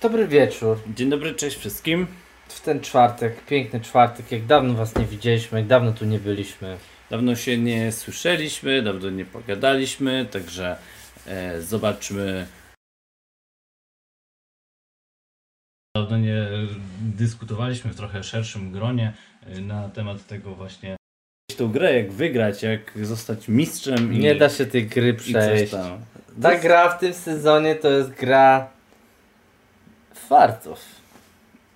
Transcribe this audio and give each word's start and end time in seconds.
Dobry 0.00 0.28
wieczór. 0.28 0.78
Dzień 0.94 1.10
dobry, 1.10 1.34
cześć 1.34 1.56
wszystkim. 1.56 2.06
W 2.48 2.60
ten 2.60 2.80
czwartek, 2.80 3.44
piękny 3.44 3.80
czwartek, 3.80 4.32
jak 4.32 4.46
dawno 4.46 4.74
was 4.74 4.96
nie 4.96 5.04
widzieliśmy, 5.04 5.58
jak 5.58 5.68
dawno 5.68 5.92
tu 5.92 6.04
nie 6.04 6.18
byliśmy. 6.18 6.78
Dawno 7.10 7.36
się 7.36 7.58
nie 7.58 7.92
słyszeliśmy, 7.92 8.82
dawno 8.82 9.10
nie 9.10 9.24
pogadaliśmy, 9.24 10.26
także 10.30 10.76
e, 11.26 11.62
zobaczmy. 11.62 12.46
Dawno 15.96 16.18
nie 16.18 16.46
dyskutowaliśmy 17.00 17.92
w 17.92 17.96
trochę 17.96 18.24
szerszym 18.24 18.72
gronie 18.72 19.12
e, 19.46 19.60
na 19.60 19.88
temat 19.88 20.26
tego 20.26 20.54
właśnie 20.54 20.96
tą 21.56 21.72
grę, 21.72 21.94
jak 21.94 22.12
wygrać, 22.12 22.62
jak 22.62 23.06
zostać 23.06 23.48
mistrzem 23.48 24.12
i 24.12 24.18
Nie 24.18 24.34
da 24.34 24.48
się 24.48 24.66
tej 24.66 24.86
gry 24.86 25.14
przejść. 25.14 25.74
Ta 26.42 26.58
gra 26.58 26.88
w 26.88 27.00
tym 27.00 27.14
sezonie 27.14 27.74
to 27.74 27.90
jest 27.90 28.10
gra 28.10 28.77
fartów. 30.28 30.78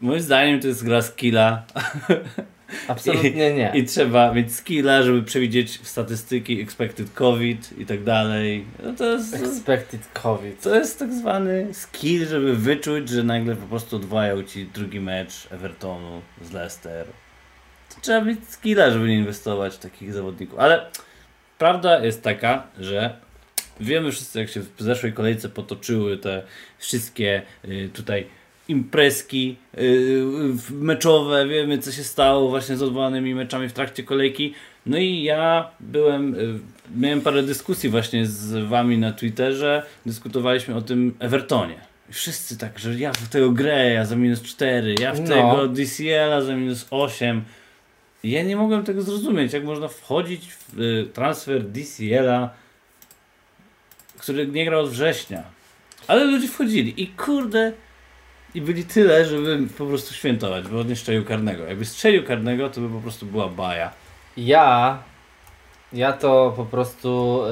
Moim 0.00 0.20
zdaniem 0.20 0.60
to 0.60 0.68
jest 0.68 0.84
gra 0.84 1.02
skilla 1.02 1.62
Absolutnie 2.88 3.54
nie. 3.54 3.72
i 3.74 3.84
trzeba 3.84 4.32
mieć 4.32 4.54
skilla, 4.54 5.02
żeby 5.02 5.22
przewidzieć 5.22 5.80
statystyki 5.82 6.60
expected 6.60 7.12
covid 7.14 7.78
i 7.78 7.86
tak 7.86 8.04
dalej. 8.04 8.64
No 8.82 8.92
to 8.92 9.04
jest... 9.04 9.34
Expected 9.34 10.00
COVID. 10.12 10.62
To 10.62 10.74
jest 10.74 10.98
tak 10.98 11.12
zwany 11.12 11.68
skill, 11.72 12.26
żeby 12.26 12.56
wyczuć, 12.56 13.08
że 13.08 13.22
nagle 13.22 13.56
po 13.56 13.66
prostu 13.66 13.96
odwołają 13.96 14.42
ci 14.42 14.66
drugi 14.66 15.00
mecz 15.00 15.48
Evertonu 15.50 16.22
z 16.42 16.52
Leicester. 16.52 17.06
To 17.94 18.00
trzeba 18.00 18.20
mieć 18.20 18.48
skilla, 18.48 18.90
żeby 18.90 19.08
nie 19.08 19.16
inwestować 19.16 19.74
w 19.74 19.78
takich 19.78 20.12
zawodników. 20.12 20.58
Ale 20.58 20.86
prawda 21.58 22.04
jest 22.04 22.22
taka, 22.22 22.66
że 22.78 23.16
wiemy 23.80 24.12
wszyscy, 24.12 24.38
jak 24.38 24.48
się 24.48 24.60
w 24.60 24.82
zeszłej 24.82 25.12
kolejce 25.12 25.48
potoczyły 25.48 26.18
te 26.18 26.42
wszystkie 26.78 27.42
y, 27.64 27.90
tutaj 27.92 28.26
imprezki 28.68 29.56
y, 29.78 30.22
meczowe, 30.70 31.46
wiemy 31.46 31.78
co 31.78 31.92
się 31.92 32.04
stało 32.04 32.48
właśnie 32.48 32.76
z 32.76 32.82
odwołanymi 32.82 33.34
meczami 33.34 33.68
w 33.68 33.72
trakcie 33.72 34.02
kolejki. 34.02 34.54
No 34.86 34.98
i 34.98 35.22
ja 35.22 35.70
byłem, 35.80 36.34
y, 36.34 36.58
miałem 36.96 37.20
parę 37.20 37.42
dyskusji 37.42 37.88
właśnie 37.90 38.26
z 38.26 38.68
wami 38.68 38.98
na 38.98 39.12
Twitterze, 39.12 39.82
dyskutowaliśmy 40.06 40.74
o 40.74 40.82
tym 40.82 41.14
Evertonie. 41.18 41.74
Wszyscy 42.10 42.58
tak, 42.58 42.78
że 42.78 42.94
ja 42.94 43.12
w 43.12 43.28
tego 43.28 43.50
grę, 43.50 43.90
ja 43.90 44.04
za 44.04 44.16
minus 44.16 44.42
4, 44.42 44.94
ja 45.00 45.12
w 45.12 45.20
No. 45.20 45.26
tego 45.26 45.68
DCL-a 45.68 46.40
za 46.40 46.56
minus 46.56 46.86
8. 46.90 47.44
I 48.22 48.30
Ja 48.30 48.42
nie 48.42 48.56
mogłem 48.56 48.84
tego 48.84 49.02
zrozumieć, 49.02 49.52
jak 49.52 49.64
można 49.64 49.88
wchodzić 49.88 50.48
w 50.48 50.80
y, 50.80 51.06
transfer 51.12 51.62
DCL-a, 51.64 52.50
który 54.18 54.46
nie 54.46 54.64
grał 54.64 54.80
od 54.80 54.90
września. 54.90 55.42
Ale 56.08 56.24
ludzie 56.24 56.48
wchodzili 56.48 57.02
i 57.02 57.06
kurde, 57.06 57.72
i 58.54 58.60
byli 58.60 58.84
tyle, 58.84 59.24
żeby 59.24 59.68
po 59.78 59.86
prostu 59.86 60.14
świętować, 60.14 60.68
bo 60.68 60.82
nie 60.82 60.96
strzelił 60.96 61.24
karnego. 61.24 61.64
Jakby 61.64 61.84
strzelił 61.84 62.24
karnego, 62.24 62.70
to 62.70 62.80
by 62.80 62.88
po 62.88 63.00
prostu 63.00 63.26
była 63.26 63.48
baja. 63.48 63.90
Ja, 64.36 64.98
ja 65.92 66.12
to 66.12 66.52
po 66.56 66.64
prostu 66.64 67.42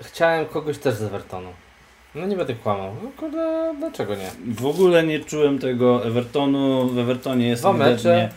y, 0.00 0.04
chciałem 0.04 0.46
kogoś 0.46 0.78
też 0.78 0.94
z 0.94 1.02
Evertonu. 1.02 1.52
No 2.14 2.26
nie 2.26 2.36
będę 2.36 2.54
kłamał. 2.54 2.94
No 3.02 3.10
kurde, 3.16 3.74
dlaczego 3.78 4.14
nie? 4.14 4.30
W 4.54 4.66
ogóle 4.66 5.02
nie 5.02 5.20
czułem 5.20 5.58
tego 5.58 6.06
Evertonu. 6.06 6.88
W 6.88 6.98
Evertonie 6.98 7.48
jest 7.48 7.64
ewidentnie 7.64 8.30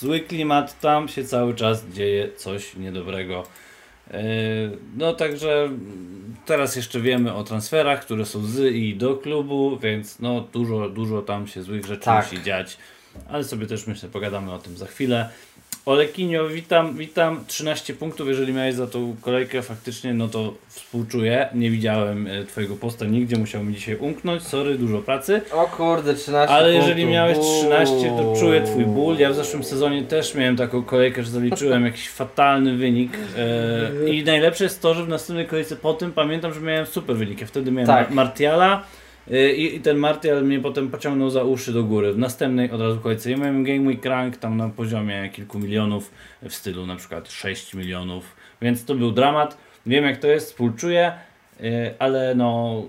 zły 0.00 0.20
klimat. 0.20 0.80
Tam 0.80 1.08
się 1.08 1.24
cały 1.24 1.54
czas 1.54 1.84
dzieje 1.86 2.28
coś 2.36 2.76
niedobrego. 2.76 3.44
Yy, 4.12 4.18
No 4.96 5.12
także 5.14 5.70
teraz 6.46 6.76
jeszcze 6.76 7.00
wiemy 7.00 7.34
o 7.34 7.44
transferach, 7.44 8.00
które 8.00 8.26
są 8.26 8.44
z 8.44 8.74
i 8.74 8.96
do 8.96 9.16
klubu, 9.16 9.78
więc 9.78 10.18
no 10.20 10.40
dużo, 10.40 10.88
dużo 10.88 11.22
tam 11.22 11.46
się 11.46 11.62
złych 11.62 11.86
rzeczy 11.86 12.04
Tak. 12.04 12.32
musi 12.32 12.42
dziać. 12.44 12.76
Ale 13.28 13.44
sobie 13.44 13.66
też 13.66 13.86
myślę, 13.86 14.08
pogadamy 14.08 14.52
o 14.52 14.58
tym 14.58 14.76
za 14.76 14.86
chwilę. 14.86 15.28
Olekinio, 15.86 16.48
witam, 16.48 16.96
witam. 16.96 17.44
13 17.46 17.94
punktów, 17.94 18.28
jeżeli 18.28 18.52
miałeś 18.52 18.74
za 18.74 18.86
tą 18.86 19.16
kolejkę 19.20 19.62
faktycznie, 19.62 20.14
no 20.14 20.28
to 20.28 20.54
współczuję. 20.68 21.48
Nie 21.54 21.70
widziałem 21.70 22.26
e, 22.26 22.44
twojego 22.44 22.76
posta 22.76 23.04
nigdzie, 23.04 23.36
musiał 23.36 23.64
mi 23.64 23.74
dzisiaj 23.74 23.96
umknąć. 23.96 24.42
Sorry, 24.42 24.78
dużo 24.78 24.98
pracy. 24.98 25.40
O 25.52 25.66
kurde, 25.66 26.14
13 26.14 26.54
Ale 26.54 26.74
jeżeli 26.74 26.90
punktów. 27.02 27.12
miałeś 27.12 27.38
13, 27.38 27.94
to 28.16 28.34
czuję 28.40 28.62
twój 28.62 28.84
ból. 28.84 29.18
Ja 29.18 29.30
w 29.30 29.34
zeszłym 29.34 29.64
sezonie 29.64 30.02
też 30.02 30.34
miałem 30.34 30.56
taką 30.56 30.82
kolejkę, 30.82 31.22
że 31.24 31.30
zaliczyłem 31.30 31.84
jakiś 31.84 32.08
fatalny 32.08 32.76
wynik. 32.76 33.12
E, 34.06 34.08
I 34.10 34.24
najlepsze 34.24 34.64
jest 34.64 34.82
to, 34.82 34.94
że 34.94 35.04
w 35.04 35.08
następnej 35.08 35.46
kolejce 35.46 35.76
po 35.76 35.94
tym 35.94 36.12
pamiętam, 36.12 36.54
że 36.54 36.60
miałem 36.60 36.86
super 36.86 37.16
wynik. 37.16 37.40
Ja 37.40 37.46
wtedy 37.46 37.70
miałem 37.72 37.86
Tak. 37.86 38.10
Martiala 38.10 38.84
i, 39.30 39.74
i 39.76 39.80
ten 39.80 39.96
Martial 39.96 40.44
mnie 40.44 40.60
potem 40.60 40.90
pociągnął 40.90 41.30
za 41.30 41.44
uszy 41.44 41.72
do 41.72 41.84
góry. 41.84 42.12
W 42.12 42.18
następnej 42.18 42.70
od 42.70 42.80
razu 42.80 43.00
kolejce. 43.00 43.30
Ja 43.30 43.36
miałem 43.36 43.64
Game 43.64 43.80
Week 43.80 44.04
Rank 44.04 44.36
tam 44.36 44.56
na 44.56 44.68
poziomie 44.68 45.30
kilku 45.32 45.58
milionów, 45.58 46.10
w 46.42 46.54
stylu 46.54 46.86
na 46.86 46.96
przykład 46.96 47.30
6 47.30 47.74
milionów. 47.74 48.36
Więc 48.62 48.84
to 48.84 48.94
był 48.94 49.12
dramat. 49.12 49.56
Wiem 49.86 50.04
jak 50.04 50.16
to 50.16 50.26
jest, 50.26 50.46
współczuję, 50.46 51.12
e, 51.60 51.94
ale 51.98 52.34
no... 52.34 52.82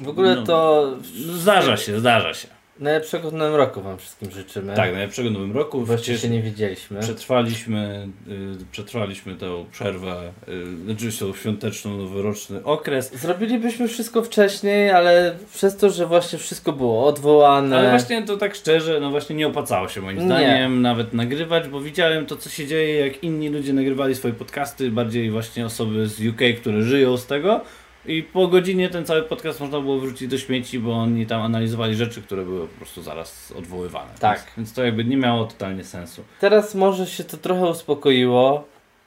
W 0.00 0.08
ogóle 0.08 0.34
No. 0.34 0.42
to 0.42 0.90
no 1.26 1.32
Zdarza 1.32 1.76
się, 1.76 2.00
zdarza 2.00 2.34
się. 2.34 2.48
Najlepszego 2.80 3.30
w 3.30 3.34
nowym 3.34 3.54
roku 3.54 3.82
wam 3.82 3.98
wszystkim 3.98 4.30
życzymy. 4.30 4.74
Tak, 4.74 4.92
najlepszego 4.92 5.30
w 5.30 5.32
nowym 5.32 5.52
roku. 5.52 5.84
Przecież 5.86 6.22
się 6.22 6.28
nie 6.28 6.42
widzieliśmy. 6.42 7.00
Przetrwaliśmy, 7.00 8.08
y, 8.28 8.66
przetrwaliśmy 8.72 9.34
tę 9.34 9.64
przerwę, 9.72 10.32
y, 10.48 10.84
znaczy 10.84 11.18
tą 11.18 11.34
świąteczną, 11.34 11.98
noworoczny 11.98 12.64
okres. 12.64 13.14
Zrobilibyśmy 13.14 13.88
wszystko 13.88 14.22
wcześniej, 14.22 14.90
ale 14.90 15.34
przez 15.54 15.76
to, 15.76 15.90
że 15.90 16.06
właśnie 16.06 16.38
wszystko 16.38 16.72
było 16.72 17.06
odwołane. 17.06 17.78
Ale 17.78 17.90
właśnie 17.90 18.22
to 18.22 18.36
tak 18.36 18.54
szczerze, 18.54 19.00
no 19.00 19.10
właśnie 19.10 19.36
nie 19.36 19.46
opłacało 19.46 19.88
się 19.88 20.00
moim 20.00 20.18
Nie. 20.18 20.24
zdaniem 20.24 20.82
nawet 20.82 21.14
nagrywać, 21.14 21.68
bo 21.68 21.80
widziałem 21.80 22.26
to, 22.26 22.36
co 22.36 22.50
się 22.50 22.66
dzieje, 22.66 23.06
jak 23.06 23.22
inni 23.22 23.48
ludzie 23.48 23.72
nagrywali 23.72 24.14
swoje 24.14 24.34
podcasty, 24.34 24.90
bardziej 24.90 25.30
właśnie 25.30 25.66
osoby 25.66 26.06
z 26.06 26.20
UK, 26.20 26.40
które 26.60 26.82
żyją 26.82 27.16
z 27.16 27.26
tego. 27.26 27.60
I 28.06 28.22
po 28.22 28.48
godzinie 28.48 28.88
ten 28.88 29.04
cały 29.04 29.22
podcast 29.22 29.60
można 29.60 29.80
było 29.80 29.98
wrzucić 29.98 30.28
do 30.28 30.38
śmieci, 30.38 30.78
bo 30.78 30.92
oni 30.92 31.26
tam 31.26 31.42
analizowali 31.42 31.94
rzeczy, 31.94 32.22
które 32.22 32.44
były 32.44 32.68
po 32.68 32.76
prostu 32.76 33.02
zaraz 33.02 33.52
odwoływane. 33.52 34.10
Tak. 34.20 34.38
Więc, 34.38 34.56
więc 34.56 34.72
to 34.72 34.84
jakby 34.84 35.04
nie 35.04 35.16
miało 35.16 35.44
totalnie 35.44 35.84
sensu. 35.84 36.24
Teraz 36.40 36.74
może 36.74 37.06
się 37.06 37.24
to 37.24 37.36
trochę 37.36 37.66
uspokoiło. 37.66 38.64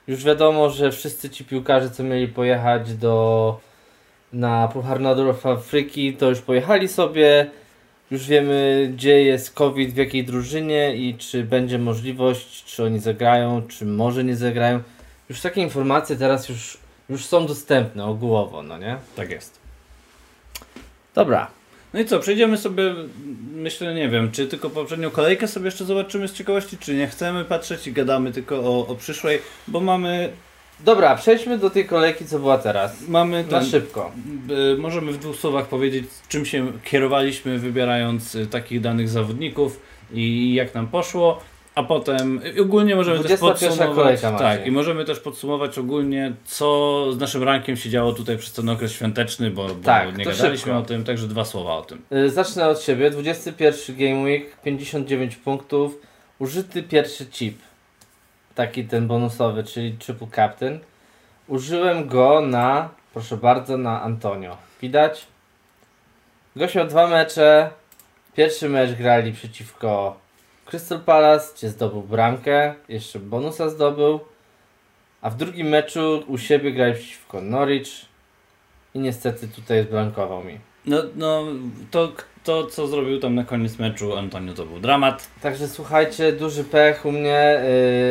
Już 0.08 0.24
wiadomo, 0.24 0.70
że 0.70 0.92
wszyscy 0.92 1.30
ci 1.30 1.46
piłkarze, 1.46 1.90
co 1.90 2.04
mieli 2.04 2.28
pojechać 2.28 2.94
do 2.94 3.60
na 4.34 4.68
Puchar 4.68 5.00
Narodów 5.00 5.46
Afryki, 5.46 6.14
to 6.14 6.30
już 6.30 6.42
pojechali 6.42 6.88
sobie. 6.88 7.50
Już 8.12 8.28
wiemy, 8.28 8.90
gdzie 8.94 9.24
jest 9.24 9.54
COVID, 9.54 9.94
w 9.94 9.98
jakiej 9.98 10.24
drużynie 10.26 10.96
i 10.96 11.16
czy 11.18 11.44
będzie 11.44 11.80
możliwość, 11.80 12.64
czy 12.66 12.84
oni 12.84 13.00
zagrają, 13.00 13.62
czy 13.68 13.86
może 13.86 14.24
nie 14.24 14.36
zagrają. 14.36 14.80
Już 15.30 15.42
takie 15.42 15.62
informacje 15.62 16.16
teraz 16.16 16.50
już, 16.50 16.78
już 17.10 17.26
są 17.26 17.46
dostępne 17.48 18.06
ogółowo, 18.06 18.64
no 18.64 18.78
nie? 18.78 18.98
Tak 19.16 19.30
jest. 19.30 19.60
Dobra. 21.16 21.48
No 21.94 22.00
i 22.00 22.06
co, 22.06 22.20
przejdziemy 22.20 22.58
sobie, 22.58 22.96
myślę, 23.54 23.94
nie 23.94 24.10
wiem, 24.10 24.32
czy 24.32 24.48
tylko 24.48 24.70
poprzednią 24.70 25.10
kolejkę 25.10 25.48
sobie 25.48 25.66
jeszcze 25.66 25.86
zobaczymy 25.86 26.28
z 26.28 26.34
ciekawości, 26.34 26.78
czy 26.78 26.96
nie 26.96 27.08
chcemy 27.08 27.46
patrzeć 27.46 27.88
i 27.88 27.92
gadamy 27.94 28.32
tylko 28.32 28.56
o, 28.56 28.88
o 28.88 28.96
przyszłej, 28.96 29.40
bo 29.68 29.80
mamy, 29.80 30.30
Dobra, 30.80 31.16
przejdźmy 31.16 31.58
do 31.58 31.70
tej 31.70 31.86
kolejki, 31.86 32.26
co 32.26 32.40
była 32.40 32.58
teraz. 32.58 33.08
mamy 33.08 33.44
Na 33.44 33.50
ten, 33.60 33.70
szybko. 33.70 34.12
y, 34.76 34.78
możemy 34.78 35.12
w 35.12 35.18
dwóch 35.18 35.36
słowach 35.36 35.68
powiedzieć, 35.68 36.06
czym 36.30 36.46
się 36.46 36.72
kierowaliśmy 36.84 37.60
wybierając 37.60 38.36
y, 38.36 38.48
takich 38.48 38.82
danych 38.82 39.10
zawodników 39.10 39.80
i 40.14 40.54
jak 40.54 40.74
nam 40.76 40.88
poszło, 40.88 41.40
a 41.78 41.84
potem 41.84 42.42
ogólnie 42.62 42.96
możemy 42.96 43.24
też 43.24 43.40
21 43.40 43.88
podsumować, 43.88 44.22
tak, 44.22 44.66
i 44.66 44.72
możemy 44.72 45.06
też 45.06 45.20
podsumować 45.20 45.78
ogólnie, 45.78 46.34
co 46.46 47.06
z 47.14 47.18
naszym 47.18 47.44
rankiem 47.44 47.78
się 47.78 47.90
działo 47.90 48.14
tutaj 48.14 48.38
przez 48.38 48.54
ten 48.54 48.70
okres 48.70 48.92
świąteczny, 48.92 49.52
bo, 49.52 49.68
bo 49.68 49.74
Tak, 49.84 50.18
nie 50.18 50.26
gadaliśmy 50.26 50.58
szybko. 50.58 50.78
o 50.78 50.82
tym, 50.82 51.04
także 51.04 51.28
dwa 51.28 51.46
słowa 51.46 51.74
o 51.74 51.82
tym. 51.82 52.02
Y, 52.12 52.30
Zacznę 52.30 52.68
od 52.68 52.82
siebie. 52.82 53.12
21 53.12 53.96
Game 53.96 54.22
Week, 54.24 54.62
59 54.62 55.36
punktów. 55.36 56.02
Użyty 56.40 56.84
pierwszy 56.84 57.26
chip. 57.26 57.58
Taki 58.56 58.86
ten 58.86 59.08
bonusowy, 59.08 59.64
czyli 59.64 59.92
triple 59.92 60.28
captain. 60.36 60.80
Użyłem 61.48 62.08
go 62.08 62.42
na, 62.42 62.90
proszę 63.14 63.38
bardzo, 63.38 63.78
na 63.78 64.02
Antonio. 64.02 64.58
Widać? 64.82 65.28
Gość 66.56 66.76
miał 66.76 66.88
dwa 66.88 67.08
mecze. 67.08 67.70
Pierwszy 68.36 68.70
mecz 68.70 68.92
grali 68.92 69.34
przeciwko 69.34 70.18
Crystal 70.70 71.00
Palace, 71.00 71.54
gdzie 71.58 71.70
zdobył 71.70 72.02
bramkę. 72.02 72.74
Jeszcze 72.90 73.20
bonusa 73.20 73.70
zdobył. 73.70 74.20
A 75.22 75.30
w 75.30 75.36
drugim 75.38 75.68
meczu 75.68 76.24
u 76.28 76.38
siebie 76.38 76.72
grali 76.72 76.94
przeciwko 76.94 77.42
Norwich. 77.42 77.88
I 78.94 79.00
niestety 79.00 79.48
tutaj 79.48 79.84
zblankował 79.84 80.44
mi. 80.44 80.58
No, 80.86 80.98
no 81.16 81.44
to, 81.92 82.12
to, 82.44 82.66
co 82.66 82.88
zrobił 82.88 83.20
tam 83.20 83.36
na 83.36 83.44
koniec 83.44 83.80
meczu 83.80 84.18
Antonio, 84.18 84.54
to 84.54 84.66
był 84.66 84.80
dramat. 84.80 85.28
Także 85.42 85.68
słuchajcie, 85.68 86.32
duży 86.32 86.64
pech 86.64 87.06
u 87.06 87.12
mnie, 87.12 87.62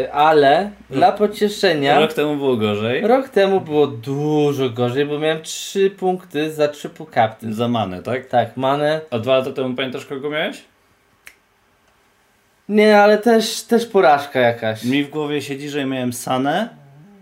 yy, 0.00 0.12
ale 0.12 0.70
dla 0.90 1.12
pocieszenia 1.12 2.00
Rok 2.00 2.12
temu 2.12 2.36
było 2.36 2.56
gorzej. 2.56 3.06
rok 3.06 3.28
temu 3.28 3.60
było 3.60 3.86
dużo 3.86 4.70
gorzej, 4.70 5.06
bo 5.06 5.18
miałem 5.18 5.42
3 5.42 5.90
punkty 5.90 6.52
za 6.52 6.68
triple 6.68 7.06
captain. 7.14 7.54
Za 7.54 7.68
manę, 7.68 8.02
tak? 8.02 8.26
Tak, 8.26 8.56
manę. 8.56 9.00
A 9.10 9.18
dwa 9.18 9.36
lata 9.38 9.52
temu 9.52 9.74
pamiętasz 9.74 10.06
kogo 10.06 10.30
miałeś? 10.30 10.62
Nie, 12.68 12.98
ale 12.98 13.18
też, 13.18 13.62
też 13.62 13.86
porażka 13.86 14.40
jakaś. 14.40 14.84
Mi 14.84 15.04
w 15.04 15.10
głowie 15.10 15.42
siedzi, 15.42 15.68
że 15.68 15.84
miałem 15.84 16.12
Sanę. 16.12 16.68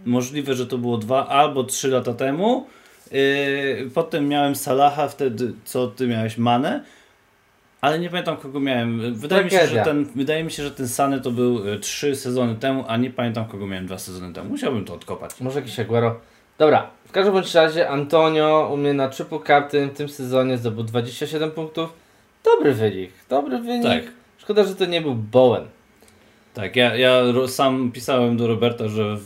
Możliwe, 0.05 0.55
że 0.55 0.67
to 0.67 0.79
było 0.79 0.99
dwa 0.99 1.27
albo 1.29 1.65
trzy 1.65 1.89
lata 1.89 2.15
temu. 2.15 2.67
Yy, 3.13 3.91
potem 3.95 4.29
miałem 4.29 4.57
Salaha, 4.57 5.09
wtedy 5.09 5.53
co 5.65 5.87
ty 5.87 6.07
miałeś 6.07 6.39
Manę. 6.39 6.85
Ale 7.81 7.99
nie 7.99 8.11
pamiętam 8.11 8.37
kogo 8.37 8.61
miałem. 8.61 9.15
Wydaje 9.15 9.45
mi, 9.45 9.51
się, 9.51 9.57
że 9.57 9.63
Tragedia. 9.63 9.85
ten, 9.85 10.05
wydaje 10.05 10.45
mi 10.45 10.51
się, 10.51 10.63
że 10.63 10.71
ten 10.71 10.89
Sany 10.89 11.21
to 11.21 11.31
był 11.31 11.69
y, 11.69 11.79
trzy 11.79 12.17
sezony 12.17 12.55
temu, 12.55 12.85
a 12.89 12.97
nie 12.97 13.11
pamiętam 13.11 13.45
kogo 13.45 13.67
miałem 13.67 13.87
dwa 13.87 13.99
sezony 13.99 14.33
temu. 14.33 14.51
Musiałbym 14.51 14.85
to 14.85 14.95
odkopać. 14.95 15.41
Może 15.41 15.61
jakiś 15.61 15.81
Aguero. 15.81 16.21
Dobra, 16.59 16.91
w 17.09 17.13
każdym 17.13 17.35
bądź 17.35 17.55
razie 17.55 17.89
Antonio 17.89 18.71
u 18.73 18.77
mnie 18.77 18.95
na 18.95 19.09
triple 19.09 19.39
captain 19.47 19.91
w 19.91 19.93
tym 19.97 20.09
sezonie 20.09 20.59
zdobył 20.59 20.85
27 20.85 21.51
punktów. 21.51 21.93
Dobry 22.45 22.75
wynik, 22.75 23.11
dobry 23.29 23.59
wynik. 23.59 24.05
Tak. 24.05 24.24
Szkoda, 24.45 24.65
że 24.65 24.75
to 24.75 24.87
nie 24.87 25.01
był 25.01 25.15
Bowen. 25.15 25.65
Tak, 26.55 26.77
ja, 26.77 26.97
ja 26.97 27.23
sam 27.49 27.93
pisałem 27.93 28.37
do 28.37 28.47
Roberta, 28.47 28.89
że 28.89 29.17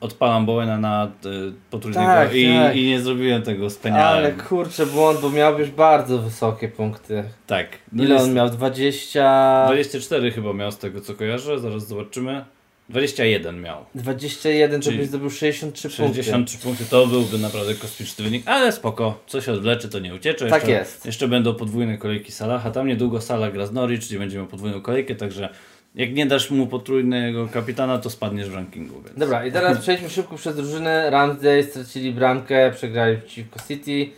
odpalam 0.00 0.46
Bowena 0.46 0.78
na 0.78 1.04
y, 1.06 1.52
potrójnego 1.70 2.06
Tak, 2.06 2.34
i, 2.34 2.54
tak. 2.54 2.76
i 2.76 2.86
nie 2.88 3.00
zrobiłem 3.00 3.42
tego, 3.42 3.70
speniałem. 3.70 4.18
Ale 4.18 4.32
kurczę, 4.32 4.86
błąd, 4.86 5.20
bo 5.20 5.30
miał 5.30 5.58
już 5.58 5.70
bardzo 5.70 6.18
wysokie 6.18 6.68
punkty. 6.68 7.24
Tak. 7.46 7.66
Ile 7.92 8.14
jest- 8.14 8.26
on 8.26 8.34
miał? 8.34 8.50
20... 8.50 9.64
24 9.66 10.30
chyba 10.30 10.52
miał 10.52 10.72
z 10.72 10.78
tego 10.78 11.00
co 11.00 11.14
kojarzę, 11.14 11.58
zaraz 11.60 11.88
zobaczymy. 11.88 12.44
21 12.88 13.60
miał. 13.60 13.84
21, 13.94 14.80
to 14.80 14.84
Czyli 14.84 14.98
byś 14.98 15.08
zdobył 15.08 15.30
63 15.30 15.88
punkty. 15.88 16.22
63 16.22 16.58
punkty 16.58 16.84
to 16.84 17.06
byłby 17.06 17.38
naprawdę 17.38 17.74
kosmiczny 17.74 18.24
wynik, 18.24 18.42
ale 18.48 18.72
spoko, 18.72 19.18
co 19.26 19.40
się 19.40 19.52
odwleczy, 19.52 19.88
to 19.88 19.98
nie 19.98 20.14
uciecze. 20.14 20.50
Tak 20.50 20.68
jest. 20.68 21.06
Jeszcze 21.06 21.28
będą 21.28 21.54
podwójne 21.54 21.98
kolejki 21.98 22.32
Salaha, 22.32 22.70
tam 22.70 22.86
niedługo 22.88 23.20
Salah 23.20 23.52
gra 23.52 23.66
z 23.66 23.72
Norwich, 23.72 24.00
gdzie 24.00 24.18
będziemy 24.18 24.42
miał 24.42 24.50
podwójną 24.50 24.80
kolejkę, 24.80 25.14
także 25.14 25.48
jak 25.94 26.14
nie 26.14 26.26
dasz 26.26 26.50
mu 26.50 26.66
potrójnego 26.66 27.48
kapitana, 27.48 27.98
to 27.98 28.10
spadniesz 28.10 28.50
w 28.50 28.54
rankingu. 28.54 29.02
Więc. 29.02 29.18
Dobra, 29.18 29.46
i 29.46 29.52
teraz 29.52 29.78
przejdźmy 29.82 30.10
szybko 30.10 30.36
przez 30.36 30.56
drużynę. 30.56 31.10
Ramsey 31.10 31.62
stracili 31.62 32.12
bramkę, 32.12 32.70
przegrali 32.70 33.18
przeciwko 33.18 33.60
City. 33.68 34.10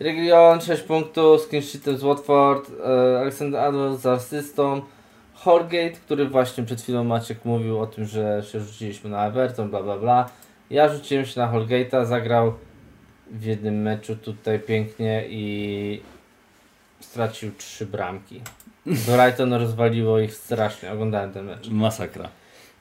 Region 0.00 0.60
6 0.60 0.82
punktów 0.82 1.40
z 1.40 1.48
clean 1.48 1.64
sheetem 1.64 1.96
z 1.96 2.02
Watford. 2.02 2.70
E, 2.86 3.20
Alexander 3.20 3.60
Arnold 3.60 4.00
z 4.00 4.06
asystą. 4.06 4.82
Holgate, 5.44 5.90
który 5.90 6.28
właśnie 6.28 6.64
przed 6.64 6.82
chwilą 6.82 7.04
Maciek 7.04 7.44
mówił 7.44 7.80
o 7.80 7.86
tym, 7.86 8.04
że 8.04 8.42
się 8.52 8.60
rzuciliśmy 8.60 9.10
na 9.10 9.26
Everton, 9.26 9.70
bla 9.70 9.82
bla 9.82 9.98
bla. 9.98 10.30
Ja 10.70 10.88
rzuciłem 10.88 11.26
się 11.26 11.40
na 11.40 11.52
Holgate'a, 11.52 12.06
zagrał 12.06 12.54
w 13.30 13.44
jednym 13.44 13.82
meczu 13.82 14.16
tutaj 14.16 14.60
pięknie 14.60 15.24
i 15.28 16.02
stracił 17.00 17.52
trzy 17.58 17.86
bramki. 17.86 18.40
Brighton 18.86 19.52
rozwaliło 19.52 20.18
ich 20.18 20.34
strasznie, 20.34 20.92
oglądałem 20.92 21.32
ten 21.32 21.44
mecz. 21.44 21.68
Masakra. 21.68 22.28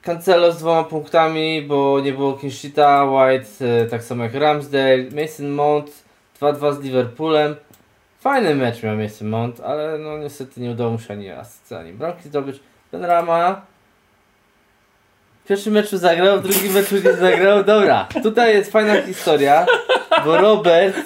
Cancelo 0.01 0.51
z 0.51 0.57
dwoma 0.57 0.83
punktami, 0.83 1.61
bo 1.61 1.99
nie 1.99 2.13
było 2.13 2.33
Kinshita, 2.33 3.05
White 3.05 3.65
e, 3.65 3.85
tak 3.85 4.03
samo 4.03 4.23
jak 4.23 4.33
Ramsdale, 4.33 5.03
Mason 5.15 5.49
Mount 5.49 5.91
2-2 6.41 6.75
z 6.75 6.79
Liverpoolem. 6.79 7.55
Fajny 8.21 8.55
mecz 8.55 8.83
miał 8.83 8.95
Mason 8.97 9.27
Mount, 9.27 9.59
ale 9.59 9.97
no 9.97 10.17
niestety 10.17 10.61
nie 10.61 10.71
udało 10.71 10.91
mu 10.91 10.99
się 10.99 11.13
ani 11.13 11.29
asysty, 11.29 11.77
ani 11.77 11.93
bramki 11.93 12.23
zdobyć. 12.29 12.59
Ben 12.91 13.05
Rama 13.05 13.61
w 15.43 15.47
pierwszym 15.47 15.73
meczu 15.73 15.97
zagrał, 15.97 16.39
w 16.39 16.43
drugim 16.43 16.73
meczu 16.73 16.95
nie 16.95 17.13
zagrał. 17.13 17.63
Dobra, 17.63 18.07
tutaj 18.23 18.53
jest 18.53 18.71
fajna 18.71 19.01
historia, 19.01 19.65
bo 20.25 20.37
Robert 20.37 20.97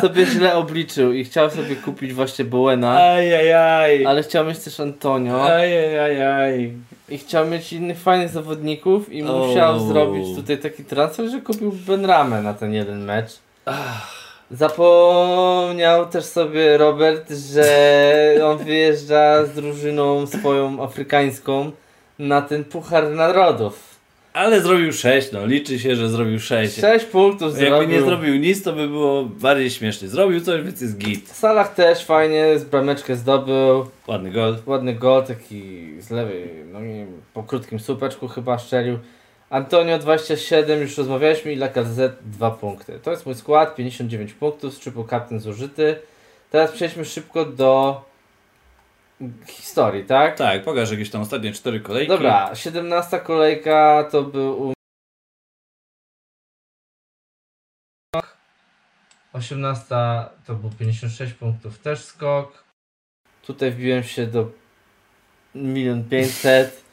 sobie 0.00 0.26
źle 0.26 0.54
obliczył 0.54 1.12
i 1.12 1.24
chciał 1.24 1.50
sobie 1.50 1.76
kupić 1.76 2.12
właśnie 2.12 2.44
Bowena, 2.44 2.96
Ajajaj. 3.02 4.06
ale 4.06 4.22
chciał 4.22 4.44
mieć 4.44 4.58
też 4.58 4.80
Antonio. 4.80 5.44
Ajajaj. 5.52 6.72
I 7.08 7.18
chciał 7.18 7.46
mieć 7.46 7.72
innych 7.72 7.98
fajnych 7.98 8.28
zawodników 8.28 9.12
i 9.12 9.22
musiał 9.22 9.80
zrobić 9.80 10.36
tutaj 10.36 10.58
taki 10.58 10.84
transfer, 10.84 11.28
że 11.28 11.40
kupił 11.40 11.72
Benramę 11.72 12.42
na 12.42 12.54
ten 12.54 12.72
jeden 12.72 13.04
mecz. 13.04 13.38
Zapomniał 14.50 16.06
też 16.06 16.24
sobie 16.24 16.78
Robert, 16.78 17.30
że 17.30 18.40
on 18.44 18.58
wyjeżdża 18.58 19.46
z 19.46 19.54
drużyną 19.54 20.26
swoją 20.26 20.82
afrykańską 20.82 21.70
na 22.18 22.42
ten 22.42 22.64
Puchar 22.64 23.10
Narodów. 23.10 23.88
Ale 24.32 24.60
zrobił 24.60 24.92
6, 24.92 25.32
no 25.32 25.46
liczy 25.46 25.78
się, 25.78 25.96
że 25.96 26.08
zrobił 26.08 26.40
6. 26.40 26.80
6 26.80 27.04
punktów 27.04 27.52
Jakby 27.52 27.66
zrobił. 27.66 27.88
nie 27.88 28.02
zrobił 28.02 28.36
nic, 28.36 28.62
to 28.62 28.72
by 28.72 28.88
było 28.88 29.24
bardziej 29.24 29.70
śmiesznie. 29.70 30.08
Zrobił 30.08 30.40
coś, 30.40 30.62
więc 30.62 30.80
jest 30.80 30.98
git. 30.98 31.28
Salah 31.28 31.74
też 31.74 32.04
fajnie, 32.04 32.58
z 32.58 32.64
brameczkę 32.64 33.16
zdobył. 33.16 33.86
Ładny 34.06 34.30
gol. 34.30 34.56
Ładny 34.66 34.94
gol, 34.94 35.24
taki 35.24 35.92
z 36.00 36.10
lewej 36.10 36.48
nogi, 36.72 37.06
po 37.34 37.42
krótkim 37.42 37.78
słupeczku 37.80 38.28
chyba 38.28 38.58
szczelił. 38.58 38.98
Antonio 39.50 39.98
27, 39.98 40.80
już 40.80 40.98
rozmawialiśmy 40.98 41.52
i 41.52 41.56
Lacazette 41.56 42.22
2 42.22 42.50
punkty. 42.50 43.00
To 43.00 43.10
jest 43.10 43.26
mój 43.26 43.34
skład, 43.34 43.74
59 43.74 44.32
punktów, 44.32 44.74
z 44.74 44.78
triple 44.78 45.04
captain 45.10 45.40
zużyty. 45.40 46.02
Teraz 46.50 46.72
przejdźmy 46.72 47.04
szybko 47.04 47.44
do 47.44 48.04
historii, 49.46 50.04
tak? 50.04 50.36
Tak, 50.36 50.64
pokaż 50.64 50.90
jakieś 50.90 51.10
tam 51.10 51.22
ostatnie 51.22 51.52
4 51.52 51.80
kolejki. 51.80 52.08
Dobra, 52.08 52.54
17 52.54 53.20
kolejka 53.20 54.08
to 54.10 54.22
był 54.22 54.62
u 54.62 54.72
18 59.32 59.94
to 60.46 60.54
był 60.54 60.70
56 60.70 61.32
punktów, 61.34 61.78
też 61.78 62.04
skok. 62.04 62.64
Tutaj 63.42 63.70
wbiłem 63.70 64.02
się 64.02 64.26
do 64.26 64.50
1 65.54 66.04
500 66.04 66.87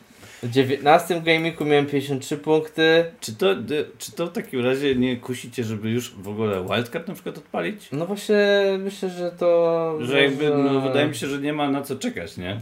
W 0.46 0.50
19 0.52 1.22
gamingu 1.22 1.66
miałem 1.66 1.86
53 1.86 2.38
punkty. 2.38 3.06
Czy 3.20 3.36
to, 3.36 3.56
czy 3.98 4.12
to 4.12 4.28
w 4.28 4.32
takim 4.32 4.66
razie 4.66 4.96
nie 4.96 5.18
kusicie, 5.18 5.64
żeby 5.64 5.90
już 5.90 6.12
w 6.16 6.28
ogóle 6.28 6.64
wildcard 6.64 7.08
na 7.08 7.14
przykład 7.14 7.38
odpalić? 7.38 7.88
No 7.92 8.06
właśnie 8.06 8.38
myślę, 8.80 9.10
że 9.10 9.32
to... 9.32 9.98
Że 10.02 10.24
jakby, 10.24 10.50
no 10.50 10.82
wydaje 10.82 11.08
mi 11.08 11.16
się, 11.16 11.28
że 11.28 11.38
nie 11.42 11.54
ma 11.54 11.70
na 11.72 11.82
co 11.82 11.96
czekać, 11.96 12.38
nie? 12.38 12.60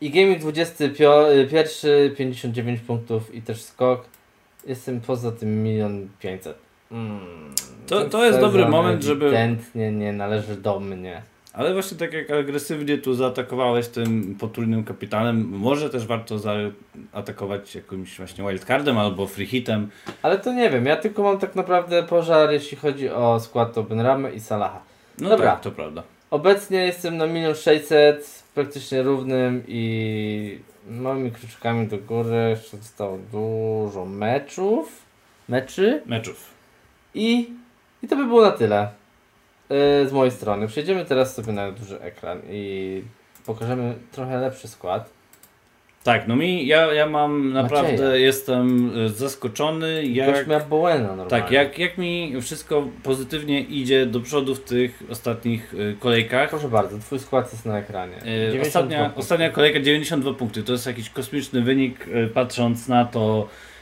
I 0.00 0.10
gaming 0.10 0.38
21, 0.38 2.16
59 2.16 2.80
punktów 2.80 3.34
i 3.34 3.42
też 3.42 3.62
skok. 3.62 4.04
Jestem 4.66 5.00
poza 5.00 5.32
tym 5.32 5.66
1 5.66 6.08
500 6.20 6.58
mm, 6.92 7.20
To- 7.86 8.04
to 8.04 8.24
jest 8.24 8.40
dobry 8.40 8.66
moment, 8.68 9.02
żeby- 9.04 9.26
Ewidentnie 9.26 9.92
nie 9.92 10.12
należy 10.12 10.56
do 10.56 10.80
mnie. 10.80 11.22
Ale 11.52 11.72
właśnie 11.72 11.98
tak 11.98 12.12
jak 12.12 12.30
agresywnie 12.30 12.98
tu 12.98 13.14
zaatakowałeś 13.14 13.88
tym 13.88 14.36
potrójnym 14.40 14.84
kapitanem, 14.84 15.48
może 15.48 15.90
też 15.90 16.06
warto 16.06 16.38
zaatakować 16.38 17.74
jakimś 17.74 18.16
właśnie 18.16 18.44
wildcardem 18.44 18.98
albo 18.98 19.26
free 19.26 19.46
hitem. 19.46 19.90
Ale 20.22 20.38
to 20.38 20.52
nie 20.52 20.70
wiem, 20.70 20.86
ja 20.86 20.96
tylko 20.96 21.22
mam 21.22 21.38
tak 21.38 21.56
naprawdę 21.56 22.02
pożar, 22.02 22.52
jeśli 22.52 22.76
chodzi 22.76 23.08
o 23.08 23.40
skład 23.40 23.74
to 23.74 23.82
Benramy 23.82 24.32
i 24.32 24.40
Salaha. 24.40 24.82
No 25.18 25.28
Dobra. 25.28 25.50
tak, 25.50 25.60
to 25.60 25.70
prawda. 25.70 26.02
Obecnie 26.30 26.78
jestem 26.78 27.16
na 27.16 27.26
1 27.26 27.54
600 27.54 28.42
praktycznie 28.54 29.02
równym 29.02 29.62
i 29.68 30.58
małymi 30.90 31.30
kruczkami 31.30 31.86
do 31.86 31.98
góry. 31.98 32.46
Jeszcze 32.50 32.76
zostało 32.76 33.18
dużo 33.32 34.04
meczów. 34.04 35.02
Meczy. 35.48 36.02
Meczów. 36.06 36.50
I, 37.14 37.50
I 38.02 38.08
to 38.08 38.16
by 38.16 38.26
było 38.26 38.42
na 38.42 38.50
tyle 38.50 38.99
z 40.06 40.12
mojej 40.12 40.30
strony. 40.32 40.66
Przejdziemy 40.68 41.04
teraz 41.04 41.34
sobie 41.34 41.52
na 41.52 41.72
duży 41.72 42.00
ekran 42.00 42.40
i 42.50 43.02
pokażemy 43.46 43.94
trochę 44.12 44.40
lepszy 44.40 44.68
skład. 44.68 45.10
Tak, 46.04 46.28
no 46.28 46.36
mi, 46.36 46.66
ja, 46.66 46.92
ja 46.94 47.06
mam 47.06 47.52
naprawdę, 47.52 47.92
Macieja. 47.92 48.14
jestem 48.16 48.96
y, 48.98 49.08
zaskoczony, 49.08 50.04
jak, 50.06 50.46
miał 50.46 50.60
Bowena 50.60 51.06
normalnie. 51.06 51.30
tak, 51.30 51.50
jak, 51.50 51.78
jak 51.78 51.98
mi 51.98 52.42
wszystko 52.42 52.88
pozytywnie 53.02 53.60
idzie 53.60 54.06
do 54.06 54.20
przodu 54.20 54.54
w 54.54 54.60
tych 54.60 55.02
ostatnich 55.10 55.74
y, 55.74 55.96
kolejkach. 56.00 56.50
Proszę 56.50 56.68
bardzo, 56.68 56.98
twój 56.98 57.18
skład 57.18 57.52
jest 57.52 57.66
na 57.66 57.78
ekranie. 57.78 58.16
Y, 58.16 58.22
92 58.22 58.62
Ostatnia, 58.66 59.02
punkty. 59.04 59.20
ostatnia 59.20 59.50
kolejka 59.50 59.80
92 59.80 60.34
punkty. 60.34 60.62
To 60.62 60.72
jest 60.72 60.86
jakiś 60.86 61.10
kosmiczny 61.10 61.62
wynik, 61.62 62.08
y, 62.08 62.28
patrząc 62.34 62.88
na 62.88 63.04
to, 63.04 63.48
y, 63.48 63.79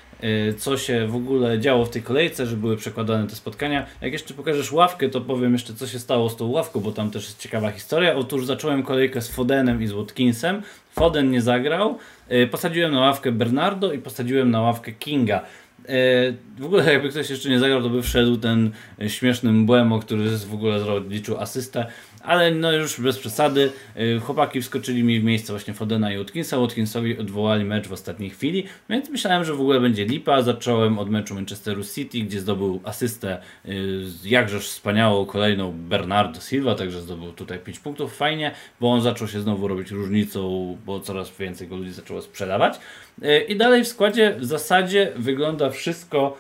co 0.58 0.78
się 0.78 1.06
w 1.06 1.16
ogóle 1.16 1.60
działo 1.60 1.84
w 1.84 1.90
tej 1.90 2.02
kolejce, 2.02 2.46
że 2.46 2.56
były 2.56 2.76
przekładane 2.76 3.26
te 3.26 3.36
spotkania. 3.36 3.86
Jak 4.00 4.12
jeszcze 4.12 4.34
pokażesz 4.34 4.72
ławkę, 4.72 5.08
to 5.08 5.20
powiem 5.20 5.52
jeszcze, 5.52 5.74
co 5.74 5.86
się 5.86 5.98
stało 5.98 6.30
z 6.30 6.36
tą 6.36 6.46
ławką, 6.46 6.80
bo 6.80 6.92
tam 6.92 7.10
też 7.10 7.24
jest 7.24 7.38
ciekawa 7.38 7.70
historia. 7.70 8.14
Otóż 8.14 8.46
zacząłem 8.46 8.82
kolejkę 8.82 9.22
z 9.22 9.28
Fodenem 9.28 9.82
i 9.82 9.86
z 9.86 9.92
Watkinsem. 9.92 10.62
Foden 10.92 11.30
nie 11.30 11.42
zagrał. 11.42 11.98
Y, 12.32 12.46
Posadziłem 12.46 12.92
na 12.92 13.00
ławkę 13.00 13.32
Bernardo 13.32 13.92
i 13.92 13.98
posadziłem 13.98 14.50
na 14.50 14.60
ławkę 14.60 14.92
Kinga. 14.92 15.40
Y, 15.80 16.34
W 16.58 16.64
ogóle 16.64 16.92
jakby 16.92 17.08
ktoś 17.08 17.30
jeszcze 17.30 17.48
nie 17.48 17.58
zagrał, 17.58 17.82
to 17.82 17.90
by 17.90 18.02
wszedł 18.02 18.36
ten 18.36 18.70
y, 19.02 19.10
śmieszny 19.10 19.52
Mbłemo, 19.52 19.98
który 19.98 20.30
w 20.30 20.54
ogóle 20.54 20.80
zliczył 21.08 21.38
asystę. 21.40 21.86
Ale 22.28 22.50
no 22.50 22.72
już 22.72 23.00
bez 23.00 23.18
przesady. 23.18 23.72
Y, 23.96 24.20
chłopaki 24.20 24.60
wskoczyli 24.60 25.04
mi 25.04 25.20
w 25.20 25.24
miejsce 25.24 25.52
właśnie 25.52 25.74
Fodena 25.74 26.12
i 26.12 26.18
Watkinsa. 26.18 26.58
Watkinsowi 26.58 27.18
odwołali 27.18 27.64
mecz 27.64 27.88
w 27.88 27.92
ostatniej 27.92 28.30
chwili, 28.30 28.64
więc 28.90 29.10
myślałem, 29.10 29.44
że 29.44 29.54
w 29.54 29.60
ogóle 29.60 29.80
będzie 29.80 30.04
lipa. 30.04 30.42
Zacząłem 30.42 30.98
od 30.98 31.10
meczu 31.10 31.34
Manchesteru 31.34 31.84
City, 31.84 32.18
gdzie 32.18 32.40
zdobył 32.40 32.80
asystę 32.84 33.40
y, 33.66 34.02
jakżeż 34.24 34.68
wspaniałą 34.68 35.26
kolejną 35.26 35.72
Bernardo 35.72 36.40
Silva, 36.40 36.74
także 36.74 37.00
zdobył 37.00 37.32
tutaj 37.32 37.58
5 37.58 37.78
punktów. 37.78 38.16
Fajnie, 38.16 38.54
bo 38.80 38.92
on 38.92 39.02
zaczął 39.02 39.28
się 39.28 39.40
znowu 39.40 39.68
robić 39.68 39.90
różnicą, 39.90 40.76
bo 40.86 41.00
coraz 41.00 41.36
więcej 41.38 41.68
go 41.68 41.76
ludzi 41.76 41.92
zaczęło 41.92 42.22
sprzedawać. 42.22 42.78
Y, 43.22 43.40
I 43.48 43.56
dalej 43.56 43.84
w 43.84 43.88
składzie 43.88 44.34
w 44.38 44.44
zasadzie 44.44 45.12
wygląda 45.16 45.70
wszystko 45.70 46.38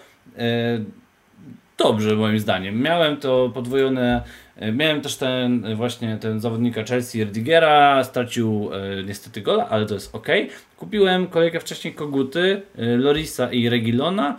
dobrze 1.78 2.16
moim 2.16 2.38
zdaniem. 2.38 2.82
Miałem 2.82 3.16
to 3.16 3.50
podwojone, 3.54 4.22
miałem 4.72 5.00
też 5.00 5.16
ten 5.16 5.64
e, 5.66 5.74
właśnie 5.74 6.18
ten 6.20 6.40
zawodnika 6.40 6.84
Chelsea 6.84 7.20
Erdigera, 7.22 8.04
stracił 8.04 8.70
e, 8.72 9.02
niestety 9.02 9.40
gola, 9.40 9.68
ale 9.68 9.86
to 9.86 9.94
jest 9.94 10.14
ok. 10.14 10.26
Kupiłem 10.76 11.26
kolejkę 11.26 11.60
wcześniej 11.60 11.94
Koguty, 11.94 12.62
e, 12.78 12.96
Lorisa 12.96 13.52
i 13.52 13.68
Regilona. 13.68 14.38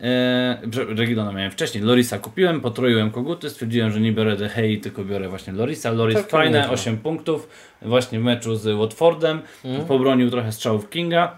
E, 0.00 0.58
Regilona 0.96 1.32
miałem 1.32 1.50
wcześniej, 1.50 1.84
Lorisa 1.84 2.18
kupiłem, 2.18 2.60
potroiłem 2.60 3.10
Koguty, 3.10 3.50
stwierdziłem, 3.50 3.90
że 3.90 4.00
nie 4.00 4.12
biorę 4.12 4.36
The 4.36 4.48
Hey, 4.48 4.78
tylko 4.78 5.04
biorę 5.04 5.28
właśnie 5.28 5.52
Lorisa. 5.52 5.90
Loris 5.90 6.16
Tak, 6.16 6.28
fajne, 6.30 6.58
nieźle. 6.58 6.72
8 6.74 6.96
punktów 6.98 7.48
właśnie 7.82 8.20
w 8.20 8.22
meczu 8.22 8.56
z 8.56 8.78
Watfordem, 8.78 9.40
Mhm. 9.64 9.86
pobronił 9.86 10.30
trochę 10.30 10.52
strzałów 10.52 10.90
Kinga. 10.90 11.36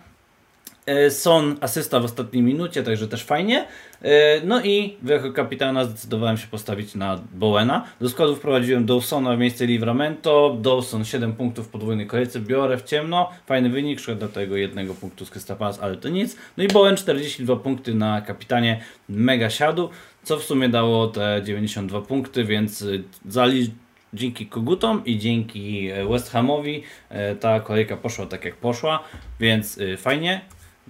E, 0.86 1.10
Son 1.10 1.56
asysta 1.60 2.00
w 2.00 2.04
ostatniej 2.04 2.42
minucie, 2.42 2.82
także 2.82 3.08
też 3.08 3.24
fajnie. 3.24 3.64
E, 4.02 4.40
No 4.44 4.62
i 4.64 4.96
jako 5.04 5.32
kapitana 5.32 5.84
zdecydowałem 5.84 6.36
się 6.36 6.46
postawić 6.46 6.94
na 6.94 7.20
Bowena. 7.34 7.84
Do 8.00 8.08
składu 8.08 8.36
wprowadziłem 8.36 8.86
Dawsona 8.86 9.36
w 9.36 9.38
miejsce 9.38 9.66
Livramento. 9.66 10.56
Dawson 10.60 11.04
7 11.04 11.32
punktów 11.32 11.66
w 11.66 11.70
podwójnej 11.70 12.06
kolejce, 12.06 12.40
biorę 12.40 12.76
w 12.76 12.82
ciemno. 12.82 13.30
Fajny 13.46 13.70
wynik, 13.70 14.00
szkoda 14.00 14.28
tego 14.28 14.56
jednego 14.56 14.94
punktu 14.94 15.24
z 15.24 15.44
Palace, 15.58 15.82
ale 15.82 15.96
to 15.96 16.08
nic. 16.08 16.36
No 16.56 16.64
i 16.64 16.68
Bowen 16.68 16.96
42 16.96 17.56
punkty 17.56 17.94
na 17.94 18.20
kapitanie, 18.20 18.80
mega 19.08 19.50
siadu, 19.50 19.90
co 20.22 20.36
w 20.36 20.42
sumie 20.42 20.68
dało 20.68 21.06
te 21.06 21.42
92 21.44 22.00
punkty, 22.00 22.44
więc 22.44 22.82
y, 22.82 23.04
zali 23.28 23.70
dzięki 24.14 24.46
Kogutom 24.46 25.04
i 25.04 25.18
dzięki 25.18 25.88
e, 25.88 26.08
West 26.08 26.30
Hamowi 26.30 26.82
e, 27.08 27.34
ta 27.34 27.60
kolejka 27.60 27.96
poszła 27.96 28.26
tak 28.26 28.44
jak 28.44 28.56
poszła, 28.56 29.04
więc 29.40 29.78
y, 29.78 29.96
fajnie. 29.96 30.40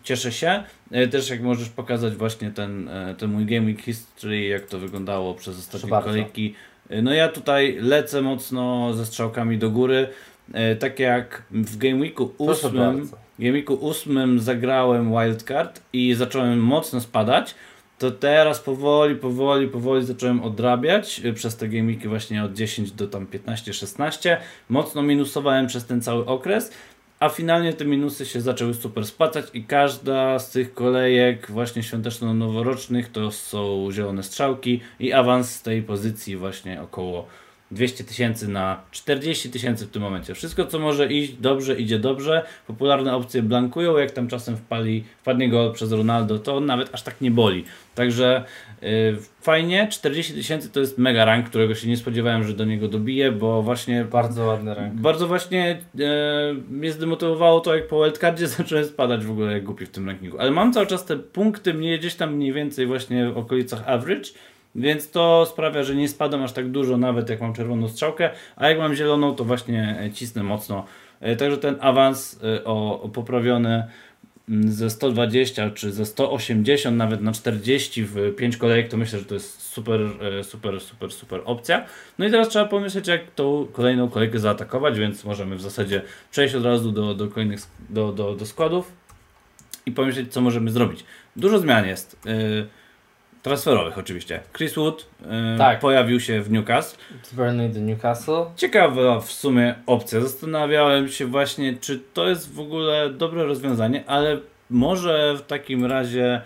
Cieszę 0.03 0.33
się. 0.33 0.63
E, 0.91 1.09
Też 1.09 1.31
jak 1.31 1.43
możesz 1.43 1.69
pokazać 1.69 2.15
właśnie 2.15 2.51
ten, 2.51 2.89
e, 2.89 3.15
ten 3.19 3.31
mój 3.31 3.45
Week 3.45 3.81
History, 3.83 4.43
jak 4.45 4.67
to 4.67 4.79
wyglądało 4.79 5.35
przez 5.35 5.59
ostatnie 5.59 5.91
kolejki. 5.91 6.55
E, 6.91 7.03
No 7.03 7.13
ja 7.13 7.29
tutaj 7.29 7.79
lecę 7.81 8.23
mocno 8.23 8.95
ze 8.95 9.07
strzałkami 9.07 9.59
do 9.59 9.71
góry. 9.71 10.09
Tak 10.81 10.99
jak 10.99 11.43
w 11.51 11.77
Game 11.77 11.97
Weeku 11.97 12.27
Proszę 12.29 12.67
8, 12.69 12.79
bardzo. 12.79 13.17
w 13.39 13.43
Game 13.43 13.53
Weeku 13.53 13.89
8 13.91 14.41
zagrałem 14.41 15.11
Wildcard 15.11 15.81
i 15.93 16.15
zacząłem 16.15 16.59
mocno 16.59 17.01
spadać. 17.01 17.55
To 17.99 18.11
teraz 18.11 18.61
powoli, 18.61 19.17
powoli, 19.17 19.69
powoli 19.69 20.05
zacząłem 20.05 20.43
odrabiać 20.43 21.23
przez 21.35 21.57
te 21.57 21.69
gamiki 21.69 22.09
właśnie 22.09 22.45
od 22.45 22.53
10 22.53 22.91
do 22.93 23.07
tam 23.09 23.27
15-16. 23.27 24.37
Mocno 24.69 25.03
minusowałem 25.03 25.67
przez 25.67 25.87
ten 25.87 26.01
cały 26.03 26.27
okres, 26.27 26.73
a 27.21 27.29
finalnie 27.29 27.73
te 27.73 27.85
minusy 27.85 28.27
się 28.27 28.41
zaczęły 28.41 28.75
super 28.75 29.07
spłacać 29.07 29.47
i 29.55 29.65
każda 29.65 30.39
z 30.39 30.51
tych 30.51 30.75
kolejek 30.75 31.51
właśnie 31.51 31.83
świąteczno-noworocznych 31.83 33.09
to 33.13 33.31
są 33.31 33.89
zielone 33.93 34.23
strzałki 34.23 34.81
i 35.01 35.13
awans 35.13 35.51
z 35.51 35.63
tej 35.63 35.83
pozycji 35.83 36.37
właśnie 36.37 36.83
około 36.83 37.27
200 37.71 38.05
tysięcy 38.05 38.49
na 38.49 38.81
40 38.91 39.51
tysięcy 39.51 39.87
w 39.87 39.91
tym 39.91 40.03
momencie. 40.03 40.35
Wszystko, 40.35 40.65
co 40.67 40.79
może 40.79 41.07
iść 41.13 41.33
dobrze, 41.33 41.75
idzie 41.81 41.99
dobrze. 41.99 42.45
Popularne 42.67 43.17
opcje 43.17 43.43
blankują, 43.43 43.97
jak 43.99 44.11
tam 44.11 44.29
czasem 44.29 44.57
wpali, 44.57 45.05
wpadnie 45.19 45.49
gol 45.49 45.73
przez 45.73 45.93
Ronaldo, 45.93 46.39
to 46.39 46.61
nawet 46.61 46.95
aż 46.95 47.03
tak 47.03 47.21
nie 47.21 47.31
boli. 47.31 47.65
Także 47.95 48.45
yy, 48.83 48.89
fajnie, 49.41 49.89
40 49.91 50.35
tysięcy 50.35 50.71
to 50.71 50.81
jest 50.81 50.99
mega 50.99 51.25
rank, 51.25 51.47
którego 51.49 51.75
się 51.75 51.89
nie 51.89 51.97
spodziewałem, 51.97 52.45
że 52.45 52.53
do 52.53 52.65
niego 52.65 52.89
dobiję, 52.89 53.33
bo 53.33 53.63
właśnie 53.63 54.05
Bardzo 54.05 54.45
ładny 54.45 54.75
rank. 54.75 54.95
bardzo 54.95 55.27
właśnie 55.27 55.79
e, 56.01 56.55
mnie 56.71 56.93
zdemotywowało 56.93 57.61
to, 57.61 57.75
jak 57.75 57.89
po 57.89 58.05
wildcardzie 58.05 58.49
zacząłem 58.59 58.85
spadać 58.85 59.25
w 59.25 59.31
ogóle 59.31 59.53
jak 59.53 59.65
głupi 59.65 59.87
w 59.87 59.91
tym 59.91 60.07
rankingu. 60.07 60.39
Ale 60.39 60.51
mam 60.51 60.73
cały 60.73 60.87
czas 60.87 61.05
te 61.05 61.17
punkty 61.17 61.75
mnie 61.75 61.99
gdzieś 61.99 62.15
tam 62.15 62.35
mniej 62.35 62.53
więcej 62.53 62.87
właśnie 62.87 63.31
w 63.31 63.39
okolicach 63.39 63.89
average, 63.89 64.31
więc 64.75 65.11
to 65.11 65.47
sprawia, 65.47 65.83
że 65.83 65.95
nie 65.95 66.09
spadam 66.09 66.43
aż 66.43 66.53
tak 66.53 66.71
dużo, 66.71 66.97
nawet 66.97 67.31
jak 67.31 67.41
mam 67.41 67.55
czerwoną 67.55 67.89
strzałkę, 67.89 68.31
a 68.57 68.69
jak 68.69 68.79
mam 68.79 68.95
zieloną, 68.95 69.35
to 69.35 69.45
właśnie 69.45 69.99
e, 70.01 70.11
cisnę 70.11 70.43
mocno. 70.43 70.85
E, 71.21 71.37
Także 71.37 71.59
ten 71.59 71.77
awans 71.81 72.41
e, 72.43 72.65
o, 72.65 73.11
poprawiony 73.13 73.85
mm, 74.49 74.73
ze 74.73 74.91
120 74.91 75.71
czy 75.71 75.93
ze 75.93 76.07
180 76.07 76.97
nawet 76.97 77.21
na 77.21 77.33
40 77.33 78.05
w 78.05 78.35
5 78.37 78.57
kolejek, 78.57 78.89
to 78.89 78.97
myślę, 78.97 79.19
że 79.19 79.25
to 79.25 79.35
jest 79.35 79.63
super, 79.63 80.01
super, 80.43 80.81
super, 80.81 81.13
super 81.13 81.41
opcja. 81.45 81.85
No 82.19 82.27
i 82.27 82.31
teraz 82.31 82.49
trzeba 82.49 82.65
pomyśleć, 82.65 83.09
jak 83.09 83.31
tą 83.31 83.67
kolejną 83.73 84.09
kolejkę 84.09 84.39
zaatakować, 84.39 84.99
więc 84.99 85.25
możemy 85.25 85.57
w 85.57 85.63
zasadzie 85.63 86.03
przejść 86.31 86.55
od 86.55 86.65
razu 86.65 86.93
do, 86.93 87.15
do 87.15 87.29
kolejnych 87.29 87.61
do, 87.91 88.13
do, 88.13 88.35
do 88.35 88.47
składów 88.47 88.93
i 89.87 89.93
pomyśleć, 89.93 90.33
co 90.33 90.41
możemy 90.41 90.71
zrobić. 90.71 91.05
Dużo 91.37 91.59
zmian 91.59 91.87
jest. 91.87 92.19
e, 92.27 92.78
Transferowych 93.43 93.99
oczywiście. 93.99 94.41
Chris 94.57 94.75
Wood 94.75 95.07
e, 95.23 95.59
Tak. 95.59 95.79
pojawił 95.79 96.21
się 96.21 96.43
w 96.43 96.51
Newcastle. 96.51 96.99
Z 97.23 97.35
Burnley 97.35 97.69
do 97.71 97.81
Newcastle. 97.81 98.45
Ciekawa 98.57 99.21
w 99.21 99.33
sumie 99.33 99.75
opcja. 99.87 100.21
Zastanawiałem 100.21 101.09
się 101.09 101.27
właśnie, 101.27 101.77
czy 101.81 102.01
to 102.15 102.29
jest 102.29 102.55
w 102.55 102.61
ogóle 102.61 103.11
dobre 103.11 103.45
rozwiązanie, 103.45 104.05
ale 104.07 104.39
może 104.71 105.35
w 105.37 105.43
takim 105.43 105.85
razie 105.85 106.41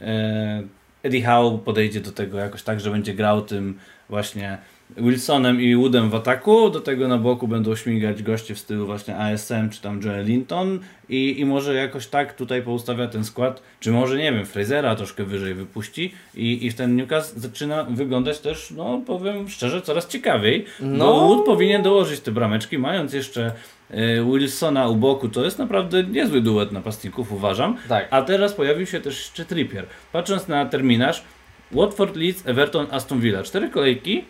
e, 0.00 0.62
Eddie 1.02 1.24
Howe 1.26 1.58
podejdzie 1.64 2.00
do 2.00 2.12
tego 2.12 2.38
jakoś 2.38 2.62
tak, 2.62 2.80
że 2.80 2.90
będzie 2.90 3.14
grał 3.14 3.42
tym 3.42 3.78
właśnie 4.08 4.58
Wilsonem 4.96 5.60
i 5.60 5.76
Woodem 5.76 6.10
w 6.10 6.14
ataku. 6.14 6.70
Do 6.70 6.80
tego 6.80 7.08
na 7.08 7.18
boku 7.18 7.48
będą 7.48 7.76
śmigać 7.76 8.22
goście 8.22 8.54
w 8.54 8.58
stylu 8.58 8.86
właśnie 8.86 9.16
ASM 9.16 9.68
czy 9.70 9.82
tam 9.82 10.00
Joel 10.02 10.26
Linton 10.26 10.78
i, 11.08 11.40
i 11.40 11.44
może 11.44 11.74
jakoś 11.74 12.06
tak 12.06 12.34
tutaj 12.34 12.62
poustawia 12.62 13.06
ten 13.06 13.24
skład, 13.24 13.62
czy 13.80 13.92
może 13.92 14.16
nie 14.16 14.32
wiem, 14.32 14.46
Frasera 14.46 14.96
troszkę 14.96 15.24
wyżej 15.24 15.54
wypuści 15.54 16.12
i, 16.34 16.66
i 16.66 16.72
ten 16.72 16.96
Newcastle 16.96 17.40
zaczyna 17.40 17.84
wyglądać 17.84 18.38
też, 18.38 18.70
no 18.70 19.02
powiem 19.06 19.48
szczerze, 19.48 19.82
coraz 19.82 20.08
ciekawiej. 20.08 20.64
No. 20.80 21.04
Bo 21.04 21.28
Wood 21.28 21.46
powinien 21.46 21.82
dołożyć 21.82 22.20
te 22.20 22.32
brameczki, 22.32 22.78
mając 22.78 23.12
jeszcze 23.12 23.52
e, 23.90 24.24
Wilsona 24.24 24.88
u 24.88 24.96
boku, 24.96 25.28
to 25.28 25.44
jest 25.44 25.58
naprawdę 25.58 26.04
niezły 26.04 26.40
duet 26.40 26.72
napastników, 26.72 27.32
uważam. 27.32 27.76
Tak. 27.88 28.08
A 28.10 28.22
teraz 28.22 28.52
pojawił 28.52 28.86
się 28.86 29.00
też 29.00 29.18
jeszcze 29.18 29.44
Trippier. 29.44 29.86
Patrząc 30.12 30.48
na 30.48 30.66
terminarz, 30.66 31.24
Watford, 31.72 32.16
Leeds, 32.16 32.46
Everton, 32.46 32.86
Aston 32.90 33.20
Villa. 33.20 33.42
Cztery 33.42 33.68
kolejki. 33.68 34.24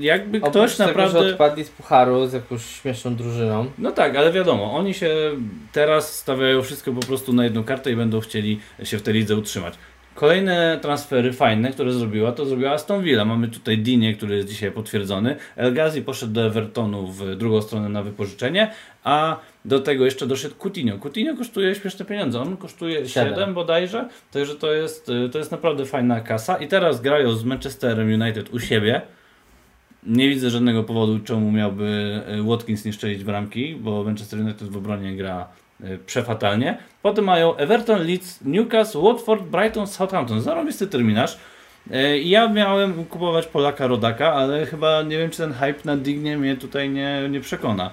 Jakby 0.00 0.38
Oprócz 0.38 0.52
ktoś 0.52 0.76
tego, 0.76 0.88
naprawdę... 0.88 1.22
że 1.22 1.32
odpadli 1.32 1.64
z 1.64 1.68
pucharu 1.68 2.26
z 2.26 2.32
jakąś 2.32 2.66
śmieszną 2.66 3.16
drużyną. 3.16 3.66
No 3.78 3.92
tak, 3.92 4.16
ale 4.16 4.32
wiadomo, 4.32 4.74
oni 4.74 4.94
się 4.94 5.10
teraz 5.72 6.18
stawiają 6.18 6.62
wszystko 6.62 6.92
po 6.92 7.00
prostu 7.00 7.32
na 7.32 7.44
jedną 7.44 7.64
kartę 7.64 7.92
i 7.92 7.96
będą 7.96 8.20
chcieli 8.20 8.60
się 8.82 8.98
w 8.98 9.02
tej 9.02 9.14
lidze 9.14 9.36
utrzymać. 9.36 9.74
Kolejne 10.14 10.78
transfery 10.82 11.32
fajne, 11.32 11.70
które 11.70 11.92
zrobiła, 11.92 12.32
to 12.32 12.46
zrobiła 12.46 12.70
Aston 12.70 13.02
Villa. 13.02 13.24
Mamy 13.24 13.48
tutaj 13.48 13.78
Dinie, 13.78 14.14
który 14.14 14.36
jest 14.36 14.48
dzisiaj 14.48 14.72
potwierdzony. 14.72 15.36
El 15.56 15.74
Ghazi 15.74 16.02
poszedł 16.02 16.32
do 16.32 16.46
Evertonu 16.46 17.06
w 17.06 17.36
drugą 17.36 17.62
stronę 17.62 17.88
na 17.88 18.02
wypożyczenie, 18.02 18.70
a 19.04 19.36
do 19.64 19.80
tego 19.80 20.04
jeszcze 20.04 20.26
doszedł 20.26 20.54
Coutinho. 20.54 20.98
Coutinho 20.98 21.36
kosztuje 21.36 21.74
śmieszne 21.74 22.04
pieniądze. 22.04 22.40
On 22.40 22.56
kosztuje 22.56 23.08
Siedem. 23.08 23.34
7 23.34 23.54
bodajże, 23.54 24.08
także 24.30 24.54
to 24.54 24.72
jest, 24.72 25.08
y, 25.08 25.28
to 25.28 25.38
jest 25.38 25.50
naprawdę 25.50 25.86
fajna 25.86 26.20
kasa. 26.20 26.56
I 26.56 26.68
teraz 26.68 27.00
grają 27.00 27.32
z 27.32 27.44
Manchesterem 27.44 28.22
United 28.22 28.54
u 28.54 28.60
siebie. 28.60 29.02
Nie 30.02 30.28
widzę 30.28 30.50
żadnego 30.50 30.84
powodu, 30.84 31.18
czemu 31.18 31.52
miałby 31.52 32.20
y, 32.40 32.42
Watkins 32.42 32.84
nie 32.84 32.92
strzelić 32.92 33.24
bramki, 33.24 33.74
bo 33.74 34.04
Manchester 34.04 34.40
United 34.40 34.68
w 34.68 34.76
obronie 34.76 35.16
gra 35.16 35.48
y, 35.80 35.98
przefatalnie. 36.06 36.78
Potem 37.02 37.24
mają 37.24 37.56
Everton, 37.56 38.06
Leeds, 38.06 38.40
Newcastle, 38.44 38.98
Watford, 39.02 39.42
Brighton, 39.42 39.86
Southampton. 39.86 40.40
Zarobisty 40.40 40.86
terminarz. 40.86 41.38
I 42.22 42.30
Ja 42.30 42.48
miałem 42.48 43.04
kupować 43.04 43.46
Polaka 43.46 43.86
Rodaka, 43.86 44.32
ale 44.32 44.66
chyba 44.66 45.02
nie 45.02 45.18
wiem, 45.18 45.30
czy 45.30 45.36
ten 45.36 45.52
hype 45.52 45.80
na 45.84 45.96
Dignie 45.96 46.38
mnie 46.38 46.56
tutaj 46.56 46.90
nie, 46.90 47.28
nie 47.30 47.40
przekona, 47.40 47.90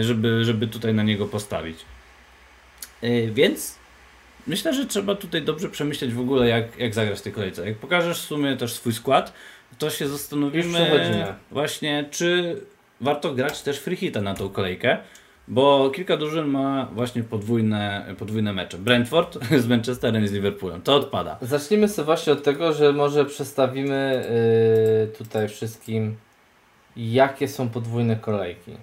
żeby, 0.00 0.44
żeby 0.44 0.66
tutaj 0.66 0.94
na 0.94 1.02
niego 1.02 1.26
postawić. 1.26 1.78
Więc 3.32 3.78
myślę, 4.46 4.74
że 4.74 4.86
trzeba 4.86 5.14
tutaj 5.14 5.42
dobrze 5.42 5.68
przemyśleć 5.68 6.12
w 6.12 6.20
ogóle, 6.20 6.48
jak, 6.48 6.78
jak 6.78 6.94
zagrać 6.94 7.18
w 7.18 7.22
tej 7.22 7.32
kolejce. 7.32 7.68
Jak 7.68 7.78
pokażesz 7.78 8.18
w 8.18 8.26
sumie 8.26 8.56
też 8.56 8.72
swój 8.72 8.92
skład, 8.92 9.32
to 9.78 9.90
się 9.90 10.08
zastanowimy 10.08 11.34
właśnie, 11.50 12.04
czy 12.10 12.60
warto 13.00 13.34
grać 13.34 13.62
też 13.62 13.78
free 13.78 13.96
hita 13.96 14.20
na 14.20 14.34
tą 14.34 14.48
kolejkę, 14.48 14.98
bo 15.48 15.90
kilka 15.90 16.16
drużyn 16.16 16.46
ma 16.46 16.88
właśnie 16.92 17.22
podwójne, 17.22 18.14
podwójne 18.18 18.52
mecze. 18.52 18.78
Brentford 18.78 19.38
z 19.62 19.66
Manchesterem 19.66 20.24
i 20.24 20.28
z 20.28 20.32
Liverpoolem. 20.32 20.82
To 20.82 20.96
odpada. 20.96 21.36
Zacznijmy 21.40 21.88
sobie 21.88 22.06
właśnie 22.06 22.32
od 22.32 22.42
tego, 22.42 22.72
że 22.72 22.92
może 22.92 23.24
przedstawimy 23.24 24.24
yy, 25.10 25.16
tutaj 25.18 25.48
wszystkim 25.48 26.16
jakie 26.96 27.48
są 27.48 27.68
podwójne 27.68 28.16
kolejki. 28.16 28.76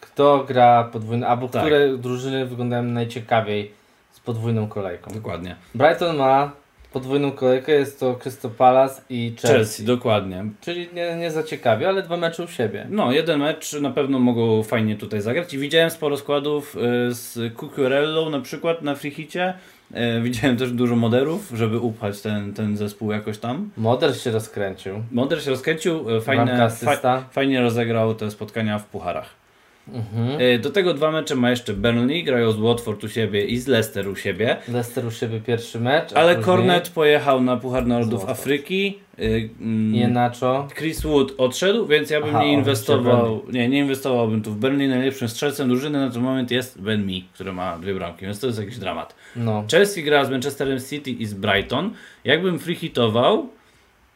Kto 0.00 0.44
gra 0.48 0.84
podwójne, 0.84 1.26
albo 1.26 1.48
Tak. 1.48 1.62
które 1.62 1.98
drużyny 1.98 2.46
wyglądają 2.46 2.82
najciekawiej 2.82 3.72
z 4.12 4.20
podwójną 4.20 4.68
kolejką. 4.68 5.10
Dokładnie. 5.14 5.56
Brighton 5.74 6.16
ma 6.16 6.52
podwójną 6.94 7.32
kolejkę, 7.32 7.72
jest 7.72 8.00
to 8.00 8.14
Crystal 8.14 8.50
Palace 8.50 9.02
i 9.10 9.34
Chelsea. 9.40 9.56
Chelsea, 9.56 9.84
dokładnie. 9.84 10.44
Czyli 10.60 10.88
nie, 10.94 11.16
nie 11.16 11.88
ale 11.88 12.02
dwa 12.02 12.16
mecze 12.16 12.44
u 12.44 12.48
siebie. 12.48 12.86
No, 12.90 13.12
jeden 13.12 13.40
mecz 13.40 13.72
na 13.72 13.90
pewno 13.90 14.18
mogą 14.18 14.62
fajnie 14.62 14.96
tutaj 14.96 15.20
zagrać 15.20 15.54
i 15.54 15.58
widziałem 15.58 15.90
sporo 15.90 16.16
składów 16.16 16.76
y, 16.76 17.14
z 17.14 17.54
Cucurello 17.56 18.30
na 18.30 18.40
przykład 18.40 18.82
na 18.82 18.94
freehicie. 18.94 19.54
Y, 19.90 20.22
Widziałem 20.22 20.56
też 20.56 20.72
dużo 20.72 20.96
moderów, 20.96 21.52
żeby 21.54 21.78
upchać 21.78 22.20
ten, 22.20 22.52
ten 22.52 22.76
zespół 22.76 23.12
jakoś 23.12 23.38
tam. 23.38 23.70
Moder 23.76 24.16
się 24.16 24.30
rozkręcił. 24.30 24.94
Moder 25.12 25.42
się 25.42 25.50
rozkręcił, 25.50 26.16
y, 26.16 26.20
fajne, 26.20 26.70
fa 26.70 27.24
fajnie 27.30 27.60
rozegrał 27.60 28.14
te 28.14 28.30
spotkania 28.30 28.78
w 28.78 28.86
pucharach. 28.86 29.43
Mhm. 29.88 30.40
Y, 30.40 30.58
Do 30.58 30.70
tego 30.70 30.94
dwa 30.94 31.10
mecze 31.10 31.34
ma 31.34 31.50
jeszcze 31.50 31.72
Burnley, 31.74 32.24
grają 32.24 32.52
z 32.52 32.56
Watford 32.56 33.04
u 33.04 33.08
siebie 33.08 33.44
i 33.44 33.58
z 33.58 33.66
Leicester 33.66 34.08
u 34.08 34.16
siebie. 34.16 34.56
Leicester 34.68 35.06
u 35.06 35.10
siebie 35.10 35.40
pierwszy 35.40 35.80
mecz. 35.80 36.12
Ale 36.12 36.34
później 36.34 36.44
Cornet 36.56 36.88
pojechał 36.88 37.40
na 37.42 37.56
Puchar 37.56 37.86
Narodów. 37.86 38.28
Afryki. 38.28 38.98
y, 39.18 39.50
mm, 39.60 39.94
Jenacho. 39.94 40.68
Chris 40.78 41.00
Wood 41.02 41.34
odszedł, 41.38 41.86
więc 41.86 42.10
ja 42.10 42.20
bym 42.20 42.30
Aha, 42.30 42.44
nie 42.44 42.52
inwestował. 42.52 43.42
Nie, 43.52 43.68
nie 43.68 43.78
inwestowałbym 43.78 44.42
tu 44.42 44.50
w 44.50 44.56
Burnley. 44.56 44.88
Najlepszym 44.88 45.28
strzelcem 45.28 45.68
drużyny 45.68 45.98
na 45.98 46.10
ten 46.10 46.22
moment 46.22 46.50
jest 46.50 46.80
Ben 46.82 47.06
Mee, 47.06 47.20
który 47.34 47.52
ma 47.52 47.78
dwie 47.78 47.94
bramki, 47.94 48.24
więc 48.24 48.40
to 48.40 48.46
jest 48.46 48.58
jakiś 48.58 48.78
dramat. 48.78 49.14
No. 49.36 49.64
Chelsea 49.70 50.02
gra 50.02 50.24
z 50.24 50.30
Manchesterem 50.30 50.78
City 50.80 51.10
i 51.10 51.26
z 51.26 51.34
Brighton. 51.34 51.90
Jakbym 52.24 52.58
free 52.58 52.74
hitował, 52.74 53.48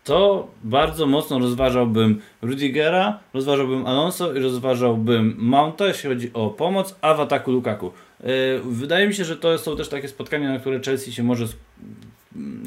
to 0.04 0.48
bardzo 0.64 1.06
mocno 1.06 1.38
rozważałbym 1.38 2.20
Rudigera, 2.42 3.18
rozważałbym 3.34 3.86
Alonso 3.86 4.32
i 4.34 4.38
rozważałbym 4.38 5.34
Mounta, 5.38 5.86
jeśli 5.86 6.08
chodzi 6.08 6.30
o 6.34 6.50
pomoc, 6.50 6.94
a 7.00 7.14
w 7.14 7.20
ataku 7.20 7.50
Lukaku. 7.52 7.92
Yy, 8.24 8.28
Wydaje 8.64 9.08
mi 9.08 9.14
się, 9.14 9.24
że 9.24 9.36
to 9.36 9.58
są 9.58 9.76
też 9.76 9.88
takie 9.88 10.08
spotkania, 10.08 10.52
na 10.52 10.58
które 10.58 10.80
Chelsea 10.80 11.12
się 11.12 11.22
może 11.22 11.44
sk- 11.44 11.56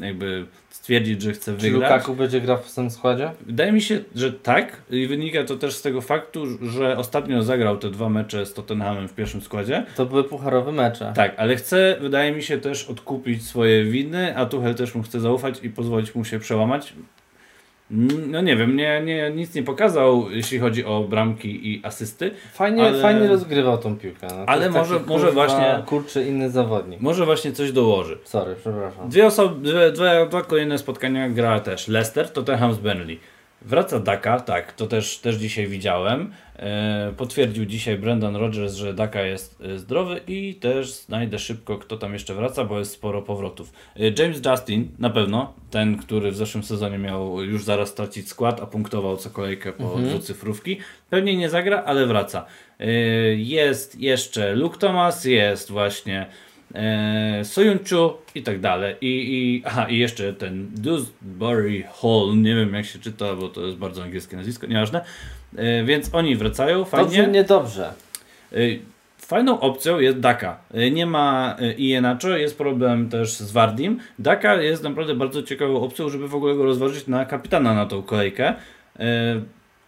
jakby 0.00 0.46
stwierdzić, 0.70 1.22
że 1.22 1.32
chce 1.32 1.52
Czy 1.56 1.58
wygrać. 1.58 1.82
Lukaku 1.92 2.14
będzie 2.14 2.40
grał 2.40 2.58
w 2.58 2.74
tym 2.74 2.90
składzie? 2.90 3.30
Wydaje 3.46 3.72
mi 3.72 3.82
się, 3.82 4.00
że 4.14 4.32
tak 4.32 4.82
i 4.90 5.06
wynika 5.06 5.44
to 5.44 5.56
też 5.56 5.74
z 5.74 5.82
tego 5.82 6.00
faktu, 6.00 6.46
że 6.68 6.98
ostatnio 6.98 7.42
zagrał 7.42 7.76
te 7.78 7.90
dwa 7.90 8.08
mecze 8.08 8.46
z 8.46 8.54
Tottenhamem 8.54 9.08
w 9.08 9.14
pierwszym 9.14 9.40
składzie. 9.40 9.86
To 9.96 10.06
były 10.06 10.24
pucharowe 10.24 10.72
mecze. 10.72 11.12
Tak, 11.16 11.34
ale 11.36 11.56
chce, 11.56 11.96
wydaje 12.00 12.32
mi 12.32 12.42
się, 12.42 12.58
też 12.58 12.84
odkupić 12.84 13.42
swoje 13.46 13.84
winy, 13.84 14.36
a 14.36 14.46
Tuchel 14.46 14.74
też 14.74 14.94
mu 14.94 15.02
chce 15.02 15.20
zaufać 15.20 15.54
i 15.62 15.70
pozwolić 15.70 16.14
mu 16.14 16.24
się 16.24 16.38
przełamać. 16.38 16.92
No 18.28 18.40
nie 18.40 18.56
wiem, 18.56 18.76
nie, 18.76 19.02
nie, 19.04 19.30
nic 19.30 19.54
nie 19.54 19.62
pokazał, 19.62 20.30
jeśli 20.30 20.58
chodzi 20.58 20.84
o 20.84 21.00
bramki 21.04 21.72
i 21.72 21.80
asysty. 21.84 22.30
Fajnie, 22.52 22.82
Ale- 22.86 23.02
fajnie 23.02 23.28
rozgrywał 23.28 23.78
tą 23.78 23.96
piłkę. 23.96 24.26
No, 24.30 24.44
Ale 24.46 24.70
może- 24.70 25.00
może 25.06 25.32
właśnie- 25.32 25.82
Kurczę, 25.86 26.22
inny 26.28 26.50
zawodnik. 26.50 27.00
Może 27.00 27.24
właśnie 27.24 27.52
coś 27.52 27.72
dołoży. 27.72 28.18
Sorry, 28.24 28.54
przepraszam. 28.60 29.08
Dwie 29.08 29.26
osoby, 29.26 29.68
dwie, 29.70 29.92
dwie, 29.92 30.26
dwa 30.28 30.42
kolejne 30.42 30.78
spotkania 30.78 31.28
gra 31.28 31.60
też 31.60 31.88
Leicester, 31.88 32.30
Tottenham 32.30 32.72
z 32.74 32.78
Burnley. 32.78 33.20
Wraca 33.64 34.00
Daka, 34.00 34.40
tak, 34.40 34.72
to 34.72 34.86
też, 34.86 35.18
też 35.18 35.36
dzisiaj 35.36 35.66
widziałem. 35.66 36.32
E, 36.56 37.12
potwierdził 37.16 37.66
dzisiaj 37.66 37.98
Brendan 37.98 38.36
Rodgers, 38.36 38.74
że 38.74 38.94
Daka 38.94 39.22
jest 39.22 39.60
e, 39.60 39.78
zdrowy 39.78 40.20
i 40.26 40.54
też 40.54 40.92
znajdę 40.92 41.38
szybko, 41.38 41.78
kto 41.78 41.96
tam 41.96 42.12
jeszcze 42.12 42.34
wraca, 42.34 42.64
bo 42.64 42.78
jest 42.78 42.92
sporo 42.92 43.22
powrotów. 43.22 43.72
E, 43.96 44.22
James 44.22 44.40
Justin, 44.46 44.88
na 44.98 45.10
pewno, 45.10 45.52
ten, 45.70 45.96
który 45.96 46.30
w 46.30 46.36
zeszłym 46.36 46.64
sezonie 46.64 46.98
miał 46.98 47.42
już 47.42 47.64
zaraz 47.64 47.88
stracić 47.88 48.28
skład, 48.28 48.60
a 48.60 48.66
punktował 48.66 49.16
co 49.16 49.30
kolejkę 49.30 49.72
po 49.72 49.84
Mhm. 49.84 50.08
dwucyfrówki. 50.08 50.78
Pewnie 51.10 51.36
nie 51.36 51.50
zagra, 51.50 51.82
ale 51.86 52.06
wraca. 52.06 52.46
Jest 53.36 54.00
jeszcze 54.00 54.54
Luke 54.54 54.78
Thomas, 54.78 55.24
jest 55.24 55.70
właśnie 55.70 56.26
e, 56.74 57.44
Soyuncu 57.44 58.12
i 58.34 58.42
tak 58.42 58.60
dalej. 58.60 58.94
I, 59.00 59.06
i, 59.06 59.62
aha, 59.66 59.86
i 59.88 59.98
jeszcze 59.98 60.32
ten 60.32 60.68
Dewsbury 60.74 61.82
Hall, 62.02 62.32
nie 62.42 62.54
wiem 62.54 62.74
jak 62.74 62.86
się 62.86 62.98
czyta, 62.98 63.34
bo 63.34 63.48
to 63.48 63.66
jest 63.66 63.76
bardzo 63.78 64.02
angielskie 64.02 64.36
nazwisko, 64.36 64.66
nieważne. 64.66 65.04
E, 65.56 65.84
więc 65.84 66.14
oni 66.14 66.36
wracają, 66.36 66.78
Dobrze, 66.78 66.90
fajnie. 66.90 67.26
niedobrze. 67.26 67.92
E, 68.52 68.56
Fajną 69.18 69.60
opcją 69.60 70.00
jest 70.00 70.20
Daka. 70.20 70.58
E, 70.74 70.90
Nie 70.90 71.06
ma 71.06 71.56
e, 71.60 71.72
Ienacho, 71.74 72.28
jest 72.28 72.58
problem 72.58 73.08
też 73.08 73.32
z 73.32 73.52
Wardim. 73.52 74.00
Daka 74.18 74.54
jest 74.54 74.82
naprawdę 74.82 75.14
bardzo 75.14 75.42
ciekawą 75.42 75.80
opcją, 75.82 76.08
żeby 76.08 76.28
w 76.28 76.34
ogóle 76.34 76.54
go 76.54 76.64
rozważyć 76.64 77.06
na 77.06 77.24
kapitana 77.24 77.74
na 77.74 77.86
tą 77.86 78.02
kolejkę. 78.02 78.54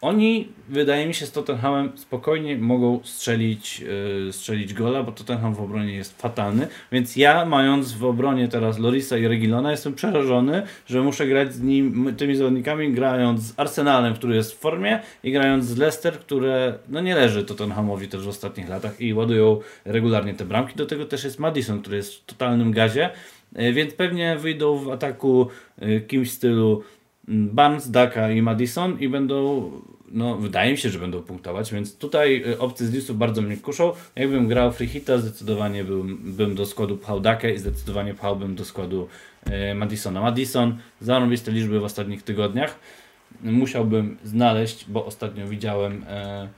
Oni, 0.05 0.49
wydaje 0.69 1.07
mi 1.07 1.15
się, 1.15 1.27
z 1.27 1.33
Tottenhamem 1.33 1.93
spokojnie 1.95 2.59
mogą 2.59 3.01
strzelić, 3.05 3.85
e, 4.29 4.33
strzelić 4.33 4.75
gola, 4.75 5.03
bo 5.03 5.13
Tottenham 5.13 5.55
w 5.55 5.61
obronie 5.61 5.95
jest 5.95 6.23
fatalny. 6.23 6.69
Więc 6.93 7.17
ja, 7.17 7.45
mając 7.45 7.93
w 7.93 8.05
obronie 8.05 8.49
teraz 8.49 8.79
Lorisa 8.79 9.19
i 9.19 9.29
Regilona, 9.29 9.71
jestem 9.71 9.95
przerażony, 9.95 10.63
że 10.87 11.03
muszę 11.03 11.27
grać 11.27 11.55
z 11.55 11.61
nim, 11.61 12.15
tymi 12.17 12.37
zawodnikami, 12.37 12.93
grając 12.93 13.41
z 13.41 13.55
Arsenalem, 13.57 14.15
który 14.15 14.37
jest 14.37 14.53
w 14.53 14.59
formie, 14.59 15.01
i 15.23 15.33
grając 15.33 15.65
z 15.65 15.77
Leicester, 15.77 16.19
które 16.19 16.79
no 16.89 17.01
nie 17.01 17.15
leży 17.15 17.45
Tottenhamowi 17.45 18.09
też 18.09 18.25
w 18.25 18.29
ostatnich 18.29 18.69
latach 18.69 19.01
i 19.01 19.15
ładują 19.15 19.61
regularnie 19.85 20.35
te 20.35 20.45
bramki. 20.45 20.77
Do 20.77 20.87
tego 20.87 21.07
też 21.07 21.25
jest 21.25 21.39
Madison, 21.39 21.81
który 21.81 21.97
jest 21.97 22.15
w 22.15 22.25
totalnym 22.25 22.73
gazie, 22.73 23.11
e, 23.55 23.73
więc 23.73 23.95
pewnie 23.95 24.37
wyjdą 24.37 24.77
w 24.77 24.91
ataku 24.91 25.49
e, 25.79 26.01
kimś 26.01 26.31
w 26.31 26.33
stylu 26.33 26.83
Barnes, 27.29 27.91
Daka 27.91 28.31
i 28.31 28.43
Madison 28.43 29.01
i 29.01 29.09
będą, 29.09 29.71
no 30.09 30.37
wydaje 30.37 30.73
mi 30.73 30.79
się, 30.79 30.91
że 30.91 30.99
będą 30.99 31.23
punktować, 31.23 31.73
więc 31.73 31.99
tutaj 31.99 32.45
e, 32.53 32.59
opcje 32.59 32.87
z 32.87 32.93
listów 32.93 33.19
bardzo 33.19 33.43
mnie 33.43 33.57
kuszą. 33.57 33.93
Jakbym 34.17 34.49
grał 34.49 34.73
free 34.73 34.89
hita, 34.89 35.19
zdecydowanie 35.19 35.85
bym, 35.85 36.33
bym 36.37 36.55
do 36.55 36.67
składu 36.67 36.97
pchał 36.97 37.21
Dakę 37.21 37.55
i 37.55 37.59
zdecydowanie 37.59 38.15
pchałbym 38.15 38.55
do 38.55 38.65
składu 38.65 39.09
e, 39.45 39.75
Madisona. 39.75 40.21
Madison 40.21 40.79
zarobiste 41.01 41.53
liczby 41.53 41.81
w 41.81 41.85
ostatnich 41.85 42.23
tygodniach. 42.23 42.79
Musiałbym 43.43 44.19
znaleźć, 44.25 44.85
bo 44.89 45.07
ostatnio 45.07 45.49
widziałem 45.49 46.05
e, 46.09 46.49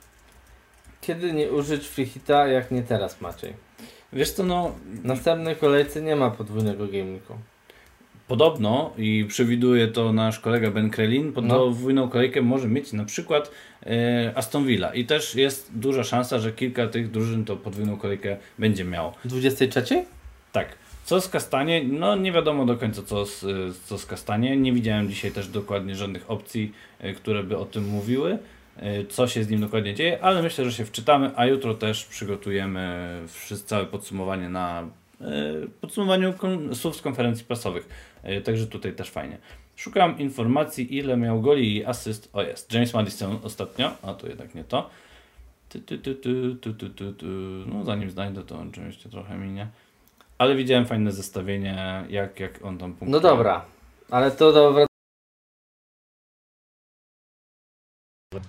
Kiedy 1.01 1.33
nie 1.33 1.51
użyć 1.51 1.87
free 1.87 2.05
hita, 2.05 2.47
jak 2.47 2.71
nie 2.71 2.83
teraz 2.83 3.21
Maciej? 3.21 3.53
Wiesz 4.13 4.31
co, 4.31 4.43
no 4.43 4.71
W 4.85 5.05
następnej 5.05 5.55
kolejce 5.55 6.01
nie 6.01 6.15
ma 6.15 6.31
podwójnego 6.31 6.85
gamingu. 6.85 7.33
Podobno 8.27 8.93
i 8.97 9.25
przewiduje 9.27 9.87
to 9.87 10.13
nasz 10.13 10.39
kolega 10.39 10.71
Ben 10.71 10.89
Krelin, 10.89 11.33
No. 11.43 11.59
podwójną 11.59 12.09
kolejkę 12.09 12.41
może 12.41 12.67
mieć 12.67 12.93
na 12.93 13.05
przykład 13.05 13.51
e, 13.85 14.31
Aston 14.35 14.65
Villa 14.65 14.93
i 14.93 15.05
też 15.05 15.35
jest 15.35 15.71
duża 15.75 16.03
szansa, 16.03 16.39
że 16.39 16.51
kilka 16.51 16.87
tych 16.87 17.11
drużyn 17.11 17.45
to 17.45 17.57
podwójną 17.57 17.97
kolejkę 17.97 18.37
będzie 18.59 18.83
miało. 18.83 19.13
23? 19.25 20.05
Tak. 20.51 20.67
Co 21.05 21.21
z 21.21 21.29
Kastanie? 21.29 21.83
No 21.83 22.15
nie 22.15 22.31
wiadomo 22.31 22.65
do 22.65 22.77
końca 22.77 23.01
co 23.03 23.25
z, 23.25 23.45
co 23.85 23.97
z 23.97 24.05
Kastanie. 24.05 24.57
Nie 24.57 24.73
widziałem 24.73 25.09
dzisiaj 25.09 25.31
też 25.31 25.47
dokładnie 25.47 25.95
żadnych 25.95 26.31
opcji, 26.31 26.71
e, 26.99 27.13
które 27.13 27.43
by 27.43 27.57
o 27.57 27.65
tym 27.65 27.85
mówiły, 27.89 28.37
e, 28.77 29.05
co 29.05 29.27
się 29.27 29.43
z 29.43 29.49
nim 29.49 29.61
dokładnie 29.61 29.93
dzieje, 29.93 30.21
ale 30.21 30.41
myślę, 30.43 30.65
że 30.65 30.71
się 30.71 30.85
wczytamy, 30.85 31.31
a 31.35 31.45
jutro 31.45 31.73
też 31.73 32.05
przygotujemy 32.05 33.07
całe 33.65 33.85
podsumowanie 33.85 34.49
na 34.49 34.87
e, 35.21 35.25
podsumowaniu 35.81 36.33
słów 36.73 36.95
z 36.95 37.01
konferencji 37.01 37.45
prasowych. 37.45 37.89
E, 38.27 38.41
Także 38.41 38.67
tutaj 38.67 38.93
też 38.93 39.09
fajnie. 39.09 39.37
Szukam 39.75 40.19
informacji, 40.19 40.97
ile 40.97 41.17
miał 41.17 41.41
goli 41.41 41.75
i 41.77 41.85
asyst. 41.85 42.29
O 42.33 42.41
jest, 42.41 42.73
James 42.73 42.93
Madison 42.93 43.39
ostatnio, 43.43 43.91
a 44.01 44.13
to 44.13 44.27
jednak 44.27 44.55
nie 44.55 44.63
to. 44.63 44.89
Ty, 45.69 45.81
ty, 45.81 45.97
ty, 45.97 46.15
ty, 46.15 46.55
ty, 46.61 46.73
ty, 46.73 46.89
ty, 46.89 47.13
ty. 47.13 47.25
No 47.65 47.83
zanim 47.83 48.11
znajdę 48.11 48.43
to 48.43 48.59
oczywiście 48.69 49.09
trochę 49.09 49.37
minie. 49.37 49.67
Ale 50.37 50.55
widziałem 50.55 50.85
fajne 50.85 51.11
zestawienie, 51.11 52.05
jak, 52.09 52.39
jak 52.39 52.65
on 52.65 52.77
tam 52.77 52.89
punktuje. 52.93 53.11
No 53.11 53.19
dobra, 53.19 53.65
ale 54.09 54.31
to 54.31 54.51
dobra. 54.53 54.85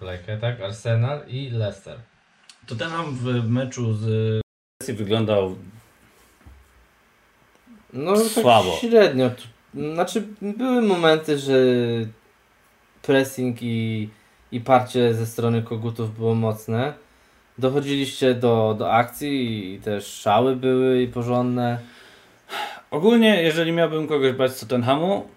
Kolejkę, 0.01 0.39
tak? 0.39 0.61
Arsenal 0.61 1.27
i 1.29 1.51
Leicester. 1.51 1.99
To 2.67 2.75
ten 2.77 2.91
nam 2.91 3.15
w 3.15 3.49
meczu 3.51 3.95
z 3.95 4.41
wyglądał 4.89 5.57
No 7.93 8.15
tak 8.17 8.25
Słabo. 8.27 8.77
średnio. 8.81 9.31
Znaczy 9.75 10.27
były 10.41 10.83
momenty, 10.83 11.39
że 11.39 11.55
pressing 13.03 13.63
i, 13.63 14.09
i 14.53 14.61
parcie 14.61 15.15
ze 15.15 15.27
strony 15.27 15.63
kogutów 15.63 16.17
było 16.19 16.35
mocne. 16.35 16.93
Dochodziliście 17.59 18.35
do, 18.35 18.77
do 18.79 18.93
akcji 18.93 19.75
i 19.75 19.79
też 19.79 20.07
szały 20.07 20.57
były 20.57 21.03
i 21.03 21.09
porządne. 21.09 21.79
Ogólnie, 22.91 23.43
jeżeli 23.43 23.73
miałbym 23.73 24.07
kogoś 24.07 24.33
brać 24.33 24.53
z 24.53 24.61
Tottenhamu, 24.61 25.29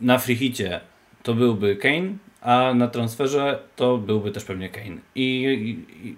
na 0.00 0.18
freehicie 0.18 0.80
to 1.22 1.34
byłby 1.34 1.76
Kane, 1.76 2.08
a 2.40 2.74
na 2.74 2.88
transferze 2.88 3.58
to 3.76 3.98
byłby 3.98 4.30
też 4.30 4.44
pewnie 4.44 4.68
Kane. 4.68 4.96
I, 5.14 5.44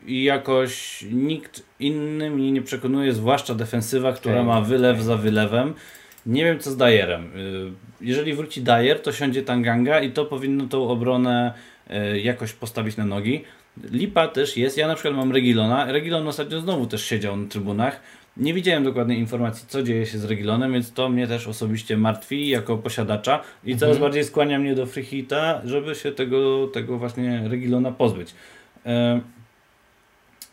i, 0.07 0.12
i 0.12 0.25
jakoś 0.25 1.05
nikt 1.12 1.62
inny 1.81 2.31
mnie 2.31 2.53
nie 2.53 2.62
przekonuje, 2.62 3.12
zwłaszcza 3.12 3.55
defensywa, 3.55 4.12
która 4.12 4.35
Kane. 4.35 4.46
ma 4.46 4.61
wylew 4.61 5.03
za 5.03 5.16
wylewem. 5.16 5.75
Nie 6.26 6.44
wiem 6.44 6.59
co 6.59 6.70
z 6.70 6.76
Dyerem. 6.76 7.24
Y, 7.37 7.72
Jeżeli 8.00 8.35
wróci 8.35 8.62
Dyer, 8.62 9.02
to 9.02 9.12
siądzie 9.12 9.42
Tanganga 9.42 10.00
i 10.00 10.11
to 10.11 10.24
powinno 10.24 10.66
tą 10.66 10.88
obronę 10.88 11.54
y, 11.90 12.20
jakoś 12.20 12.52
postawić 12.52 12.96
na 12.96 13.04
nogi. 13.04 13.44
Lipa 13.90 14.28
też 14.28 14.56
jest, 14.56 14.76
ja 14.76 14.88
na 14.88 14.94
przykład 14.94 15.14
mam 15.14 15.33
Regilona, 15.33 15.92
Regilon 15.92 16.28
ostatnio 16.28 16.61
znowu 16.61 16.87
też 16.87 17.04
siedział 17.04 17.37
na 17.37 17.48
trybunach, 17.48 18.00
nie 18.37 18.54
widziałem 18.54 18.85
dokładnej 18.85 19.18
informacji, 19.18 19.64
co 19.68 19.83
dzieje 19.83 20.06
się 20.06 20.18
z 20.18 20.24
Regilonem, 20.24 20.72
więc 20.72 20.92
to 20.92 21.09
mnie 21.09 21.26
też 21.26 21.48
osobiście 21.48 21.96
martwi 21.96 22.48
jako 22.48 22.76
posiadacza 22.78 23.42
i 23.64 23.76
coraz 23.76 23.98
bardziej 23.98 24.24
skłania 24.24 24.59
mnie 24.59 24.74
do 24.74 24.87
Freehita, 24.87 25.61
żeby 25.64 25.94
się 25.94 26.12
tego, 26.12 26.66
tego 26.66 26.98
właśnie 26.98 27.42
Regilona 27.48 27.92
pozbyć. 27.92 28.35
E, 28.87 29.20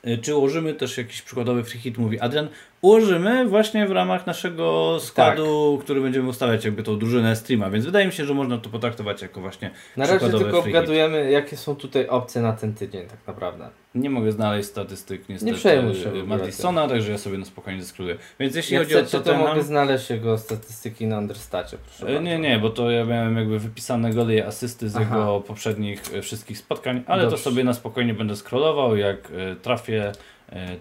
e, 0.04 0.18
czy 0.18 0.36
ułożymy 0.36 0.74
też 0.74 0.98
jakiś 0.98 1.22
przykładowy 1.22 1.64
free 1.64 1.80
hit, 1.80 1.98
mówi 1.98 2.20
Adrian. 2.20 2.48
Ułożymy 2.82 3.46
właśnie 3.46 3.88
w 3.88 3.92
ramach 3.92 4.28
naszego 4.28 4.98
składu, 5.00 5.80
który 5.84 6.02
będziemy 6.02 6.30
ustawiać 6.30 6.66
jakby 6.66 6.84
tą 6.84 7.00
drużynę 7.00 7.36
streama, 7.36 7.70
więc 7.70 7.86
wydaje 7.86 8.06
mi 8.06 8.12
się, 8.12 8.26
że 8.26 8.34
można 8.34 8.58
to 8.58 8.70
potraktować 8.70 9.22
jako 9.22 9.42
właśnie 9.42 9.72
Na 9.98 10.08
razie 10.08 10.30
tylko 10.30 10.60
obgadujemy, 10.60 11.32
jakie 11.32 11.58
są 11.58 11.76
tutaj 11.76 12.08
opcje 12.08 12.42
na 12.42 12.54
ten 12.54 12.74
tydzień 12.74 13.08
tak 13.08 13.20
naprawdę. 13.28 13.70
Nie 13.96 14.10
mogę 14.10 14.32
znaleźć 14.32 14.70
statystyk 14.70 15.30
niestety 15.30 15.52
Nie 15.52 15.58
przejmuj 15.58 15.96
się 15.96 16.12
Madisona, 16.26 16.88
także 16.88 17.12
ja 17.12 17.18
sobie 17.18 17.38
na 17.38 17.46
spokojnie 17.46 17.82
zeskróluję. 17.82 18.18
Więc 18.40 18.56
jeśli 18.56 18.74
Jak 18.74 18.84
chodzi 18.84 18.96
o 18.96 19.00
chcecie, 19.00 19.12
to 19.12 19.24
Tottenham... 19.24 19.50
mogę 19.50 19.64
znaleźć 19.64 20.10
jego 20.10 20.38
statystyki 20.38 21.08
na 21.08 21.18
Understacie, 21.18 21.78
proszę 21.78 22.04
E, 22.04 22.06
bardzo. 22.06 22.22
Nie, 22.22 22.40
nie, 22.40 22.60
bo 22.60 22.70
to 22.70 22.92
ja 22.92 23.06
miałem 23.06 23.38
jakby 23.38 23.60
wypisane 23.60 24.14
gole 24.14 24.36
i 24.36 24.42
asysty 24.42 24.90
z 24.90 24.96
Aha. 24.96 25.04
jego 25.16 25.42
poprzednich 25.42 26.04
e, 26.14 26.22
wszystkich 26.22 26.58
spotkań, 26.58 27.04
ale 27.08 27.22
Dobrze. 27.22 27.38
to 27.38 27.44
sobie 27.44 27.64
na 27.64 27.74
spokojnie 27.74 28.14
będę 28.14 28.36
scrollował, 28.36 28.98
jak 28.98 29.32
e, 29.32 29.56
trafię, 29.56 30.12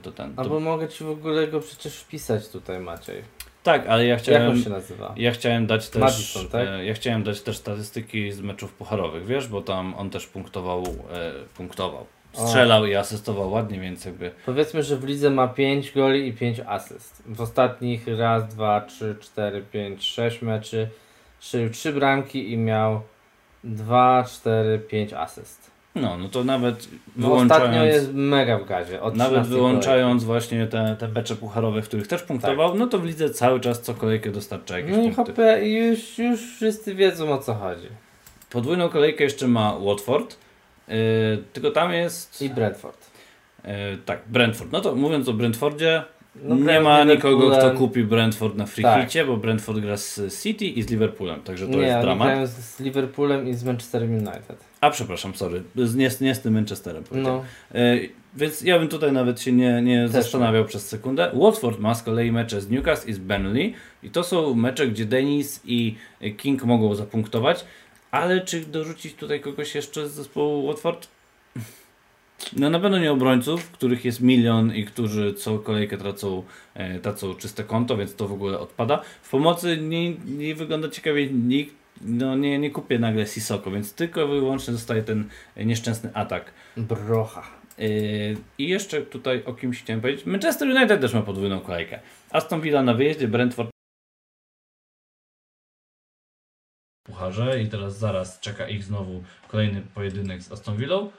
to 0.03 0.13
ten. 0.13 0.35
To... 0.35 0.43
Albo 0.43 0.61
mogę 0.61 0.89
ci 0.89 1.05
w 1.05 1.11
ogóle 1.11 1.49
go 1.49 1.61
przecież 1.61 1.97
wpisać 1.97 2.49
tutaj, 2.49 2.81
Maciej. 2.81 3.23
Tak, 3.63 3.87
ale 3.87 4.05
ja 4.05 4.11
Jak 4.11 4.23
chciałem... 4.23 4.51
on 4.51 4.63
się 4.63 4.71
nazywa? 4.71 5.15
Ja 5.17 5.33
chciałem 5.33 5.67
dać 5.67 5.89
też. 5.89 6.03
Madison, 6.03 6.49
tak? 6.49 6.69
e, 6.69 6.85
Ja 6.85 6.95
chciałem 6.95 7.23
dać 7.23 7.41
też 7.41 7.57
statystyki 7.57 8.33
z 8.33 8.41
meczów 8.41 8.73
pucharowych, 8.73 9.27
wiesz, 9.27 9.49
bo 9.49 9.63
tam 9.63 9.95
on 9.95 10.11
też 10.11 10.27
punktował, 10.27 10.83
e, 11.13 11.33
punktował. 11.57 12.07
O. 12.35 12.47
Strzelał 12.47 12.87
i 12.87 12.95
asystował 12.95 13.51
ładnie, 13.51 13.81
więc 13.81 14.05
jakby. 14.05 14.31
Powiedzmy, 14.47 14.83
że 14.83 14.97
w 14.97 15.05
lidze 15.05 15.31
ma 15.31 15.49
5 15.49 15.93
goli 15.93 16.29
i 16.29 16.33
5 16.33 16.61
asyst. 16.67 17.23
W 17.27 17.41
ostatnich 17.41 18.07
raz, 18.19 18.49
dwa, 18.49 18.81
trzy, 18.81 19.17
cztery, 19.21 19.63
pięć, 19.73 20.05
sześć 20.05 20.43
meczy 20.43 20.89
strzelił 21.41 21.71
3 21.71 21.93
bramki 21.93 22.53
i 22.53 22.57
miał 22.57 23.01
2, 23.65 24.25
4, 24.25 24.79
5 24.79 25.13
asyst. 25.13 25.71
No, 25.97 26.19
no 26.19 26.29
to 26.29 26.45
nawet 26.45 26.89
No, 27.17 27.33
ostatnio 27.33 27.59
wyłączając. 27.69 27.95
jest 27.95 28.15
mega 28.15 28.59
w 28.59 28.65
gazie. 28.67 28.93
Nawet 28.93 29.15
13 29.15 29.43
wyłączając 29.55 30.25
właśnie 30.25 30.67
te, 30.67 30.97
te 30.99 31.09
mecze 31.09 31.37
pucharowe, 31.37 31.83
w 31.83 31.89
których 31.89 32.07
też 32.07 32.23
punktował, 32.23 32.75
no 32.75 32.87
to 32.87 32.99
w 32.99 33.05
lidze 33.05 33.31
cały 33.31 33.61
czas 33.61 33.83
co 33.83 33.95
kolejkę 33.95 34.31
dostarcza 34.31 34.79
jakieś. 34.79 34.97
No 34.97 35.03
i 35.03 35.11
punkty. 35.11 35.33
hopę, 35.33 35.69
już, 35.69 36.19
już 36.19 36.41
wszyscy 36.41 36.95
wiedzą 36.95 37.33
o 37.33 37.39
co 37.39 37.55
chodzi. 37.55 37.89
Podwójną 38.51 38.89
kolejkę 38.89 39.25
jeszcze 39.25 39.49
ma 39.49 39.79
Watford, 39.79 40.37
yy, 40.89 40.95
tylko 41.53 41.71
tam 41.71 41.93
jest. 41.93 42.43
I 42.43 42.51
Brentford. 42.51 43.11
Yy, 43.65 43.71
tak, 44.05 44.21
Brentford. 44.27 44.73
No 44.73 44.81
to 44.81 44.95
mówiąc 44.95 45.29
o 45.29 45.33
Brentfordzie, 45.33 46.03
No, 46.43 46.55
nie 46.55 46.81
ma 46.81 47.05
nikogo, 47.05 47.51
kto 47.51 47.71
kupi 47.71 48.05
Brentford 48.05 48.57
na 48.57 48.67
free 48.67 48.83
Tak. 48.83 49.09
bo 49.27 49.37
Brentford 49.37 49.79
gra 49.79 49.97
z 49.97 50.43
City 50.43 50.65
i 50.65 50.83
z 50.83 50.91
Liverpoolem, 50.91 51.41
także 51.43 51.67
to 51.67 51.73
nie, 51.73 51.79
jest 51.87 52.01
dramat. 52.01 52.29
grają 52.29 52.47
z- 52.47 52.51
z 52.51 52.81
Liverpoolem 52.81 53.49
i 53.49 53.55
z 53.55 53.65
Manchesterem 53.65 54.11
United. 54.13 54.57
A 54.81 54.91
przepraszam, 54.91 55.35
sorry, 55.35 55.63
nie, 55.97 56.11
z- 56.11 56.21
nie 56.21 56.35
z 56.35 56.41
tym 56.41 56.55
Manchesterem. 56.55 57.05
No, 57.13 57.45
Yy, 57.75 58.09
więc 58.37 58.61
ja 58.63 58.79
bym 58.79 58.89
tutaj 58.89 59.13
nawet 59.13 59.41
się 59.41 59.53
nie, 59.53 59.83
nie 59.83 60.09
zastanawiał 60.09 60.65
przez 60.65 60.89
sekundę. 60.89 61.31
Watford 61.35 61.81
ma 61.81 61.95
z 61.95 62.03
kolei 62.03 62.33
mecze 62.33 62.61
z 62.61 62.71
Newcastle 62.71 63.11
i 63.11 63.13
z 63.13 63.19
Burnley 63.19 63.75
i 64.03 64.11
to 64.11 64.23
są 64.25 64.55
mecze, 64.55 64.87
gdzie 64.89 65.05
Dennis 65.05 65.61
i 65.65 65.95
King 66.37 66.65
mogą 66.65 66.95
zapunktować, 66.95 67.65
ale 68.11 68.41
czy 68.41 68.61
dorzucić 68.61 69.15
tutaj 69.15 69.41
kogoś 69.41 69.75
jeszcze 69.75 70.09
z 70.09 70.13
zespołu 70.13 70.67
Watford? 70.69 71.09
No 72.57 72.71
na 72.71 72.81
pewno 72.81 72.99
nie 72.99 73.13
obrońców, 73.13 73.71
których 73.71 74.05
jest 74.05 74.21
milion 74.21 74.75
i 74.75 74.85
którzy 74.85 75.35
co 75.35 75.59
kolejkę 75.59 75.99
tracą, 75.99 76.43
e, 76.75 76.99
tracą 76.99 77.35
czyste 77.35 77.65
konto, 77.65 77.97
więc 77.97 78.15
to 78.15 78.29
w 78.29 78.33
ogóle 78.33 78.59
odpada. 78.59 79.03
W 79.23 79.31
pomocy 79.31 79.77
nie, 79.77 80.11
nie 80.15 80.55
wygląda 80.55 80.89
ciekawie 80.89 81.31
nikt, 81.31 81.75
no 82.01 82.37
nie, 82.37 82.59
nie 82.59 82.71
kupię 82.71 82.99
nagle 82.99 83.27
Sisoko, 83.27 83.71
więc 83.71 83.95
tylko 83.95 84.25
i 84.25 84.29
wyłącznie 84.29 84.73
zostaje 84.73 85.03
ten 85.03 85.29
nieszczęsny 85.57 86.11
atak. 86.15 86.53
brocha. 86.77 87.43
Yy, 87.79 88.37
I 88.59 88.69
jeszcze 88.69 89.03
tutaj 89.03 89.43
o 89.45 89.55
kimś 89.55 89.83
chciałem 89.83 90.01
powiedzieć. 90.01 90.27
Manchester 90.27 90.69
United 90.69 91.01
też 91.01 91.15
ma 91.15 91.23
podwójną 91.23 91.61
kolejkę. 91.61 92.01
Aston 92.31 92.61
Villa 92.61 92.83
na 92.83 92.95
wyjeździe, 92.95 93.29
Brentford 93.29 93.71
Pucharze 97.07 97.63
i 97.63 97.69
teraz 97.69 97.99
zaraz 97.99 98.41
czeka 98.41 98.69
ich 98.69 98.85
znowu 98.85 99.23
kolejny 99.49 99.83
pojedynek 99.95 100.43
z 100.43 100.53
Aston 100.53 100.77
Villą. 100.77 101.11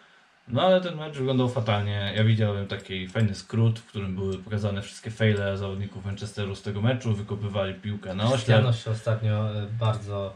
No 0.47 0.61
ale 0.61 0.81
ten 0.81 0.95
mecz 0.95 1.17
wyglądał 1.17 1.49
fatalnie. 1.49 2.13
Ja 2.15 2.23
widziałem 2.23 2.67
taki 2.67 3.07
fajny 3.07 3.35
skrót, 3.35 3.79
w 3.79 3.85
którym 3.85 4.15
były 4.15 4.37
pokazane 4.37 4.81
wszystkie 4.81 5.11
fejle 5.11 5.57
zawodników 5.57 6.05
Manchesteru 6.05 6.55
z 6.55 6.61
tego 6.61 6.81
meczu. 6.81 7.13
Wykopywali 7.13 7.73
piłkę 7.73 8.15
na 8.15 8.31
oślep. 8.31 8.75
Się 8.75 8.91
ostatnio 8.91 9.61
e, 9.61 9.67
bardzo 9.79 10.33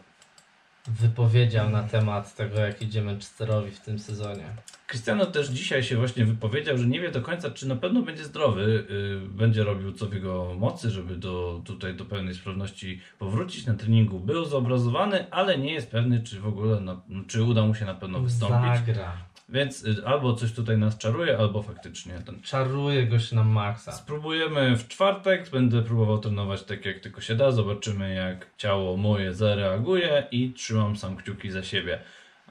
wypowiedział 0.87 1.69
na 1.69 1.83
temat 1.83 2.35
tego, 2.35 2.59
jak 2.59 2.81
idzie 2.81 3.01
Manchesterowi 3.01 3.71
w 3.71 3.79
tym 3.79 3.99
sezonie. 3.99 4.43
Cristiano 4.87 5.25
też 5.25 5.49
dzisiaj 5.49 5.83
się 5.83 5.97
właśnie 5.97 6.25
wypowiedział, 6.25 6.77
że 6.77 6.87
nie 6.87 7.01
wie 7.01 7.11
do 7.11 7.21
końca, 7.21 7.51
czy 7.51 7.67
na 7.67 7.75
pewno 7.75 8.01
będzie 8.01 8.23
zdrowy, 8.23 8.85
yy, 8.89 9.29
będzie 9.29 9.63
robił 9.63 9.93
co 9.93 10.05
w 10.05 10.13
jego 10.13 10.53
mocy, 10.57 10.89
żeby 10.89 11.15
do, 11.15 11.61
tutaj 11.65 11.95
do 11.95 12.05
pełnej 12.05 12.35
sprawności 12.35 13.01
powrócić. 13.19 13.65
Na 13.65 13.73
treningu 13.73 14.19
był 14.19 14.45
zobrazowany, 14.45 15.31
ale 15.31 15.57
nie 15.57 15.73
jest 15.73 15.91
pewny, 15.91 16.23
czy 16.23 16.39
w 16.39 16.47
ogóle, 16.47 16.79
na, 16.79 17.01
czy 17.27 17.43
uda 17.43 17.65
mu 17.65 17.75
się 17.75 17.85
na 17.85 17.95
pewno 17.95 18.19
wystąpić. 18.19 18.85
Zagra. 18.85 19.30
Więc 19.51 19.83
y, 19.83 20.05
albo 20.05 20.33
coś 20.33 20.53
tutaj 20.53 20.77
nas 20.77 20.97
czaruje, 20.97 21.37
albo 21.37 21.63
faktycznie 21.63 22.13
ten. 22.25 22.41
Czaruje 22.41 23.07
go 23.07 23.19
się 23.19 23.35
na 23.35 23.43
maksa. 23.43 23.91
Spróbujemy 23.91 24.77
w 24.77 24.87
czwartek, 24.87 25.49
będę 25.49 25.81
próbował 25.81 26.19
trenować 26.19 26.63
tak 26.63 26.85
jak 26.85 26.99
tylko 26.99 27.21
się 27.21 27.35
da, 27.35 27.51
zobaczymy 27.51 28.13
jak 28.13 28.47
ciało 28.57 28.97
moje 28.97 29.33
zareaguje 29.33 30.27
i 30.31 30.53
trzymam 30.53 30.95
sam 30.95 31.17
kciuki 31.17 31.51
za 31.51 31.63
siebie. 31.63 31.99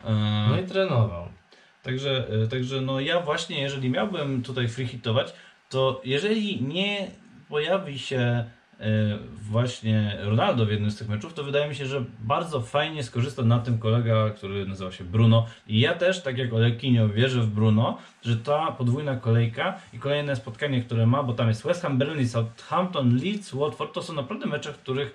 Yy, 0.05 0.11
No 0.49 0.61
i 0.61 0.67
trenował. 0.67 1.29
Także, 1.83 2.27
y, 2.45 2.49
także 2.49 2.81
no 2.81 3.01
ja 3.01 3.21
właśnie, 3.21 3.61
jeżeli 3.61 3.91
miałbym 3.91 4.43
tutaj 4.43 4.69
free 4.69 4.87
hitować, 4.87 5.33
to 5.69 6.01
jeżeli 6.05 6.63
nie 6.63 7.11
pojawi 7.49 7.99
się 7.99 8.45
właśnie 9.43 10.17
Ronaldo 10.21 10.67
w 10.67 10.71
jednym 10.71 10.91
z 10.91 10.97
tych 10.97 11.09
meczów, 11.09 11.35
to 11.35 11.45
wydaje 11.45 11.69
mi 11.69 11.75
się, 11.75 11.87
że 11.87 12.05
bardzo 12.21 12.61
fajnie 12.61 13.03
skorzysta 13.05 13.43
na 13.43 13.59
tym 13.59 13.79
kolega, 13.79 14.31
który 14.31 14.67
nazywa 14.67 14.93
się 14.93 15.05
Bruno. 15.05 15.47
I 15.67 15.81
ja 15.81 15.95
też, 15.95 16.23
tak 16.23 16.39
jak 16.39 16.53
Olekinio, 16.53 17.09
wierzę 17.09 17.41
w 17.41 17.51
Bruno, 17.51 17.99
że 18.23 18.37
ta 18.37 18.73
podwójna 18.73 19.17
kolejka 19.17 19.79
i 19.93 19.99
kolejne 19.99 20.37
spotkanie, 20.37 20.83
które 20.83 21.07
ma, 21.07 21.23
bo 21.23 21.33
tam 21.33 21.49
jest 21.49 21.63
West 21.65 21.83
Ham, 21.83 21.99
Burnley, 21.99 22.29
Southampton, 22.29 23.17
Leeds, 23.17 23.53
Watford, 23.55 23.95
to 23.95 24.03
są 24.03 24.13
naprawdę 24.15 24.47
mecze, 24.47 24.73
w 24.73 24.79
których 24.79 25.15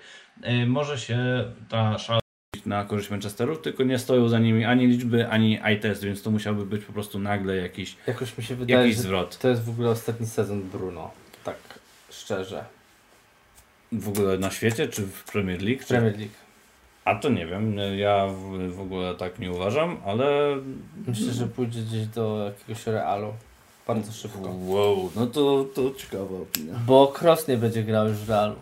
y, 0.62 0.66
może 0.66 0.98
się 0.98 1.44
ta 1.68 1.98
szala 1.98 2.20
na 2.66 2.84
korzyść 2.84 3.10
Manchesteru, 3.10 3.56
tylko 3.56 3.84
nie 3.84 3.98
stoją 3.98 4.28
za 4.28 4.38
nimi 4.38 4.64
ani 4.64 4.86
liczby, 4.86 5.28
ani 5.28 5.58
eye 5.64 5.76
test, 5.76 6.04
więc 6.04 6.22
to 6.22 6.30
musiałby 6.30 6.66
być 6.66 6.84
po 6.84 6.92
prostu 6.92 7.18
nagle 7.18 7.56
jakiś, 7.56 7.96
Jakoś 8.06 8.38
mi 8.38 8.44
się 8.44 8.56
wydaje, 8.56 8.80
jakiś 8.80 8.96
że 8.96 9.02
zwrot. 9.02 9.38
to 9.38 9.48
jest 9.48 9.64
w 9.64 9.70
ogóle 9.70 9.90
ostatni 9.90 10.26
sezon 10.26 10.62
Bruno. 10.62 11.10
Tak 11.44 11.56
szczerze. 12.10 12.64
W 13.92 14.08
ogóle 14.08 14.38
na 14.38 14.50
świecie, 14.50 14.88
czy 14.88 15.02
w 15.02 15.24
Premier 15.24 15.62
League? 15.62 15.80
Czy... 15.80 15.88
Premier 15.88 16.18
League. 16.18 16.34
A 17.04 17.14
to 17.14 17.28
nie 17.28 17.46
wiem, 17.46 17.76
ja 17.96 18.26
w, 18.26 18.74
w 18.74 18.80
ogóle 18.80 19.14
tak 19.14 19.38
nie 19.38 19.52
uważam, 19.52 19.96
ale 20.06 20.56
Myślę, 21.06 21.32
że 21.32 21.46
pójdzie 21.46 21.80
gdzieś 21.82 22.06
do 22.06 22.44
jakiegoś 22.44 22.86
Realu. 22.86 23.32
Bardzo 23.86 24.12
szybko. 24.12 24.54
wow, 24.66 25.10
no 25.16 25.26
to, 25.26 25.66
to 25.74 25.90
ciekawa 25.94 26.38
opinia. 26.42 26.74
Bo 26.86 27.12
Cross 27.20 27.48
nie 27.48 27.56
będzie 27.56 27.82
grał 27.82 28.08
już 28.08 28.16
w 28.16 28.28
Realu. 28.28 28.56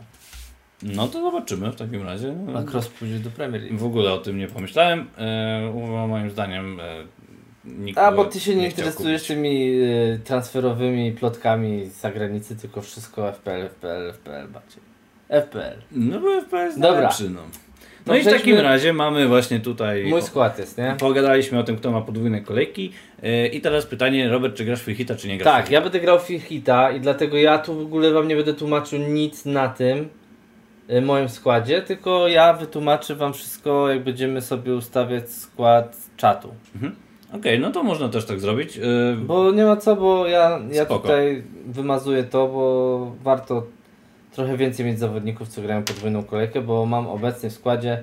No 0.83 1.09
to 1.09 1.23
zobaczymy 1.23 1.73
w 1.73 1.77
takim 1.77 2.03
razie. 2.03 2.35
A 2.57 2.71
Cross 2.71 2.89
pójdzie 2.89 3.19
do 3.19 3.31
Premier 3.31 3.63
League. 3.63 3.79
W 3.79 3.85
ogóle 3.85 4.13
o 4.13 4.19
tym 4.19 4.39
nie 4.39 4.49
pomyślałem. 4.49 5.09
E, 5.19 6.07
moim 6.09 6.31
zdaniem 6.31 6.81
e, 6.81 7.05
nikt 7.65 7.99
A, 7.99 8.13
bo 8.13 8.25
ty 8.25 8.41
się 8.41 8.55
nie 8.55 8.71
chciał 8.71 8.85
interesujesz 8.87 9.23
kupić. 9.23 9.37
tymi 9.37 9.71
y, 9.71 10.21
transferowymi 10.25 11.13
plotkami 11.13 11.87
z 11.87 12.01
zagranicy, 12.01 12.57
tylko 12.57 12.83
wszystko 12.83 13.33
FPL, 13.33 13.69
FPL, 13.69 14.13
FPL 14.13 14.49
bardziej. 14.49 14.94
FPL. 15.29 15.79
No 15.93 16.21
bo 16.21 16.41
FPS 16.41 16.75
Dobra. 16.75 16.93
najlepszy, 16.93 17.31
no. 17.31 17.41
No 18.07 18.13
To 18.13 18.19
i 18.19 18.23
w 18.23 18.25
takim 18.25 18.57
razie 18.59 18.93
mamy 18.93 19.29
właśnie 19.29 19.61
tutaj... 19.61 20.05
Mój 20.05 20.23
skład 20.23 20.59
jest, 20.59 20.79
nie? 20.79 20.97
Pogadaliśmy 20.99 21.59
o 21.59 21.63
tym, 21.65 21.77
kto 21.77 21.91
ma 21.91 22.01
podwójne 22.01 22.41
kolejki. 22.41 22.93
Yy, 23.23 23.47
I 23.49 23.61
teraz 23.61 23.87
pytanie, 23.87 24.29
Robert, 24.29 24.57
czy 24.57 24.65
grasz 24.65 24.83
w 24.83 24.93
hita, 24.93 25.15
czy 25.15 25.29
nie 25.29 25.39
grasz 25.39 25.55
Tak, 25.55 25.71
ja 25.71 25.81
będę 25.81 26.01
grał 26.01 26.19
w 26.19 26.27
hita 26.27 26.91
i 26.91 27.01
dlatego 27.01 27.37
ja 27.37 27.59
tu 27.59 27.75
w 27.75 27.83
ogóle 27.83 28.13
wam 28.13 28.29
nie 28.29 28.37
będę 28.37 28.55
tłumaczył 28.55 28.99
nic 28.99 29.45
na 29.45 29.69
tym 29.69 30.09
y, 30.91 31.01
moim 31.01 31.29
składzie, 31.29 31.83
tylko 31.83 32.29
ja 32.29 32.53
wytłumaczę 32.53 33.15
wam 33.15 33.33
wszystko, 33.33 33.89
jak 33.89 34.05
będziemy 34.05 34.43
sobie 34.43 34.75
ustawiać 34.75 35.31
skład 35.31 35.97
czatu. 36.17 36.55
Okej, 37.33 37.61
no 37.61 37.71
to 37.71 37.83
można 37.83 38.09
też 38.09 38.25
tak 38.25 38.41
zrobić. 38.41 38.77
Yy, 38.77 39.17
Bo 39.17 39.53
nie 39.53 39.65
ma 39.65 39.77
co, 39.77 39.97
bo 39.97 40.27
ja, 40.27 40.61
ja 40.73 40.85
Spoko. 40.85 41.01
tutaj 41.01 41.43
wymazuję 41.67 42.25
to, 42.25 42.49
bo 42.49 43.13
warto 43.23 43.67
trochę 44.35 44.57
więcej 44.57 44.87
mieć 44.87 44.99
zawodników, 44.99 45.49
co 45.49 45.63
grają 45.63 45.83
podwójną 45.83 46.25
kolejkę, 46.25 46.61
bo 46.61 46.87
mam 46.87 47.07
obecnie 47.07 47.51
w 47.51 47.53
składzie 47.53 48.03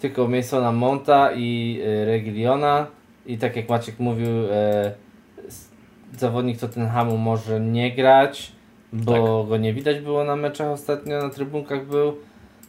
tylko 0.00 0.28
Masona 0.28 0.72
Monta 0.72 1.32
i 1.32 1.80
y, 1.86 2.04
Regiliona 2.04 2.86
i 3.26 3.38
tak 3.38 3.56
jak 3.56 3.68
Maciek 3.68 3.98
mówił, 3.98 4.28
e, 4.50 4.94
zawodnik 6.18 6.58
Tottenhamu 6.58 7.18
może 7.18 7.60
nie 7.60 7.94
grać, 7.94 8.52
bo 8.92 9.44
go 9.44 9.56
nie 9.56 9.72
widać 9.74 10.00
było 10.00 10.24
na 10.24 10.36
meczach 10.36 10.68
ostatnio, 10.68 11.22
na 11.22 11.30
trybunkach 11.30 11.86
był. 11.86 12.16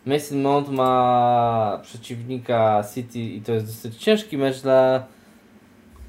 Mason 0.05 0.41
Mount 0.41 0.69
ma 0.69 1.79
przeciwnika 1.83 2.83
City 2.93 3.19
i 3.19 3.41
to 3.41 3.51
jest 3.51 3.65
dosyć 3.65 3.97
ciężki 3.97 4.37
mecz 4.37 4.61
dla, 4.61 5.03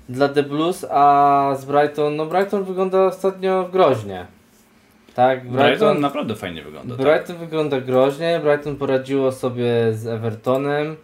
dla 0.08 0.28
The 0.28 0.42
Blues, 0.42 0.86
a 0.90 1.56
z 1.58 1.64
Brighton, 1.64 2.16
no 2.16 2.26
Brighton 2.26 2.64
wygląda 2.64 3.04
ostatnio 3.04 3.68
groźnie. 3.72 4.37
Tak, 5.18 5.40
Brighton 5.40 5.66
Brighton, 5.66 6.00
naprawdę 6.00 6.36
fajnie 6.36 6.62
wygląda. 6.62 6.96
tak. 6.96 7.06
Brighton 7.06 7.36
wygląda 7.36 7.80
groźnie, 7.80 8.40
Brighton 8.42 8.76
poradziło 8.76 9.32
sobie 9.32 9.94
z 9.94 10.06
Evertonem, 10.06 10.96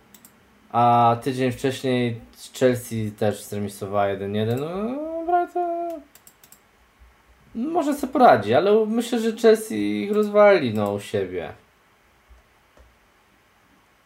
a 0.73 1.17
tydzień 1.23 1.53
wcześniej 1.53 2.21
Chelsea 2.59 3.11
też 3.19 3.43
zremisowała 3.45 4.07
1-1. 4.07 4.61
No, 4.61 5.25
Brighton 5.27 6.01
może 7.55 7.95
sobie 7.95 8.13
poradzi, 8.13 8.55
ale 8.55 8.87
myślę, 8.87 9.19
że 9.21 9.33
Chelsea 9.33 10.03
ich 10.03 10.13
rozwali 10.13 10.75
no, 10.75 10.93
u 10.93 11.01
siebie. 11.01 11.53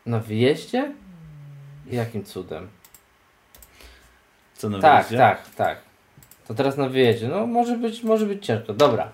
Na 0.07 0.19
wyjeździe? 0.19 0.93
Jakim 1.87 2.25
cudem? 2.25 2.69
Co 4.55 4.69
na 4.69 4.79
Tak, 4.81 4.97
wyjeździe? 5.07 5.17
tak, 5.19 5.55
tak. 5.55 5.79
To 6.47 6.55
teraz 6.55 6.77
na 6.77 6.89
wyjeździe. 6.89 7.29
No 7.29 7.47
może 7.47 7.77
być, 7.77 8.03
może 8.03 8.27
być 8.27 8.47
ciężko. 8.47 8.75
Dobra. 8.75 9.09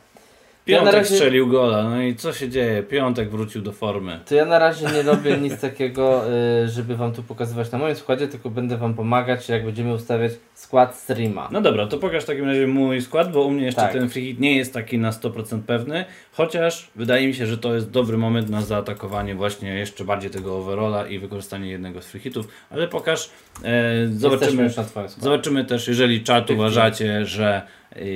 Piątek 0.65 0.93
Ja 0.95 0.99
razie- 0.99 1.15
strzelił 1.15 1.49
gola, 1.49 1.83
no 1.91 2.03
i 2.03 2.15
co 2.17 2.33
się 2.33 2.49
dzieje? 2.49 2.83
Piątek 2.83 3.31
wrócił 3.31 3.63
do 3.63 3.73
formy. 3.73 4.21
To 4.29 4.35
ja 4.35 4.45
na 4.45 4.59
razie 4.59 4.87
nie 4.87 5.03
robię 5.03 5.37
nic 5.43 5.61
takiego, 5.61 6.23
y, 6.65 6.69
żeby 6.69 6.97
wam 6.97 7.13
tu 7.13 7.23
pokazywać 7.23 7.73
na 7.73 7.79
moim 7.79 7.95
składzie, 7.97 8.29
tylko 8.29 8.51
będę 8.51 8.77
wam 8.77 8.95
pomagać, 8.95 9.49
jak 9.49 9.65
będziemy 9.65 9.93
ustawiać 9.95 10.33
skład 10.55 10.97
streama. 10.97 11.49
No 11.53 11.61
dobra, 11.61 11.87
to 11.87 11.99
pokaż 11.99 12.23
w 12.23 12.27
takim 12.27 12.45
razie 12.45 12.67
mój 12.67 13.03
skład, 13.03 13.33
bo 13.33 13.43
u 13.43 13.51
mnie 13.51 13.65
jeszcze 13.65 13.81
Tak. 13.81 13.93
ten 13.93 14.09
free 14.09 14.25
hit 14.25 14.41
nie 14.41 14.57
jest 14.57 14.75
taki 14.75 14.99
na 14.99 15.11
100% 15.11 15.61
pewny, 15.67 16.05
chociaż 16.33 16.91
wydaje 16.97 17.27
mi 17.27 17.35
się, 17.35 17.47
że 17.47 17.59
to 17.59 17.75
jest 17.75 17.91
dobry 17.91 18.19
moment 18.19 18.51
na 18.51 18.63
zaatakowanie 18.63 19.35
właśnie 19.35 19.75
jeszcze 19.75 20.05
bardziej 20.05 20.31
tego 20.31 20.59
overalla 20.59 21.07
i 21.07 21.19
wykorzystanie 21.19 21.71
jednego 21.71 22.03
z 22.03 22.07
free 22.07 22.21
hitów, 22.21 22.49
ale 22.71 22.89
pokaż, 22.89 23.31
e, 23.65 24.09
zobaczymy, 24.09 24.71
zobaczymy 25.19 25.65
też, 25.65 25.89
jeżeli 25.89 26.23
czat 26.23 26.51
uważacie, 26.51 27.27
że 27.27 27.63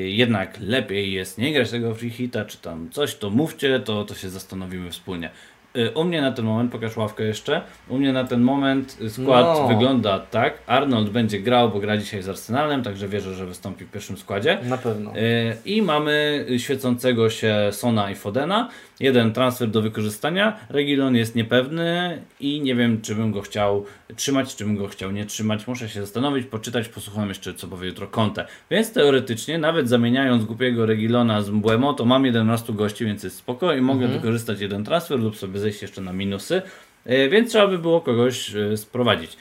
jednak 0.07 0.59
lepiej 0.61 1.13
jest 1.13 1.39
nie 1.39 1.53
grać 1.53 1.71
tego 1.71 1.95
free 1.95 2.11
hita, 2.11 2.45
czy 2.45 2.59
tam 2.59 2.91
coś, 2.91 3.15
to 3.15 3.31
mówcie, 3.31 3.81
to, 3.81 4.05
to 4.05 4.15
się 4.15 4.31
zastanowimy 4.31 4.91
wspólnie. 4.91 5.31
E, 5.75 5.91
U 5.91 6.05
mnie 6.05 6.21
na 6.23 6.33
ten 6.33 6.45
moment, 6.45 6.73
pokaż 6.73 6.97
ławkę 6.97 7.25
jeszcze, 7.25 7.61
u 7.89 7.99
mnie 7.99 8.13
na 8.13 8.25
ten 8.25 8.41
moment 8.41 8.99
y, 9.01 9.11
skład 9.11 9.47
No. 9.59 9.69
wygląda 9.69 10.19
tak, 10.19 10.59
Arnold 10.67 11.11
będzie 11.11 11.41
grał, 11.41 11.71
bo 11.71 11.81
gra 11.81 11.97
dzisiaj 11.97 12.23
z 12.23 12.29
Arsenalem, 12.29 12.83
także 12.83 13.09
wierzę, 13.09 13.35
że 13.35 13.47
wystąpi 13.47 13.85
w 13.85 13.91
pierwszym 13.91 14.17
składzie. 14.17 14.59
Na 14.65 14.79
pewno. 14.79 15.11
E, 15.17 15.17
I 15.65 15.83
mamy 15.83 16.47
świecącego 16.59 17.31
się 17.31 17.57
Sona 17.71 18.11
i 18.11 18.15
Fodena. 18.15 18.69
Jeden 19.01 19.33
transfer 19.33 19.69
do 19.71 19.83
wykorzystania. 19.83 20.57
Regilon 20.69 21.17
jest 21.17 21.35
niepewny 21.35 22.23
i 22.41 22.61
nie 22.61 22.75
wiem, 22.75 23.01
czy 23.03 23.15
bym 23.15 23.33
go 23.33 23.41
chciał 23.41 23.85
trzymać, 24.17 24.57
czy 24.57 24.65
bym 24.65 24.77
go 24.77 24.89
chciał 24.89 25.11
nie 25.11 25.27
trzymać. 25.27 25.67
Muszę 25.67 25.89
się 25.89 26.01
zastanowić, 26.01 26.47
poczytać, 26.47 26.89
posłucham 26.89 27.29
jeszcze, 27.29 27.55
co 27.55 27.67
powie 27.69 27.89
jutro 27.89 28.07
Conte. 28.07 28.47
Więc 28.71 28.93
teoretycznie, 28.93 29.59
nawet 29.59 29.89
zamieniając 29.89 30.45
głupiego 30.45 30.87
Regilona 30.87 31.43
z 31.43 31.51
Mbłemo, 31.51 31.95
to 31.95 32.05
mam 32.05 32.25
11 32.27 32.73
gości, 32.73 33.05
więc 33.05 33.23
jest 33.23 33.37
spoko 33.37 33.75
i 33.75 33.81
mogę 33.81 34.09
wykorzystać 34.09 34.61
jeden 34.61 34.85
transfer 34.85 35.19
lub 35.21 35.37
sobie 35.37 35.58
zejść 35.59 35.83
jeszcze 35.83 36.01
na 36.01 36.13
minusy. 36.13 36.63
E, 37.05 37.29
Więc 37.29 37.51
trzeba 37.51 37.67
by 37.67 37.79
było 37.79 38.01
kogoś 38.01 38.55
e, 38.55 38.77
sprowadzić. 38.77 39.37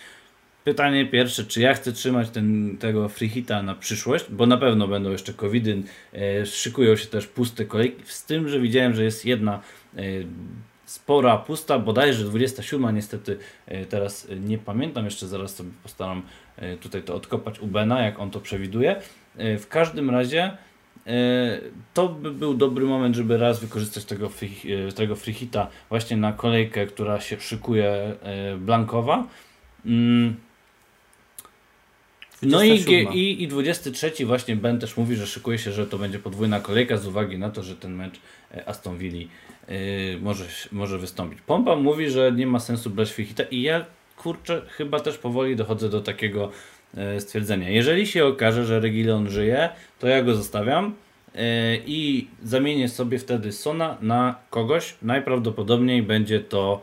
Pytanie 0.63 1.05
pierwsze, 1.05 1.43
czy 1.43 1.61
ja 1.61 1.73
chcę 1.73 1.91
trzymać 1.91 2.29
ten, 2.29 2.77
tego 2.77 3.09
free 3.09 3.29
hita 3.29 3.63
na 3.63 3.75
przyszłość, 3.75 4.25
bo 4.29 4.45
na 4.45 4.57
pewno 4.57 4.87
będą 4.87 5.11
jeszcze 5.11 5.33
covidy, 5.33 5.83
e, 6.13 6.45
szykują 6.45 6.95
się 6.95 7.07
też 7.07 7.27
puste 7.27 7.65
kolejki, 7.65 8.03
z 8.05 8.25
tym, 8.25 8.49
że 8.49 8.59
widziałem, 8.59 8.93
że 8.93 9.03
jest 9.03 9.25
jedna 9.25 9.61
spora 10.85 11.37
pusta, 11.37 11.79
bodajże 11.79 12.23
27, 12.23 12.95
niestety 12.95 13.37
teraz 13.89 14.27
nie 14.39 14.57
pamiętam, 14.57 15.05
jeszcze 15.05 15.27
zaraz 15.27 15.55
sobie 15.55 15.69
postaram 15.83 16.21
tutaj 16.81 17.03
to 17.03 17.15
odkopać 17.15 17.59
u 17.59 17.67
Bena, 17.67 18.01
jak 18.01 18.19
on 18.19 18.31
to 18.31 18.39
przewiduje. 18.39 19.01
W 19.35 19.65
każdym 19.69 20.09
razie 20.09 20.57
to 21.93 22.09
by 22.09 22.31
był 22.31 22.53
dobry 22.53 22.85
moment, 22.85 23.15
żeby 23.15 23.37
raz 23.37 23.59
wykorzystać 23.59 24.05
tego 24.05 24.29
free, 24.29 24.73
e, 24.87 24.91
tego 24.91 25.15
free 25.15 25.33
hita 25.33 25.67
właśnie 25.89 26.17
na 26.17 26.33
kolejkę, 26.33 26.87
która 26.87 27.21
się 27.21 27.39
szykuje 27.39 27.91
e, 28.21 28.57
blankowa. 28.57 29.27
Mm. 29.85 30.35
No 32.41 32.63
i, 32.63 32.67
27. 32.67 33.13
i, 33.13 33.43
i 33.43 33.47
23 33.47 34.25
właśnie 34.25 34.55
Ben 34.55 34.79
też 34.79 34.97
mówi, 34.97 35.15
że 35.15 35.27
szykuje 35.27 35.57
się, 35.57 35.71
że 35.71 35.87
to 35.87 35.97
będzie 35.97 36.19
podwójna 36.19 36.59
kolejka 36.59 36.97
z 36.97 37.07
uwagi 37.07 37.37
na 37.37 37.49
to, 37.49 37.63
że 37.63 37.75
ten 37.75 37.95
mecz 37.95 38.19
e, 38.51 38.69
Aston 38.69 38.97
Villa 38.97 39.29
e, 39.67 39.73
może, 40.21 40.45
może 40.71 40.97
wystąpić. 40.97 41.41
Pompa 41.41 41.75
mówi, 41.75 42.09
że 42.09 42.31
nie 42.31 42.47
ma 42.47 42.59
sensu 42.59 42.89
brać 42.89 43.13
Fichita 43.13 43.43
i 43.43 43.61
ja 43.61 43.85
kurczę 44.17 44.61
chyba 44.69 44.99
też 44.99 45.17
powoli 45.17 45.55
dochodzę 45.55 45.89
do 45.89 46.01
takiego 46.01 46.45
e, 46.45 46.51
stwierdzenia. 47.19 47.69
Jeżeli 47.69 48.07
się 48.07 48.25
okaże, 48.25 48.65
że 48.65 48.79
Regilon 48.79 49.29
żyje, 49.29 49.69
to 49.99 50.07
ja 50.07 50.23
go 50.23 50.35
zostawiam 50.35 50.95
e, 51.35 51.77
i 51.85 52.27
zamienię 52.43 52.89
sobie 52.89 53.19
wtedy 53.19 53.51
Sona 53.51 53.97
na 54.01 54.35
kogoś. 54.49 54.95
Najprawdopodobniej 55.01 56.03
będzie 56.03 56.39
to 56.39 56.81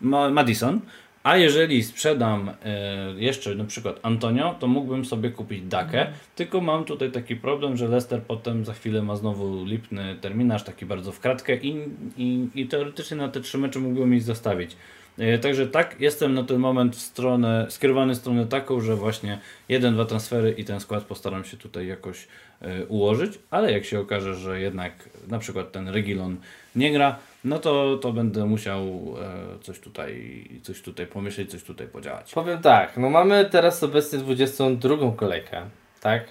Madison. 0.00 0.80
A 1.26 1.36
jeżeli 1.36 1.82
sprzedam 1.82 2.50
e, 2.64 3.14
jeszcze 3.16 3.54
na 3.54 3.64
przykład 3.64 4.00
Antonio, 4.02 4.54
to 4.60 4.66
mógłbym 4.66 5.04
sobie 5.04 5.30
kupić 5.30 5.62
Dakę, 5.62 6.06
tylko 6.34 6.60
mam 6.60 6.84
tutaj 6.84 7.10
taki 7.10 7.36
problem, 7.36 7.76
że 7.76 7.88
Leicester 7.88 8.22
potem 8.22 8.64
za 8.64 8.72
chwilę 8.72 9.02
ma 9.02 9.16
znowu 9.16 9.64
lipny 9.64 10.16
terminarz, 10.20 10.64
taki 10.64 10.86
bardzo 10.86 11.12
w 11.12 11.20
kratkę 11.20 11.56
i, 11.56 11.84
i, 12.16 12.48
i 12.54 12.66
teoretycznie 12.66 13.16
na 13.16 13.28
te 13.28 13.40
trzy 13.40 13.58
mecze 13.58 13.78
mógłbym 13.78 14.14
ich 14.14 14.22
zostawić. 14.22 14.76
E, 15.18 15.38
Także 15.38 15.66
tak, 15.66 16.00
jestem 16.00 16.34
na 16.34 16.42
ten 16.42 16.58
moment 16.58 16.96
w 16.96 17.00
stronę, 17.00 17.66
skierowany 17.68 18.14
w 18.14 18.18
stronę 18.18 18.46
taką, 18.46 18.80
że 18.80 18.96
właśnie 18.96 19.38
jeden, 19.68 19.94
dwa 19.94 20.04
transfery 20.04 20.50
i 20.50 20.64
ten 20.64 20.80
skład 20.80 21.04
postaram 21.04 21.44
się 21.44 21.56
tutaj 21.56 21.86
jakoś 21.86 22.28
e, 22.60 22.86
ułożyć, 22.86 23.38
ale 23.50 23.72
jak 23.72 23.84
się 23.84 24.00
okaże, 24.00 24.34
że 24.34 24.60
jednak 24.60 24.92
na 25.28 25.38
przykład 25.38 25.72
ten 25.72 25.88
Regilon 25.88 26.36
nie 26.76 26.92
gra, 26.92 27.18
no 27.44 27.58
to, 27.58 27.98
to 27.98 28.12
będę 28.12 28.46
musiał 28.46 28.82
e, 28.82 29.62
coś 29.62 29.80
tutaj, 29.80 30.44
coś 30.62 30.82
tutaj 30.82 31.06
pomyśleć, 31.06 31.50
coś 31.50 31.62
tutaj 31.62 31.86
podziałać. 31.88 32.32
Powiem 32.32 32.58
tak, 32.62 32.96
no 32.96 33.10
mamy 33.10 33.44
teraz 33.50 33.82
obecnie 33.82 34.18
22 34.18 35.12
kolejkę, 35.16 35.62
tak? 36.00 36.24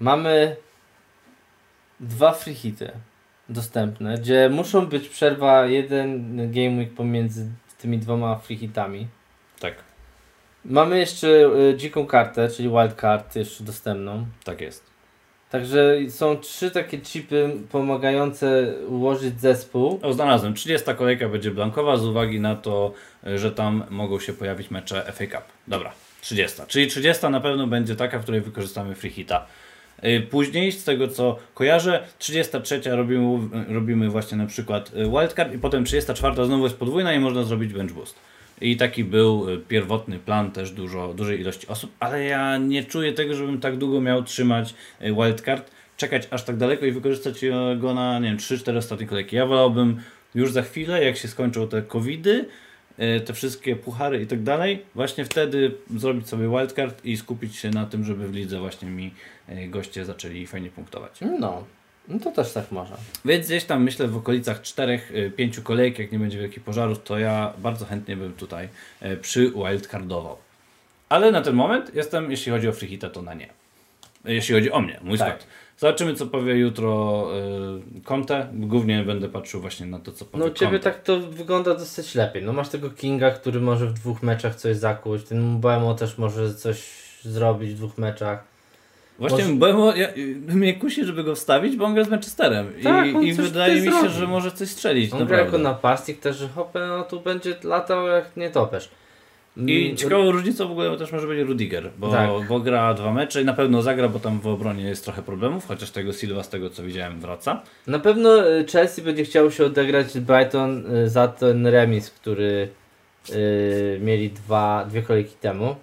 Mamy 0.00 0.56
dwa 2.00 2.32
free 2.32 2.54
hity 2.54 2.90
dostępne, 3.48 4.18
gdzie 4.18 4.48
muszą 4.48 4.86
być 4.86 5.08
przerwa 5.08 5.66
jeden 5.66 6.36
game 6.52 6.78
week 6.78 6.94
pomiędzy 6.94 7.46
tymi 7.84 7.98
dwoma 7.98 8.36
free 8.38 8.56
hitami. 8.56 9.06
Tak, 9.60 9.74
Mamy 10.64 10.98
jeszcze 10.98 11.28
y, 11.28 11.74
dziką 11.76 12.06
kartę, 12.06 12.48
czyli 12.48 12.68
wild 12.68 12.94
card 13.00 13.36
jeszcze 13.36 13.64
dostępną. 13.64 14.26
tak 14.44 14.60
jest. 14.60 14.84
Także 15.50 15.96
są 16.08 16.36
trzy 16.36 16.70
takie 16.70 16.98
chipy 16.98 17.50
pomagające 17.70 18.74
ułożyć 18.88 19.40
zespół. 19.40 20.00
O, 20.02 20.12
znalazłem. 20.12 20.54
30 20.54 20.94
kolejka 20.94 21.28
będzie 21.28 21.50
blankowa 21.50 21.96
z 21.96 22.04
uwagi 22.04 22.40
na 22.40 22.56
to, 22.56 22.92
e, 23.26 23.38
że 23.38 23.52
tam 23.52 23.84
mogą 23.90 24.20
się 24.20 24.32
pojawić 24.32 24.70
mecze 24.70 25.12
FA 25.12 25.26
Cup. 25.26 25.44
Dobra, 25.68 25.92
30. 26.20 26.62
Czyli 26.68 26.86
30 26.86 27.28
na 27.28 27.40
pewno 27.40 27.66
będzie 27.66 27.96
taka, 27.96 28.18
w 28.18 28.22
której 28.22 28.40
wykorzystamy 28.40 28.94
free 28.94 29.10
hita. 29.10 29.46
E, 30.02 30.20
Później, 30.20 30.72
z 30.72 30.84
tego 30.84 31.08
co 31.08 31.38
kojarzę, 31.54 32.04
33 32.18 32.80
robimy, 32.84 33.38
robimy 33.68 34.08
właśnie 34.08 34.38
na 34.38 34.46
przykład 34.46 34.92
e, 34.94 35.10
wildcard 35.10 35.54
i 35.54 35.58
potem 35.58 35.84
34 35.84 36.46
znowu 36.46 36.64
jest 36.64 36.76
podwójna 36.76 37.14
i 37.14 37.18
można 37.18 37.42
zrobić 37.42 37.72
bench 37.72 37.92
boost. 37.92 38.14
I 38.60 38.76
taki 38.76 39.04
był 39.04 39.46
e, 39.50 39.56
pierwotny 39.56 40.18
plan 40.18 40.50
też 40.50 40.70
dużo, 40.70 41.14
dużej 41.14 41.40
ilości 41.40 41.68
osób, 41.68 41.92
ale 42.00 42.24
ja 42.24 42.58
nie 42.58 42.84
czuję 42.84 43.12
tego, 43.12 43.34
żebym 43.34 43.60
tak 43.60 43.76
długo 43.76 44.00
miał 44.00 44.22
trzymać 44.22 44.74
wildcard, 45.00 45.70
czekać 45.96 46.28
aż 46.30 46.44
tak 46.44 46.56
daleko 46.56 46.86
i 46.86 46.92
wykorzystać 46.92 47.40
go 47.76 47.94
na, 47.94 48.18
nie 48.18 48.28
wiem, 48.28 48.38
3-4 48.38 48.76
ostatnie 48.76 49.06
kolejki. 49.06 49.36
Ja 49.36 49.46
wolałbym 49.46 50.00
już 50.34 50.52
za 50.52 50.62
chwilę, 50.62 51.04
jak 51.04 51.16
się 51.16 51.28
skończą 51.28 51.68
te 51.68 51.82
covidy, 51.82 52.44
te 53.26 53.32
wszystkie 53.34 53.76
puchary 53.76 54.22
i 54.22 54.26
tak 54.26 54.42
dalej, 54.42 54.82
właśnie 54.94 55.24
wtedy 55.24 55.74
zrobić 55.96 56.28
sobie 56.28 56.48
wildcard 56.48 57.04
i 57.04 57.16
skupić 57.16 57.56
się 57.56 57.70
na 57.70 57.86
tym, 57.86 58.04
żeby 58.04 58.28
w 58.28 58.34
lidze 58.34 58.60
właśnie 58.60 58.90
mi 58.90 59.14
e, 59.48 59.66
goście 59.68 60.04
zaczęli 60.04 60.46
fajnie 60.46 60.70
punktować. 60.70 61.18
No, 61.40 61.64
no 62.08 62.18
to 62.18 62.30
też 62.30 62.52
tak 62.52 62.72
może. 62.72 62.94
Więc 63.24 63.46
gdzieś 63.46 63.64
tam 63.64 63.82
myślę 63.82 64.08
w 64.08 64.16
okolicach 64.16 64.62
4-5 64.62 65.62
kolejek, 65.62 65.98
jak 65.98 66.12
nie 66.12 66.18
będzie 66.18 66.38
wielkich 66.38 66.62
pożarów, 66.62 67.02
to 67.02 67.18
ja 67.18 67.52
bardzo 67.58 67.84
chętnie 67.84 68.16
bym 68.16 68.32
tutaj 68.32 68.68
e, 69.00 69.16
przy 69.16 69.50
wildcardował. 69.50 70.36
Ale 71.08 71.30
na 71.32 71.40
ten 71.42 71.54
moment 71.54 71.94
jestem, 71.94 72.30
jeśli 72.30 72.52
chodzi 72.52 72.68
o 72.68 72.72
free 72.72 72.88
hita, 72.88 73.10
to 73.10 73.22
na 73.22 73.34
nie. 73.34 73.48
E, 74.24 74.34
Jeśli 74.34 74.54
chodzi 74.54 74.70
o 74.72 74.80
mnie, 74.80 75.00
mój 75.02 75.18
Tak. 75.18 75.28
skład. 75.28 75.46
Zobaczymy, 75.78 76.14
co 76.14 76.26
powie 76.26 76.54
jutro 76.58 77.26
y, 77.96 78.00
Conte. 78.04 78.48
Głównie 78.52 79.02
będę 79.02 79.28
patrzył 79.28 79.60
właśnie 79.60 79.86
na 79.86 79.98
to, 79.98 80.12
co 80.12 80.24
powie 80.24 80.44
No 80.44 80.50
u 80.50 80.54
Ciebie 80.54 80.70
Conte. 80.78 80.90
tak 80.90 81.02
to 81.02 81.20
wygląda 81.20 81.74
dosyć 81.74 82.14
lepiej. 82.14 82.42
No 82.42 82.52
masz 82.52 82.68
tego 82.68 82.90
Kinga, 82.90 83.30
który 83.30 83.60
może 83.60 83.86
w 83.86 83.92
dwóch 83.92 84.22
meczach 84.22 84.54
coś 84.54 84.76
zakuć. 84.76 85.24
Ten 85.24 85.42
Mbemo 85.42 85.94
też 85.94 86.18
może 86.18 86.54
coś 86.54 86.82
zrobić 87.22 87.70
w 87.70 87.76
dwóch 87.76 87.98
meczach. 87.98 88.44
Właśnie, 89.18 89.44
Może- 89.44 89.54
bo 89.54 89.94
ja, 89.94 90.08
mnie 90.48 90.74
kusi, 90.74 91.04
żeby 91.04 91.24
go 91.24 91.34
wstawić, 91.34 91.76
bo 91.76 91.84
on 91.84 91.94
gra 91.94 92.04
z 92.04 92.08
Manchesterem. 92.08 92.72
Tak, 92.82 93.06
I, 93.06 93.26
i 93.28 93.32
wydaje 93.32 93.74
mi 93.80 93.86
się, 93.86 93.90
zrobi. 93.92 94.08
że 94.14 94.26
może 94.26 94.52
coś 94.52 94.68
strzelić. 94.68 95.12
On 95.12 95.18
gra 95.18 95.24
naprawdę. 95.24 95.44
jako 95.44 95.58
napastnik, 95.58 96.20
też 96.20 96.36
że 96.36 96.48
hopę, 96.48 96.86
no 96.88 97.02
tu 97.04 97.20
będzie 97.20 97.56
latał 97.64 98.06
jak 98.06 98.36
nie 98.36 98.50
topesz. 98.50 98.88
I 99.56 99.84
Mm, 99.84 99.96
ciekawą 99.96 100.30
różnicą 100.30 100.68
w 100.68 100.70
ogóle 100.70 100.96
też 100.96 101.12
może 101.12 101.26
być 101.26 101.38
Rudiger, 101.40 101.90
bo, 101.98 102.10
Tak. 102.10 102.30
bo 102.48 102.60
gra 102.60 102.94
dwa 102.94 103.12
mecze 103.12 103.42
i 103.42 103.44
na 103.44 103.52
pewno 103.52 103.82
zagra, 103.82 104.08
bo 104.08 104.18
tam 104.18 104.40
w 104.40 104.46
obronie 104.46 104.84
jest 104.84 105.04
trochę 105.04 105.22
problemów, 105.22 105.66
chociaż 105.66 105.90
tego 105.90 106.12
Silva 106.12 106.42
z 106.42 106.48
tego 106.48 106.70
co 106.70 106.82
widziałem 106.82 107.20
wraca. 107.20 107.62
Na 107.86 107.98
pewno 107.98 108.48
y, 108.50 108.64
Chelsea 108.72 109.02
będzie 109.02 109.24
chciał 109.24 109.50
się 109.50 109.64
odegrać 109.64 110.18
Brighton 110.18 110.96
y, 110.96 111.08
za 111.08 111.28
ten 111.28 111.66
remis, 111.66 112.10
który 112.10 112.68
y, 113.30 113.98
mieli 114.02 114.30
dwa, 114.30 114.84
dwie 114.88 115.02
kolejki 115.02 115.34
temu. 115.40 115.76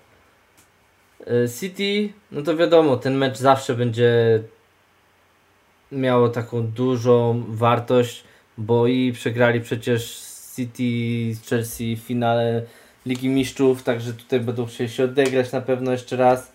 City, 1.59 2.13
no 2.31 2.41
to 2.41 2.57
wiadomo, 2.57 2.97
ten 2.97 3.17
mecz 3.17 3.37
zawsze 3.37 3.75
będzie 3.75 4.41
miało 5.91 6.29
taką 6.29 6.67
dużą 6.67 7.43
wartość, 7.47 8.23
bo 8.57 8.87
i 8.87 9.11
przegrali 9.13 9.61
przecież 9.61 10.21
City 10.55 10.83
z 11.35 11.49
Chelsea 11.49 11.95
w 11.95 11.99
finale 11.99 12.63
Ligi 13.05 13.29
Mistrzów, 13.29 13.83
także 13.83 14.13
tutaj 14.13 14.39
będą 14.39 14.65
chcieli 14.65 14.89
się 14.89 15.03
odegrać 15.03 15.51
na 15.51 15.61
pewno 15.61 15.91
jeszcze 15.91 16.15
raz. 16.15 16.51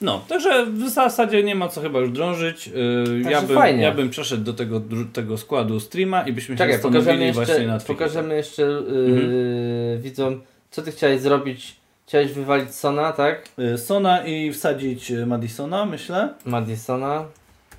No, 0.00 0.24
także 0.28 0.66
w 0.66 0.88
zasadzie 0.88 1.42
nie 1.42 1.54
ma 1.54 1.68
co 1.68 1.80
chyba 1.80 1.98
już 1.98 2.10
drążyć. 2.10 2.66
Yy, 2.66 3.30
ja, 3.30 3.42
bym, 3.42 3.56
fajnie. 3.56 3.82
ja 3.82 3.94
bym 3.94 4.10
przeszedł 4.10 4.44
do 4.44 4.52
tego, 4.52 4.82
tego 5.12 5.38
składu 5.38 5.80
streama 5.80 6.22
i 6.22 6.32
byśmy 6.32 6.54
się 6.54 6.58
Czekaj, 6.58 6.72
zastanowili 6.72 7.04
pokażemy 7.06 7.32
właśnie 7.32 7.54
jeszcze, 7.54 7.68
nad 7.68 7.82
Frikicem. 7.82 8.08
pokażemy 8.08 8.36
jeszcze 8.36 8.62
yy, 8.62 9.98
widzom, 10.02 10.42
co 10.70 10.82
ty 10.82 10.92
chciałeś 10.92 11.20
zrobić. 11.20 11.76
Chciałeś 12.06 12.32
wywalić 12.32 12.74
Sona, 12.74 13.12
tak? 13.12 13.48
Yy, 13.58 13.78
Sona 13.78 14.26
i 14.26 14.52
wsadzić 14.52 15.10
yy, 15.10 15.26
Madisona, 15.26 15.86
myślę. 15.86 16.28
Madisona, 16.44 17.24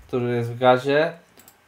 który 0.07 0.35
jest 0.35 0.49
w 0.51 0.59
gazie. 0.59 1.11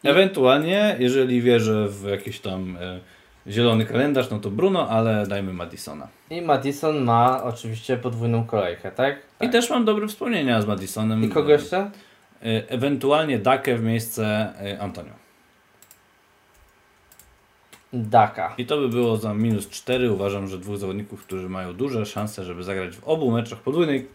Ewentualnie, 0.04 0.96
jeżeli 1.00 1.42
wierzę 1.42 1.88
w 1.90 2.04
jakiś 2.04 2.40
tam 2.40 2.78
yy, 2.82 3.00
zielony 3.48 3.86
kalendarz, 3.86 4.30
no 4.30 4.40
to 4.40 4.52
Bruno, 4.52 4.90
ale 4.90 5.28
dajmy 5.28 5.54
Madisona. 5.54 6.08
I 6.30 6.42
Madison 6.42 7.04
ma 7.04 7.44
oczywiście 7.44 7.98
podwójną 7.98 8.46
kolejkę, 8.46 8.92
tak? 8.92 9.20
I 9.42 9.50
też 9.50 9.70
mam 9.70 9.86
dobre 9.86 10.08
wspomnienia 10.08 10.62
z 10.62 10.68
Madisonem. 10.68 11.24
I 11.24 11.30
kogo 11.30 11.52
jeszcze? 11.52 11.92
Yy, 12.42 12.64
Ewentualnie 12.68 13.40
Dakę 13.40 13.76
w 13.76 13.84
miejsce 13.84 14.54
yy, 14.64 14.82
Antonio. 14.82 15.22
Daka. 17.94 18.54
I 18.58 18.66
to 18.66 18.78
by 18.78 18.90
było 18.90 19.18
za 19.18 19.34
minus 19.34 19.70
4. 19.70 20.12
Uważam, 20.12 20.48
że 20.48 20.58
dwóch 20.58 20.78
zawodników, 20.78 21.24
którzy 21.26 21.50
mają 21.50 21.74
duże 21.74 22.06
szanse, 22.06 22.44
żeby 22.44 22.64
zagrać 22.64 22.96
w 22.96 23.04
obu 23.04 23.32
meczach 23.32 23.60
podwójnej 23.60 24.08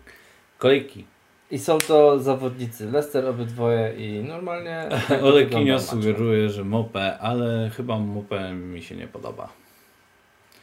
kolejki. 0.59 1.05
I 1.51 1.59
są 1.59 1.79
to 1.79 2.19
zawodnicy 2.19 2.91
Leicester 2.91 3.27
obydwoje 3.27 3.95
i 3.97 4.25
normalnie... 4.25 4.89
tak 5.09 5.23
Ole 5.23 5.47
Kinio 5.47 5.81
sugeruje, 5.81 6.51
że 6.51 6.65
Mopę, 6.65 7.19
ale 7.19 7.71
chyba 7.77 7.99
Mopę 7.99 8.53
mi 8.53 8.83
się 8.83 8.97
nie 8.97 9.07
podoba. 9.07 9.49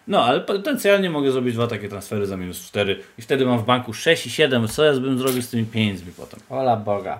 No, 0.07 0.25
ale 0.25 0.41
potencjalnie 0.41 1.09
mogę 1.09 1.31
zrobić 1.31 1.55
dwa 1.55 1.67
takie 1.67 1.89
transfery 1.89 2.25
za 2.25 2.37
minus 2.37 2.67
4 2.67 3.03
i 3.17 3.21
wtedy 3.21 3.45
mam 3.45 3.59
w 3.59 3.65
banku 3.65 3.93
6 3.93 4.25
i 4.25 4.29
7. 4.29 4.67
Co 4.67 4.83
ja 4.83 4.93
bym 4.93 5.19
zrobił 5.19 5.41
z 5.41 5.49
tymi 5.49 5.65
pieniędzmi 5.65 6.11
potem? 6.17 6.39
Ola 6.49 6.75
Boga. 6.75 7.19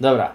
Dobra, 0.00 0.34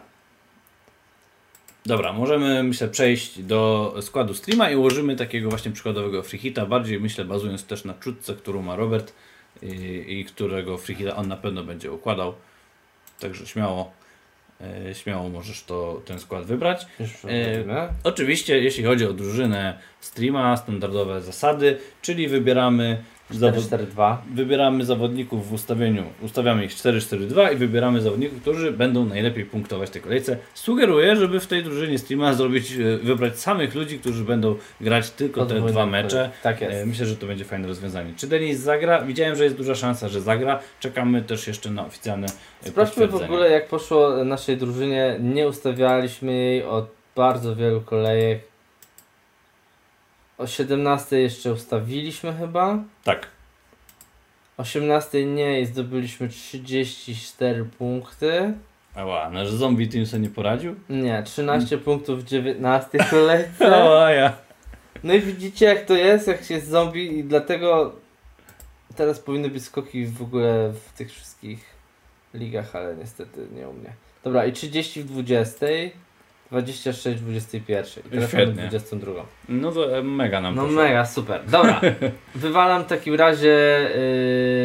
Dobra, 1.86 2.14
możemy 2.14 2.64
myślę 2.64 2.88
przejść 2.88 3.42
do 3.44 3.94
składu 4.02 4.34
streama 4.34 4.70
i 4.70 4.76
ułożymy 4.76 5.16
takiego 5.16 5.50
właśnie 5.50 5.72
przykładowego 5.72 6.24
free 6.24 6.40
hita, 6.40 6.66
bardziej 6.66 7.00
myślę 7.00 7.26
bazując 7.26 7.66
też 7.66 7.86
na 7.86 7.94
czutce, 7.94 8.34
którą 8.34 8.62
ma 8.62 8.76
Robert 8.76 9.14
i, 9.62 10.06
i 10.08 10.26
którego 10.26 10.78
free 10.78 10.96
hita 10.96 11.16
on 11.16 11.28
na 11.28 11.38
pewno 11.38 11.64
będzie 11.64 11.92
układał. 11.92 12.34
Także 13.20 13.48
śmiało, 13.48 13.92
e, 14.62 14.96
śmiało 14.96 15.30
możesz 15.30 15.64
to, 15.64 16.02
ten 16.06 16.20
skład 16.20 16.46
wybrać. 16.46 16.86
przechodzimy. 16.96 17.88
Oczywiście, 18.04 18.60
jeśli 18.60 18.84
chodzi 18.84 19.06
o 19.06 19.14
drużynę 19.14 19.80
streama, 20.00 20.58
standardowe 20.58 21.22
zasady, 21.22 21.78
czyli 22.02 22.28
wybieramy. 22.28 23.04
4-4-2. 23.32 24.18
wybieramy 24.34 24.86
zawodników 24.86 25.50
w 25.50 25.54
ustawieniu, 25.54 26.04
ustawiamy 26.22 26.66
ich 26.66 26.72
4-4-2 26.72 27.54
i 27.54 27.56
wybieramy 27.56 28.02
zawodników, 28.02 28.42
którzy 28.42 28.72
będą 28.72 29.06
najlepiej 29.06 29.46
punktować 29.46 29.90
w 29.90 29.92
tej 29.92 30.02
kolejce. 30.02 30.38
Sugeruję, 30.54 31.16
żeby 31.16 31.40
w 31.40 31.48
tej 31.48 31.64
drużynie 31.64 32.00
streama 32.00 32.34
zrobić, 32.34 32.72
e, 32.72 32.98
wybrać 32.98 33.40
samych 33.40 33.76
ludzi, 33.76 34.00
którzy 34.00 34.24
będą 34.24 34.56
grać 34.82 35.10
tylko 35.10 35.42
te 35.42 35.54
Podwójną 35.54 35.68
dwa 35.68 35.86
mecze. 35.86 36.30
Tak 36.44 36.62
jest. 36.62 36.76
E, 36.76 36.86
Myślę, 36.86 37.06
że 37.06 37.16
to 37.16 37.28
będzie 37.28 37.46
fajne 37.46 37.68
rozwiązanie. 37.68 38.14
Czy 38.18 38.28
Denis 38.28 38.60
zagra? 38.60 39.02
Widziałem, 39.02 39.36
że 39.36 39.44
jest 39.44 39.56
duża 39.56 39.76
szansa, 39.76 40.10
że 40.10 40.22
zagra. 40.22 40.60
Czekamy 40.80 41.22
też 41.22 41.48
jeszcze 41.48 41.70
na 41.70 41.86
oficjalne 41.86 42.28
e, 42.64 42.68
Sprawdźmy 42.68 43.08
w 43.08 43.16
ogóle 43.16 43.52
jak 43.52 43.68
poszło 43.68 44.24
naszej 44.26 44.58
drużynie. 44.58 45.18
Nie 45.20 45.48
ustawialiśmy 45.48 46.34
jej 46.34 46.64
od 46.64 46.86
bardzo 47.16 47.56
wielu 47.56 47.82
kolejek. 47.82 48.55
O 50.38 50.48
17 50.48 51.20
jeszcze 51.20 51.52
ustawiliśmy 51.52 52.34
chyba. 52.34 52.80
Tak. 53.04 53.28
18 54.58 55.26
nie 55.26 55.62
i 55.62 55.66
zdobyliśmy 55.66 56.30
34 56.30 57.66
punkty. 57.66 58.54
Ała, 58.96 59.30
nasz 59.30 59.50
zombie 59.50 59.88
team 59.90 60.06
sobie 60.06 60.24
nie 60.24 60.30
poradził? 60.30 60.76
Nie, 60.90 61.24
13 61.24 61.78
punktów 61.78 62.24
w 62.24 62.28
19 62.28 62.98
kolejce. 63.10 63.76
Ała, 63.76 64.12
ja. 64.12 64.34
No 65.04 65.14
i 65.14 65.22
widzicie 65.22 65.66
jak 65.66 65.86
to 65.86 65.94
jest, 65.94 66.28
jak 66.28 66.44
się 66.44 66.54
jest 66.54 66.68
zombie 66.68 67.20
i 67.20 67.24
dlatego 67.24 67.96
teraz 68.96 69.20
powinny 69.20 69.50
być 69.50 69.64
skoki 69.64 70.06
w 70.06 70.22
ogóle 70.22 70.74
w 70.74 70.98
tych 70.98 71.12
wszystkich 71.12 71.66
ligach, 72.34 72.76
ale 72.76 72.96
niestety 72.96 73.48
nie 73.56 73.70
u 73.70 73.74
mnie. 73.74 73.94
Dobra 74.24 74.46
i 74.46 74.54
30 74.54 75.04
w 75.04 75.06
20, 75.06 75.66
26 76.52 77.18
w 77.20 77.24
21 77.24 78.04
i 78.06 78.10
teraz 78.10 78.34
mamy 78.34 78.46
Świetnie. 78.46 78.68
22. 78.68 79.12
No 79.50 79.72
to 79.72 79.98
e, 79.98 80.04
mega 80.04 80.42
nam 80.42 80.56
No 80.56 80.62
poszło. 80.62 80.78
mega, 80.84 81.06
super. 81.06 81.46
Dobra, 81.46 81.82
wywalam 82.36 82.84
w 82.84 82.88
takim 82.88 83.16
razie 83.16 83.88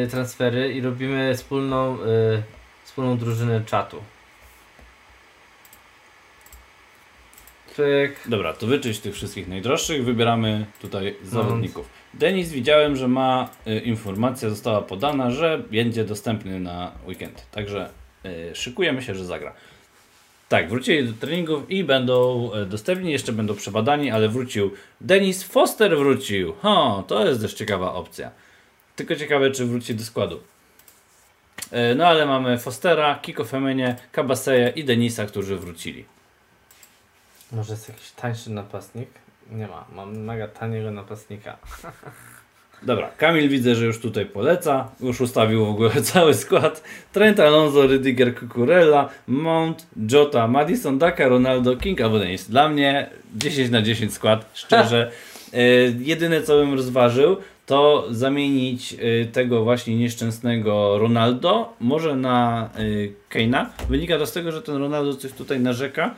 y, 0.05 0.09
transfery 0.11 0.73
i 0.73 0.81
robimy 0.81 1.35
wspólną, 1.35 1.95
y, 1.97 2.43
wspólną 2.85 3.19
drużynę 3.19 3.63
czatu. 3.67 3.97
Pyk. 7.77 8.17
Dobra, 8.29 8.53
to 8.53 8.67
wyczyść 8.67 9.01
tych 9.01 9.15
wszystkich 9.15 9.49
najdroższych, 9.49 10.05
wybieramy 10.05 10.67
tutaj 10.81 11.15
No. 11.25 11.31
zawodników. 11.31 11.89
Denis 12.15 12.51
widziałem, 12.51 12.97
że 12.97 13.09
ma 13.09 13.49
y, 13.67 13.79
informacja, 13.81 14.51
została 14.51 14.83
podana, 14.83 15.31
że 15.31 15.63
będzie 15.71 16.05
dostępny 16.05 16.61
na 16.61 16.93
weekend. 17.07 17.47
Także 17.51 17.91
y, 18.27 18.55
szykujemy 18.55 19.03
się, 19.03 19.15
że 19.15 19.25
zagra. 19.25 19.53
Tak, 20.51 20.69
wrócili 20.69 21.09
do 21.09 21.13
treningów 21.13 21.71
i 21.71 21.85
będą 21.85 22.51
y, 22.55 22.67
dostępni, 22.67 23.13
jeszcze 23.13 23.33
będą 23.33 23.55
przebadani, 23.55 24.11
ale 24.11 24.29
wrócił 24.29 24.71
Denis 25.01 25.43
Foster 25.43 25.99
wrócił. 25.99 26.55
Ha, 26.63 27.05
to 27.07 27.27
jest 27.27 27.41
też 27.41 27.55
ciekawa 27.55 27.95
opcja. 27.95 28.31
Tylko 28.97 29.17
ciekawe, 29.17 29.51
czy 29.51 29.67
wróci 29.67 29.95
do 29.95 30.05
składu. 30.05 30.41
Y, 31.73 31.95
no 31.95 32.07
ale 32.07 32.27
mamy 32.27 32.59
Fostera, 32.59 33.15
Kiko 33.23 33.45
Femenie, 33.45 33.97
Kabaseję 34.13 34.73
i 34.77 34.85
Denisa, 34.85 35.27
którzy 35.27 35.57
wrócili. 35.57 36.05
Może 37.53 37.73
jest 37.73 37.89
jakiś 37.89 38.11
tańszy 38.11 38.51
napastnik? 38.51 39.09
Nie 39.51 39.67
ma, 39.67 39.85
mam 39.93 40.17
mega 40.17 40.49
taniego 40.49 40.91
napastnika. 40.91 41.59
Dobra, 42.83 43.11
Kamil 43.17 43.49
widzę, 43.49 43.75
że 43.75 43.87
już 43.87 44.01
tutaj 44.01 44.27
poleca. 44.27 44.89
Już 45.01 45.21
ustawił 45.21 45.67
w 45.67 45.69
ogóle 45.69 45.91
cały 46.13 46.35
skład. 46.35 46.83
Trent 47.13 47.41
Alonso, 47.41 47.87
Rydiger, 47.87 48.39
Cucurella, 48.39 49.09
Mount, 49.27 49.87
Jota, 50.13 50.49
Madison, 50.49 50.99
Daka, 50.99 51.29
Ronaldo, 51.29 51.77
King 51.77 52.01
albo 52.01 52.19
Dennis. 52.19 52.51
Dla 52.51 52.69
mnie 52.69 53.11
10 53.37 53.71
na 53.71 53.83
10 53.83 54.15
skład, 54.15 54.51
szczerze. 54.55 55.11
E, 55.53 55.61
jedyne 55.99 56.43
co 56.43 56.57
bym 56.57 56.75
rozważył, 56.75 57.37
to 57.67 58.07
zamienić 58.11 58.95
e, 58.95 59.25
tego 59.25 59.65
właśnie 59.65 59.97
nieszczęsnego 59.97 60.99
Ronaldo 60.99 61.73
może 61.81 62.17
na 62.17 62.69
e, 62.75 63.39
Kane'a. 63.39 63.67
Wynika 63.89 64.19
to 64.19 64.27
z 64.27 64.33
tego, 64.33 64.53
że 64.53 64.63
ten 64.63 64.77
Ronaldo 64.77 65.15
coś 65.15 65.33
tutaj 65.33 65.61
narzeka. 65.61 66.15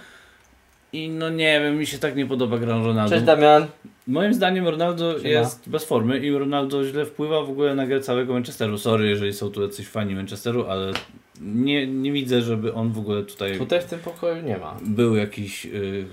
I 0.93 1.09
no 1.09 1.31
nie 1.31 1.61
wiem, 1.61 1.79
mi 1.79 1.87
się 1.87 1.99
tak 1.99 2.17
nie 2.17 2.27
podoba 2.27 2.59
gra 2.59 2.75
Ronaldo. 2.75 3.15
Cześć 3.15 3.27
Damian. 3.27 3.67
Moim 4.07 4.35
zdaniem 4.35 4.69
Ronaldo 4.69 5.19
Siema. 5.19 5.29
jest 5.29 5.69
bez 5.69 5.85
formy 5.85 6.19
i 6.19 6.31
Ronaldo 6.33 6.85
źle 6.85 7.07
wpływa 7.07 7.43
w 7.43 7.51
ogóle 7.51 7.75
na 7.75 7.87
grę 7.87 8.01
całego 8.01 8.33
Manchesteru. 8.33 8.79
Sorry, 8.79 9.09
jeżeli 9.09 9.33
są 9.33 9.51
tu 9.51 9.63
jacyś 9.63 9.89
fani 9.89 10.15
Manchesteru, 10.15 10.67
ale 10.67 10.93
nie, 11.41 11.87
nie 11.87 12.13
widzę, 12.13 12.43
żeby 12.43 12.75
on 12.75 12.93
w 12.93 12.99
ogóle 12.99 13.23
tutaj 13.23 13.59
Tutaj 13.59 13.81
w 13.81 13.85
tym 13.85 13.99
pokoju 13.99 14.43
nie 14.43 14.59
ma. 14.59 14.77
był 14.83 15.17
jakiś. 15.17 15.65
Yy, 15.65 16.07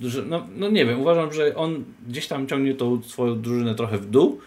że, 0.00 0.22
no, 0.22 0.46
no 0.56 0.68
nie 0.68 0.86
wiem, 0.86 1.00
uważam, 1.00 1.32
że 1.32 1.54
on 1.56 1.84
gdzieś 2.08 2.26
tam 2.26 2.46
ciągnie 2.46 2.74
tą 2.74 3.02
swoją 3.02 3.42
drużynę 3.42 3.74
trochę 3.74 3.98
w 3.98 4.10
dół 4.10 4.40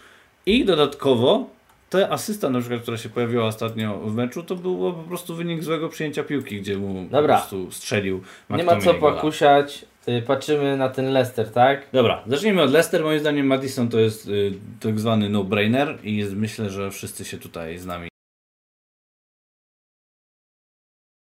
i 0.46 0.64
dodatkowo 0.64 1.50
ta 1.90 2.08
asysta 2.10 2.50
na 2.50 2.60
przykład, 2.60 2.82
która 2.82 2.96
się 2.96 3.08
pojawiła 3.08 3.44
ostatnio 3.44 3.98
w 3.98 4.14
meczu, 4.14 4.42
to 4.42 4.56
było 4.56 4.92
po 4.92 5.02
prostu 5.02 5.34
wynik 5.34 5.64
złego 5.64 5.88
przyjęcia 5.88 6.24
piłki, 6.24 6.60
gdzie 6.60 6.76
mu 6.76 7.04
Dobra. 7.10 7.20
po 7.20 7.40
prostu 7.40 7.72
strzelił 7.72 8.22
Nie 8.50 8.64
ma 8.64 8.72
co 8.72 8.76
McTominay 8.76 9.00
pokusiać. 9.00 9.84
Y, 10.08 10.22
Patrzymy 10.22 10.76
na 10.76 10.88
ten 10.88 11.12
Leicester, 11.12 11.52
tak? 11.52 11.86
Dobra, 11.92 12.22
zacznijmy 12.26 12.62
od 12.62 12.70
Leicester. 12.70 13.02
Moim 13.02 13.20
zdaniem 13.20 13.46
Madison 13.46 13.88
to 13.88 13.98
jest 13.98 14.28
y, 14.28 14.52
tak 14.80 15.00
zwany 15.00 15.28
no-brainer 15.28 15.98
i 16.02 16.16
jest, 16.16 16.34
myślę, 16.34 16.70
że 16.70 16.90
wszyscy 16.90 17.24
się 17.24 17.38
tutaj 17.38 17.78
z 17.78 17.86
nami 17.86 18.08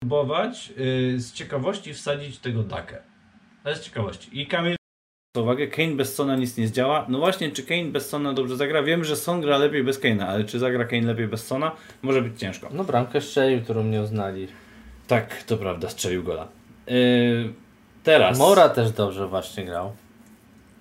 próbować 0.00 0.72
y, 0.78 1.20
z 1.20 1.32
ciekawości 1.32 1.94
wsadzić 1.94 2.38
tego 2.38 2.62
Dakę. 2.62 3.02
To 3.62 3.70
jest 3.70 3.82
ciekawości. 3.82 4.40
I 4.40 4.46
Kamil 4.46 4.77
uwagę, 5.42 5.66
Kane 5.66 5.92
bez 5.92 6.14
Sona 6.14 6.36
nic 6.36 6.56
nie 6.56 6.68
zdziała. 6.68 7.06
No 7.08 7.18
właśnie, 7.18 7.50
czy 7.50 7.62
Kane 7.62 7.84
bez 7.84 8.08
Sona 8.08 8.32
dobrze 8.32 8.56
zagra? 8.56 8.82
Wiem, 8.82 9.04
że 9.04 9.16
Son 9.16 9.40
gra 9.40 9.58
lepiej 9.58 9.84
bez 9.84 10.00
Kane'a, 10.00 10.22
ale 10.22 10.44
czy 10.44 10.58
zagra 10.58 10.84
Kane 10.84 11.02
lepiej 11.02 11.28
bez 11.28 11.46
Sona? 11.46 11.72
Może 12.02 12.22
być 12.22 12.40
ciężko. 12.40 12.68
No 12.72 12.84
bramkę 12.84 13.20
strzelił, 13.20 13.60
którą 13.60 13.84
nie 13.84 14.00
uznali. 14.00 14.48
Tak, 15.06 15.42
to 15.42 15.56
prawda, 15.56 15.88
strzelił 15.88 16.22
gola. 16.22 16.48
Yy, 16.86 17.52
teraz. 18.04 18.38
Mora 18.38 18.68
też 18.68 18.92
dobrze 18.92 19.26
właśnie 19.26 19.64
grał. 19.64 19.92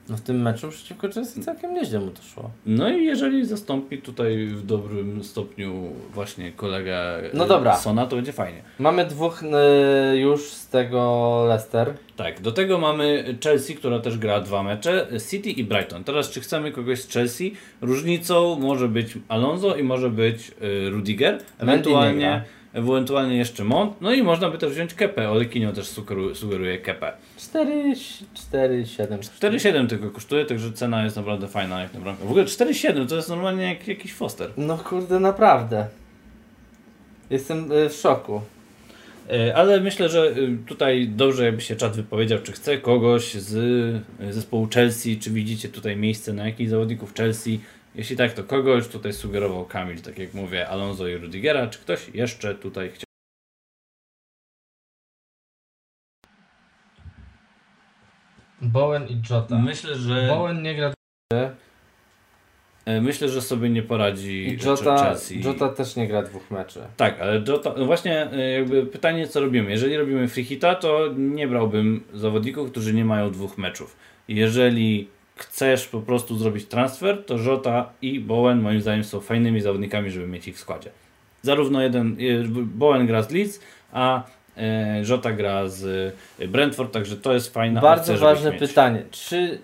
No 0.10 0.18
w 0.18 0.22
tym 0.22 0.42
meczu 0.42 0.70
przeciwko 0.70 1.10
Chelsea 1.10 1.42
całkiem 1.42 1.74
nieźle 1.74 2.00
mu 2.00 2.12
to 2.12 2.22
szło. 2.22 2.50
No 2.66 2.90
i 2.90 3.06
jeżeli 3.06 3.46
zastąpi 3.46 3.98
tutaj 3.98 4.48
w 4.48 4.66
dobrym 4.66 5.24
stopniu 5.24 5.74
właśnie 6.14 6.52
kolegę 6.52 6.98
No 7.34 7.46
dobra. 7.46 7.76
Sona, 7.76 8.06
to 8.06 8.16
będzie 8.16 8.34
fajnie. 8.34 8.62
Mamy 8.80 9.06
dwóch 9.06 9.44
y, 9.44 10.18
już 10.18 10.42
z 10.44 10.68
tego 10.68 11.44
Leicester. 11.48 11.94
Tak, 12.16 12.42
do 12.42 12.52
tego 12.52 12.78
mamy 12.78 13.38
Chelsea, 13.44 13.76
która 13.76 14.00
też 14.00 14.18
gra 14.18 14.40
dwa 14.40 14.64
mecze, 14.64 15.08
City 15.30 15.50
i 15.50 15.64
Brighton. 15.64 16.04
Teraz 16.04 16.30
czy 16.30 16.42
chcemy 16.42 16.72
kogoś 16.72 17.02
z 17.02 17.10
Chelsea? 17.10 17.54
Różnicą 17.82 18.60
może 18.60 18.88
być 18.88 19.18
Alonso 19.28 19.76
i 19.76 19.84
może 19.84 20.10
być 20.10 20.52
y, 20.62 20.90
Rudiger, 20.90 21.40
ewentualnie, 21.60 22.44
ewentualnie 22.78 23.38
jeszcze 23.38 23.64
Mont, 23.64 24.02
no 24.02 24.14
i 24.14 24.24
można 24.24 24.50
by 24.50 24.58
też 24.58 24.72
wziąć 24.72 24.94
Kepę, 24.94 25.30
Olekinio 25.30 25.74
też 25.74 25.88
sugeru, 25.88 26.36
sugeruje 26.36 26.78
Kepę. 26.78 27.14
4, 27.38 27.94
4, 28.34 28.86
7. 28.86 29.20
4,7 29.20 29.88
tylko 29.88 30.10
kosztuje, 30.10 30.46
także 30.46 30.72
cena 30.72 31.04
jest 31.04 31.16
naprawdę 31.16 31.48
fajna 31.48 31.82
jak 31.82 31.94
na 31.94 32.00
bramkę. 32.00 32.26
W 32.26 32.30
ogóle 32.30 32.46
4,7 32.46 33.08
to 33.08 33.16
jest 33.16 33.30
normalnie 33.30 33.64
jak 33.64 33.88
jakiś 33.88 34.14
Foster. 34.14 34.50
No 34.58 34.78
kurde, 34.78 35.20
naprawdę. 35.20 35.88
Jestem 37.30 37.72
y, 37.72 37.90
w 37.90 37.94
szoku. 37.94 38.42
E, 39.30 39.56
Ale 39.56 39.82
myślę, 39.82 40.10
że 40.10 40.28
y, 40.38 40.58
tutaj 40.66 41.08
dobrze 41.08 41.46
jakby 41.46 41.62
się 41.62 41.76
czat 41.76 41.96
wypowiedział, 41.96 42.40
czy 42.44 42.52
chce 42.52 42.78
kogoś 42.78 43.34
z 43.34 43.56
y, 44.22 44.34
zespołu 44.34 44.68
Chelsea, 44.74 45.18
czy 45.18 45.32
widzicie 45.32 45.70
tutaj 45.70 45.98
miejsce 45.98 46.34
na 46.34 46.46
jakichś 46.46 46.70
zawodników 46.70 47.14
Chelsea. 47.14 47.60
Jeśli 47.98 48.16
tak, 48.18 48.34
to 48.34 48.44
kogoś 48.44 48.88
tutaj 48.88 49.14
sugerował 49.14 49.66
Kamil, 49.66 50.02
tak 50.02 50.20
jak 50.20 50.34
mówię, 50.34 50.68
Alonso 50.68 51.08
i 51.08 51.18
Rudigera. 51.18 51.68
Czy 51.68 51.80
ktoś 51.80 52.10
jeszcze 52.14 52.56
tutaj 52.56 52.90
chciał? 52.90 53.08
Bowen 58.62 59.08
i 59.08 59.22
Jota. 59.30 59.60
Myślę, 59.60 59.96
że 59.96 60.28
Bowen 60.28 60.62
nie 60.62 60.76
gra. 60.76 60.94
e, 62.86 63.02
myślę, 63.02 63.30
że 63.30 63.42
sobie 63.42 63.70
nie 63.70 63.84
poradzi 63.84 64.48
I 64.48 64.66
Jota, 64.66 64.98
Chelsea. 65.04 65.42
Jota 65.42 65.70
też 65.70 65.96
nie 65.96 66.08
gra 66.08 66.22
dwóch 66.24 66.52
meczy. 66.52 66.82
Tak, 66.98 67.20
ale 67.22 67.44
Jota, 67.48 67.74
no 67.78 67.86
właśnie 67.86 68.32
e, 68.32 68.52
jakby 68.52 68.86
pytanie 68.86 69.28
co 69.28 69.42
robimy. 69.42 69.72
Jeżeli 69.72 69.98
robimy 69.98 70.28
free 70.28 70.44
hita, 70.46 70.76
to 70.76 71.14
nie 71.18 71.48
brałbym 71.48 72.04
zawodników, 72.14 72.72
którzy 72.72 72.94
nie 72.94 73.06
mają 73.06 73.32
dwóch 73.32 73.58
meczów. 73.58 73.96
Jeżeli 74.28 75.17
chcesz 75.38 75.88
po 75.88 76.02
prostu 76.02 76.38
zrobić 76.38 76.66
transfer, 76.66 77.26
to 77.26 77.38
Jota 77.38 77.90
i 78.02 78.20
Bowen 78.20 78.62
moim 78.62 78.82
zdaniem 78.82 79.04
są 79.04 79.20
fajnymi 79.20 79.62
zawodnikami, 79.62 80.12
żeby 80.12 80.28
mieć 80.28 80.48
ich 80.48 80.56
w 80.56 80.60
składzie. 80.60 80.90
Zarówno 81.42 81.82
jeden, 81.82 82.18
e, 82.20 82.44
Bowen 82.66 83.08
gra 83.08 83.24
z 83.24 83.32
Leeds, 83.32 83.60
a 83.92 84.24
e, 84.58 85.04
Jota 85.10 85.32
gra 85.32 85.68
z 85.68 86.14
e, 86.40 86.48
Brentford, 86.48 86.94
także 86.94 87.18
to 87.18 87.34
jest 87.34 87.54
fajna 87.54 87.82
Bardzo 87.82 88.18
ważne 88.18 88.52
pytanie. 88.52 89.04
Czy 89.12 89.60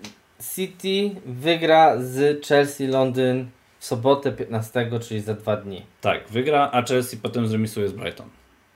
City 0.54 1.10
wygra 1.26 2.00
z 2.00 2.46
Chelsea 2.46 2.86
Londyn 2.86 3.46
w 3.78 3.84
sobotę 3.84 4.32
15, 4.32 4.90
czyli 5.00 5.20
za 5.20 5.34
dwa 5.34 5.56
dni? 5.56 5.82
Tak, 6.00 6.28
wygra, 6.28 6.70
a 6.72 6.82
Chelsea 6.82 7.16
potem 7.16 7.48
zremisuje 7.48 7.88
z 7.88 7.92
Brighton. 7.92 8.28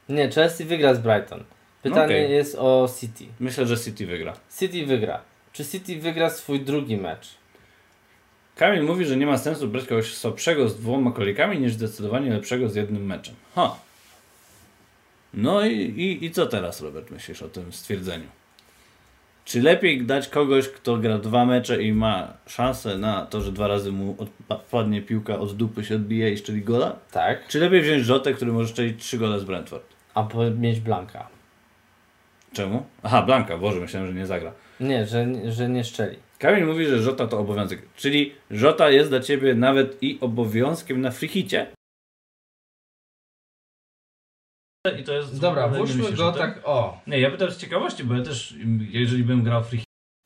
Nie, 0.09 0.31
Chelsea 0.31 0.65
wygra 0.65 0.95
z 0.95 0.99
Brighton. 0.99 1.45
Pytanie 1.83 2.05
Okej. 2.05 2.31
jest 2.31 2.57
o 2.59 2.89
City. 3.01 3.25
Myślę, 3.41 3.67
że 3.67 3.77
City 3.77 4.07
wygra. 4.07 4.37
City 4.59 4.87
wygra. 4.87 5.21
Czy 5.59 5.65
City 5.65 6.01
wygra 6.01 6.31
swój 6.31 6.61
drugi 6.61 6.97
mecz? 6.97 7.29
Kamil 8.57 8.83
mówi, 8.83 9.05
że 9.05 9.17
nie 9.17 9.27
ma 9.27 9.39
sensu 9.39 9.69
brać 9.69 9.87
kogoś 9.87 10.15
słabszego 10.15 10.69
z 10.69 10.81
dwoma 10.81 11.13
kolikami 11.13 11.61
niż 11.61 11.73
zdecydowanie 11.73 12.31
lepszego 12.31 12.69
z 12.69 12.75
jednym 12.75 13.07
meczem. 13.07 13.35
Ha. 13.55 13.77
No 15.35 15.67
i, 15.67 15.77
i, 15.77 16.25
i 16.25 16.31
co 16.31 16.47
teraz, 16.47 16.81
Robert, 16.81 17.11
myślisz 17.11 17.43
o 17.43 17.49
tym 17.49 17.73
stwierdzeniu? 17.73 18.27
Czy 19.45 19.63
lepiej 19.63 20.03
dać 20.07 20.29
kogoś, 20.29 20.69
kto 20.69 20.97
gra 20.97 21.19
dwa 21.19 21.45
mecze 21.45 21.83
i 21.83 21.93
ma 21.93 22.33
szansę 22.47 22.99
na 22.99 23.27
to, 23.27 23.41
że 23.41 23.53
dwa 23.53 23.69
razy 23.69 23.93
mu 23.93 24.17
odpadnie 24.49 25.03
piłka 25.03 25.39
od 25.39 25.57
dupy 25.57 25.85
się 25.85 25.95
odbije 25.95 26.33
i 26.33 26.39
szczeli 26.39 26.63
gola? 26.63 26.97
Tak. 27.13 27.49
Czy 27.49 27.61
lepiej 27.61 27.83
wziąć 27.83 28.05
Rzotę, 28.05 28.35
który 28.35 28.53
może 28.53 28.69
szczelić 28.69 29.03
trzy 29.05 29.19
gole 29.19 29.41
z 29.41 29.45
Brentford? 29.45 29.95
Albo 30.15 30.51
mieć 30.51 30.81
Blanka. 30.81 31.29
Czemu? 32.53 32.87
Aha, 33.03 33.23
Blanka, 33.23 33.59
Boże, 33.59 33.81
myślałem, 33.81 34.09
że 34.09 34.15
nie 34.15 34.27
zagra. 34.27 34.53
Nie, 34.81 35.07
że, 35.07 35.27
że 35.53 35.69
nie 35.69 35.85
szczeli. 35.85 36.17
Kamil 36.39 36.67
mówi, 36.67 36.87
że 36.87 37.03
Żota 37.03 37.27
to 37.27 37.39
obowiązek. 37.39 37.83
Czyli 37.97 38.35
Żota 38.51 38.91
jest 38.91 39.11
dla 39.11 39.21
Ciebie 39.21 39.55
nawet 39.55 40.03
i 40.03 40.19
obowiązkiem 40.21 41.01
na 41.01 41.11
frichicie? 41.11 41.67
I 45.01 45.05
to 45.05 45.13
jest... 45.13 45.41
Dobra, 45.41 45.69
włóżmy 45.69 46.13
go 46.13 46.33
tak, 46.33 46.61
o. 46.65 47.01
Nie, 47.07 47.21
ja 47.21 47.31
pytam 47.31 47.51
z 47.51 47.57
ciekawości, 47.57 48.05
bo 48.05 48.15
ja 48.15 48.23
też, 48.23 48.55
jeżeli 48.91 49.25
bym 49.25 49.43
grał 49.43 49.65
free 49.65 49.83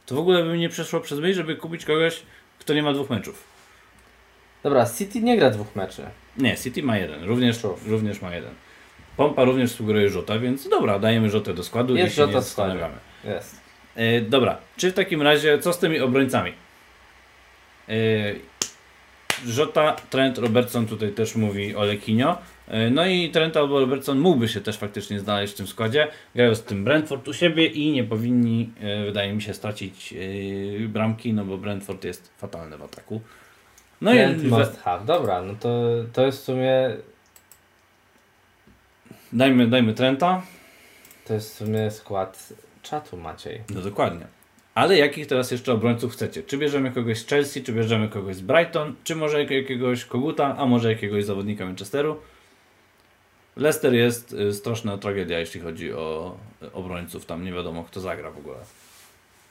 To 0.07 0.15
w 0.15 0.19
ogóle 0.19 0.45
by 0.45 0.53
mi 0.53 0.59
nie 0.59 0.69
przeszło 0.69 1.01
przez 1.01 1.19
myśl, 1.19 1.35
żeby 1.35 1.57
kupić 1.57 1.85
kogoś, 1.85 2.23
kto 2.59 2.75
nie 2.75 2.83
ma 2.83 2.93
dwóch 2.93 3.11
meczów. 3.11 3.45
Dobra, 4.63 4.87
City 4.99 5.21
nie 5.21 5.37
gra 5.39 5.51
dwóch 5.51 5.77
meczy. 5.77 6.03
Nie, 6.37 6.57
City 6.57 6.83
ma 6.83 6.99
jeden, 6.99 7.25
również, 7.25 7.61
również 7.87 8.23
ma 8.23 8.35
jeden. 8.35 8.55
Pompa 9.17 9.45
również 9.45 9.71
sugeruje 9.71 10.09
Żota, 10.09 10.39
więc 10.39 10.69
dobra, 10.69 10.99
dajemy 10.99 11.31
Żotę 11.31 11.55
do 11.55 11.65
składu 11.65 11.97
Jest 11.97 12.13
i 12.13 12.17
się 12.17 12.23
Żota 12.23 12.33
nie 12.33 12.43
w 12.43 12.45
składzie. 12.45 12.71
zastanawiamy. 12.71 13.01
Jest. 13.25 13.62
E, 13.97 14.21
dobra, 14.21 14.59
czy 14.77 14.91
w 14.91 14.95
takim 14.95 15.23
razie, 15.23 15.59
co 15.59 15.73
z 15.73 15.79
tymi 15.79 16.01
obrońcami? 16.01 16.53
E, 17.89 17.95
Żota, 19.47 19.97
Trent, 20.11 20.39
Robertson 20.39 20.87
tutaj 20.87 21.13
też 21.13 21.37
mówi 21.37 21.77
o 21.77 21.85
Lekinio. 21.85 22.39
E, 22.69 22.91
no 22.91 23.07
i 23.07 23.31
Trent 23.31 23.57
albo 23.57 23.81
Robertson 23.81 24.19
mógłby 24.19 24.49
się 24.49 24.61
też 24.61 24.77
faktycznie 24.77 25.21
znaleźć 25.21 25.55
w 25.55 25.57
tym 25.57 25.67
składzie. 25.67 26.09
Grają 26.35 26.55
z 26.55 26.63
tym 26.63 26.85
Brentford 26.85 27.29
u 27.29 27.35
siebie 27.35 27.67
i 27.67 27.93
nie 27.93 28.05
powinni, 28.05 28.71
e, 28.81 29.05
wydaje 29.05 29.33
mi 29.33 29.43
się, 29.43 29.55
stracić 29.55 30.13
e, 30.13 30.89
bramki, 30.89 31.33
no 31.33 31.45
bo 31.45 31.59
Brentford 31.59 32.05
jest 32.05 32.31
fatalny 32.39 32.79
w 32.79 32.83
ataku. 32.83 33.21
No 34.01 34.13
Trent 34.13 34.45
i 34.45 34.47
must 34.47 34.81
have. 34.81 35.05
Dobra, 35.05 35.43
no 35.43 35.55
to, 35.61 35.89
to 36.13 36.27
jest 36.27 36.39
w 36.39 36.45
sumie 36.45 36.97
dajmy, 39.33 39.67
dajmy 39.67 39.95
Trenta. 39.95 40.43
to 41.25 41.35
jest 41.35 41.55
w 41.55 41.57
sumie 41.57 41.91
skład 41.91 42.53
czatu 42.83 43.17
Maciej. 43.17 43.61
No 43.75 43.81
dokładnie. 43.81 44.27
Ale 44.75 44.97
jakich 44.99 45.27
teraz 45.27 45.51
jeszcze 45.51 45.73
obrońców 45.73 46.13
chcecie? 46.13 46.43
Czy 46.43 46.59
bierzemy 46.59 46.91
kogoś 46.91 47.19
z 47.19 47.27
Chelsea, 47.27 47.63
czy 47.63 47.73
bierzemy 47.73 48.09
kogoś 48.09 48.37
z 48.37 48.41
Brighton, 48.41 48.95
czy 49.05 49.17
może 49.17 49.41
jak- 49.41 49.51
jakiegoś 49.51 50.05
Koguta, 50.05 50.57
a 50.59 50.67
może 50.67 50.93
jakiegoś 50.93 51.25
zawodnika 51.25 51.65
Manchesteru? 51.67 52.17
Leicester 53.57 53.95
jest 53.95 54.33
y, 54.33 54.53
straszna 54.55 54.99
tragedia, 54.99 55.39
jeśli 55.39 55.61
chodzi 55.61 55.93
o 55.93 56.37
y, 56.63 56.73
obrońców. 56.73 57.27
Tam 57.27 57.45
nie 57.45 57.53
wiadomo, 57.53 57.85
kto 57.85 58.01
zagra 58.01 58.31
w 58.31 58.39
ogóle. 58.39 58.57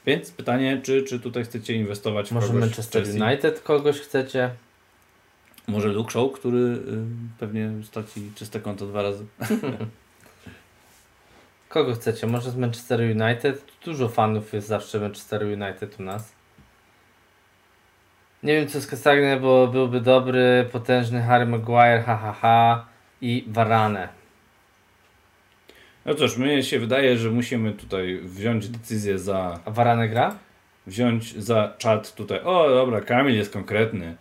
Więc 0.05 0.31
pytanie, 0.31 0.81
czy, 0.83 1.03
czy 1.03 1.19
tutaj 1.19 1.43
chcecie 1.43 1.73
inwestować 1.73 2.29
w 2.29 2.31
Może 2.31 2.47
kogoś 2.47 2.61
Manchester? 2.61 3.03
United 3.21 3.59
kogoś 3.61 3.99
chcecie? 3.99 4.49
Może 5.67 5.87
Luke 5.87 6.11
Shaw, 6.11 6.31
który 6.31 6.57
y, 6.57 6.77
pewnie 7.39 7.71
straci 7.83 8.31
czyste 8.35 8.59
konto 8.59 8.85
dwa 8.87 9.01
razy. 9.01 9.25
Kogo 11.71 11.93
chcecie? 11.93 12.27
Może 12.27 12.51
z 12.51 12.55
Manchester 12.55 12.99
United? 12.99 13.65
Dużo 13.85 14.09
fanów 14.09 14.53
jest 14.53 14.67
zawsze 14.67 14.99
Manchester 14.99 15.43
United 15.43 15.99
u 15.99 16.03
nas. 16.03 16.33
Nie 18.43 18.55
wiem 18.55 18.67
co 18.67 18.81
z 18.81 18.87
Castagne, 18.87 19.39
bo 19.39 19.67
byłby 19.67 20.01
dobry, 20.01 20.69
potężny 20.71 21.21
Harry 21.21 21.45
Maguire, 21.45 22.03
ha 22.05 22.17
ha 22.17 22.33
ha 22.33 22.85
i 23.21 23.45
Varane. 23.47 24.09
No 26.05 26.15
cóż, 26.15 26.37
mnie 26.37 26.63
się 26.63 26.79
wydaje, 26.79 27.17
że 27.17 27.29
musimy 27.29 27.71
tutaj 27.71 28.19
wziąć 28.23 28.67
decyzję 28.67 29.19
za 29.19 29.59
A 29.65 29.71
Varane 29.71 30.09
gra? 30.09 30.35
wziąć 30.87 31.35
za 31.37 31.73
czat 31.77 32.15
tutaj. 32.15 32.39
O, 32.43 32.69
dobra, 32.69 33.01
Kamil 33.01 33.35
jest 33.35 33.53
konkretny. 33.53 34.15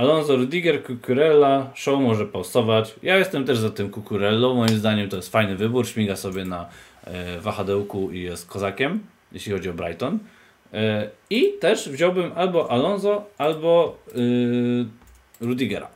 Alonso, 0.00 0.36
Rudiger, 0.36 0.84
Cucurella, 0.84 1.70
Show 1.74 2.00
może 2.00 2.26
pausować. 2.26 2.94
Ja 3.02 3.16
jestem 3.16 3.44
też 3.44 3.58
za 3.58 3.70
tym 3.70 3.92
Cucurellą. 3.92 4.54
Moim 4.54 4.78
zdaniem 4.78 5.08
to 5.08 5.16
jest 5.16 5.32
fajny 5.32 5.56
wybór. 5.56 5.86
Śmiga 5.86 6.16
sobie 6.16 6.44
na 6.44 6.68
e, 7.04 7.40
wahadełku 7.40 8.10
i 8.10 8.22
jest 8.22 8.46
kozakiem, 8.46 9.00
jeśli 9.32 9.52
chodzi 9.52 9.70
o 9.70 9.72
Brighton. 9.72 10.18
E, 10.72 11.10
I 11.30 11.52
też 11.60 11.88
wziąłbym 11.88 12.32
albo 12.34 12.70
Alonso, 12.70 13.24
albo 13.38 13.98
y, 14.16 14.86
Rudigera. 15.40 15.88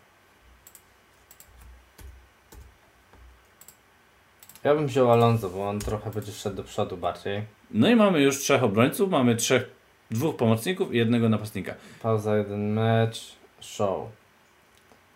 Ja 4.65 4.75
bym 4.75 4.87
wziął 4.87 5.13
Alonso, 5.13 5.51
bo 5.51 5.69
on 5.69 5.79
trochę 5.79 6.11
będzie 6.11 6.33
szedł 6.33 6.57
do 6.57 6.65
przodu 6.65 6.97
bardziej. 6.97 7.43
No 7.71 7.89
i 7.89 7.97
mamy 7.97 8.21
już 8.21 8.39
trzech 8.39 8.65
obrońców, 8.65 9.11
mamy 9.11 9.37
trzech, 9.37 9.71
dwóch 10.11 10.37
pomocników 10.37 10.95
i 10.95 10.97
jednego 10.97 11.29
napastnika. 11.29 11.75
Pauza, 12.03 12.37
jeden 12.37 12.73
mecz, 12.73 13.44
show. 13.65 14.09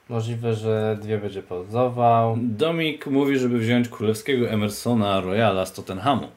Możliwe, 0.09 0.55
że 0.55 0.99
dwie 1.01 1.19
będzie 1.19 1.43
pauzował. 1.43 2.37
Domik 2.41 3.07
mówi, 3.07 3.39
żeby 3.39 3.59
wziąć 3.59 3.89
królewskiego 3.89 4.49
Emersona 4.49 5.21
Royala 5.21 5.67
z 5.67 5.73
Tottenhamu. 5.73 6.29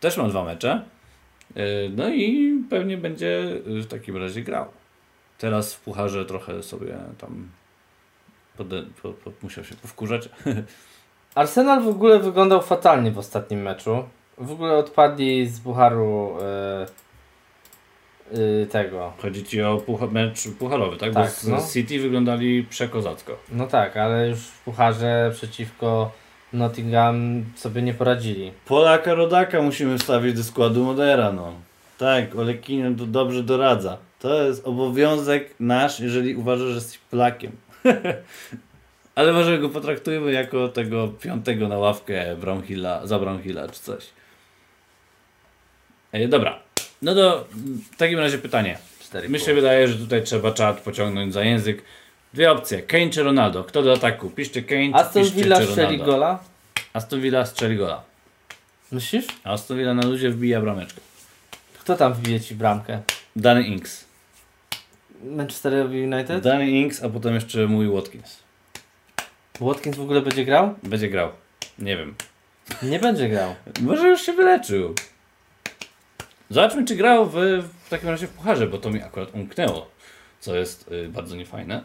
Też 0.00 0.16
ma 0.16 0.28
dwa 0.28 0.44
mecze. 0.44 0.84
Yy, 1.56 1.64
No 1.96 2.08
i 2.08 2.54
pewnie 2.70 2.96
będzie 2.96 3.60
w 3.66 3.86
takim 3.86 4.16
razie 4.16 4.42
grał. 4.42 4.66
Teraz 5.38 5.74
w 5.74 5.80
pucharze 5.80 6.24
trochę 6.24 6.62
sobie 6.62 6.98
tam 7.18 7.48
pode, 8.56 8.82
po, 9.02 9.12
po, 9.12 9.30
musiał 9.42 9.64
się 9.64 9.74
powkurzać. 9.74 10.28
Arsenal 11.34 11.82
w 11.82 11.88
ogóle 11.88 12.18
wyglądał 12.18 12.62
fatalnie 12.62 13.10
w 13.10 13.18
ostatnim 13.18 13.62
meczu. 13.62 14.04
W 14.38 14.52
ogóle 14.52 14.76
odpadli 14.76 15.46
z 15.46 15.58
Bucharu 15.58 16.36
yy, 16.38 16.44
yy, 16.80 16.86
tego. 18.70 19.12
Chodzi 19.22 19.44
ci 19.44 19.62
o 19.62 19.76
pucha, 19.76 20.06
mecz 20.06 20.48
pucharowy, 20.58 20.96
tak? 20.96 21.14
Tak, 21.14 21.24
Bo 21.24 21.30
z, 21.30 21.46
no. 21.46 21.58
City 21.72 22.00
wyglądali 22.00 22.64
przekozacko. 22.64 23.38
No 23.52 23.66
tak, 23.66 23.96
ale 23.96 24.28
już 24.28 24.38
w 24.38 24.64
Pucharze 24.64 25.30
przeciwko 25.34 26.12
Nottingham 26.52 27.44
sobie 27.56 27.82
nie 27.82 27.94
poradzili. 27.94 28.52
Polaka 28.66 29.14
Rodaka 29.14 29.62
musimy 29.62 29.98
wstawić 29.98 30.34
do 30.34 30.44
składu 30.44 30.84
Modera, 30.84 31.32
no. 31.32 31.52
Tak, 31.98 32.36
Olekinian 32.36 32.96
to 32.96 33.06
dobrze 33.06 33.42
doradza. 33.42 33.98
To 34.18 34.42
jest 34.42 34.66
obowiązek 34.66 35.54
nasz, 35.60 36.00
jeżeli 36.00 36.36
uważasz, 36.36 36.68
że 36.68 36.74
jesteś 36.74 36.98
Polakiem. 36.98 37.52
Ale 39.14 39.32
może 39.32 39.58
go 39.58 39.68
potraktujmy 39.68 40.32
jako 40.32 40.68
tego 40.68 41.08
piątego 41.08 41.68
na 41.68 41.78
ławkę 41.78 42.36
Brownhilla, 42.36 43.06
za 43.06 43.18
Brownhilla 43.18 43.68
czy 43.68 43.80
coś. 43.80 44.06
E, 46.12 46.28
dobra, 46.28 46.58
no 47.02 47.14
to 47.14 47.46
w 47.92 47.96
takim 47.96 48.18
razie 48.18 48.38
pytanie. 48.38 48.78
Mi 49.28 49.40
się 49.40 49.54
wydaje, 49.54 49.88
że 49.88 49.98
tutaj 49.98 50.22
trzeba 50.22 50.52
czat 50.52 50.80
pociągnąć 50.80 51.34
za 51.34 51.44
język. 51.44 51.82
Dwie 52.34 52.52
opcje, 52.52 52.82
Kane 52.82 53.10
czy 53.10 53.22
Ronaldo? 53.22 53.64
Kto 53.64 53.82
do 53.82 53.92
ataku? 53.92 54.30
Piszcie 54.30 54.62
Kane 54.62 54.90
Aston 54.94 55.22
piszcie, 55.22 55.42
Villa 55.42 55.60
czy 55.60 55.66
strzeli 55.66 55.98
gola? 55.98 56.38
Aston 56.92 57.20
Villa 57.20 57.46
strzeli 57.46 57.76
gola. 57.76 58.02
Myślisz? 58.92 59.26
A 59.44 59.52
Aston 59.52 59.78
Villa 59.78 59.94
na 59.94 60.06
luzie 60.06 60.30
wbija 60.30 60.60
brameczkę. 60.60 61.00
Kto 61.80 61.96
tam 61.96 62.14
wbije 62.14 62.40
ci 62.40 62.54
bramkę? 62.54 63.00
Danny 63.36 63.62
Inks. 63.62 64.04
Manchester 65.24 65.86
United? 65.86 66.42
Danny 66.42 66.70
Inks, 66.70 67.04
a 67.04 67.08
potem 67.08 67.34
jeszcze 67.34 67.66
mój 67.66 67.88
Watkins. 67.88 68.38
Watkins 69.60 69.96
w 69.96 70.00
ogóle 70.00 70.20
będzie 70.22 70.44
grał? 70.44 70.74
Będzie 70.82 71.08
grał. 71.08 71.30
Nie 71.78 71.96
wiem. 71.96 72.14
Nie 72.82 72.98
będzie 72.98 73.28
grał. 73.28 73.54
Może 73.80 74.08
już 74.08 74.22
się 74.22 74.32
wyleczył. 74.32 74.94
Zobaczmy, 76.50 76.84
czy 76.84 76.96
grał 76.96 77.26
w, 77.26 77.34
w 77.84 77.88
takim 77.88 78.08
razie 78.08 78.26
w 78.26 78.30
pucharze, 78.30 78.66
bo 78.66 78.78
to 78.78 78.90
mi 78.90 79.02
akurat 79.02 79.34
umknęło. 79.34 79.90
Co 80.40 80.56
jest 80.56 80.92
y, 80.92 81.08
bardzo 81.08 81.36
niefajne. 81.36 81.82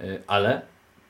Y, 0.00 0.22
ale 0.26 0.62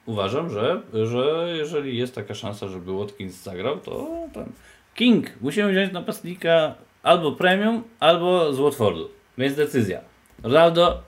uważam, 0.07 0.51
że, 0.51 0.83
że 1.07 1.47
jeżeli 1.57 1.99
jest 1.99 2.15
taka 2.15 2.35
szansa, 2.35 2.69
żeby 2.69 2.99
Watkins 2.99 3.43
zagrał, 3.43 3.79
to 3.79 4.11
ten. 4.35 4.53
King, 4.95 5.27
musimy 5.41 5.73
wziąć 5.73 5.93
napastnika 5.93 6.75
albo 7.03 7.33
premium, 7.33 7.83
albo 8.01 8.53
z 8.53 8.59
Watfordu. 8.59 9.11
Więc 9.39 9.55
decyzja. 9.55 10.01
Ronaldo, 10.43 11.03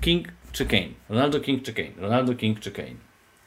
King 0.00 0.28
czy 0.52 0.66
Kane? 0.66 0.88
Ronaldo, 1.08 1.40
King 1.40 1.62
czy 1.62 1.72
Kane? 1.72 1.92
Ronaldo, 1.96 2.34
King 2.34 2.60
czy 2.60 2.70
Kane? 2.70 2.94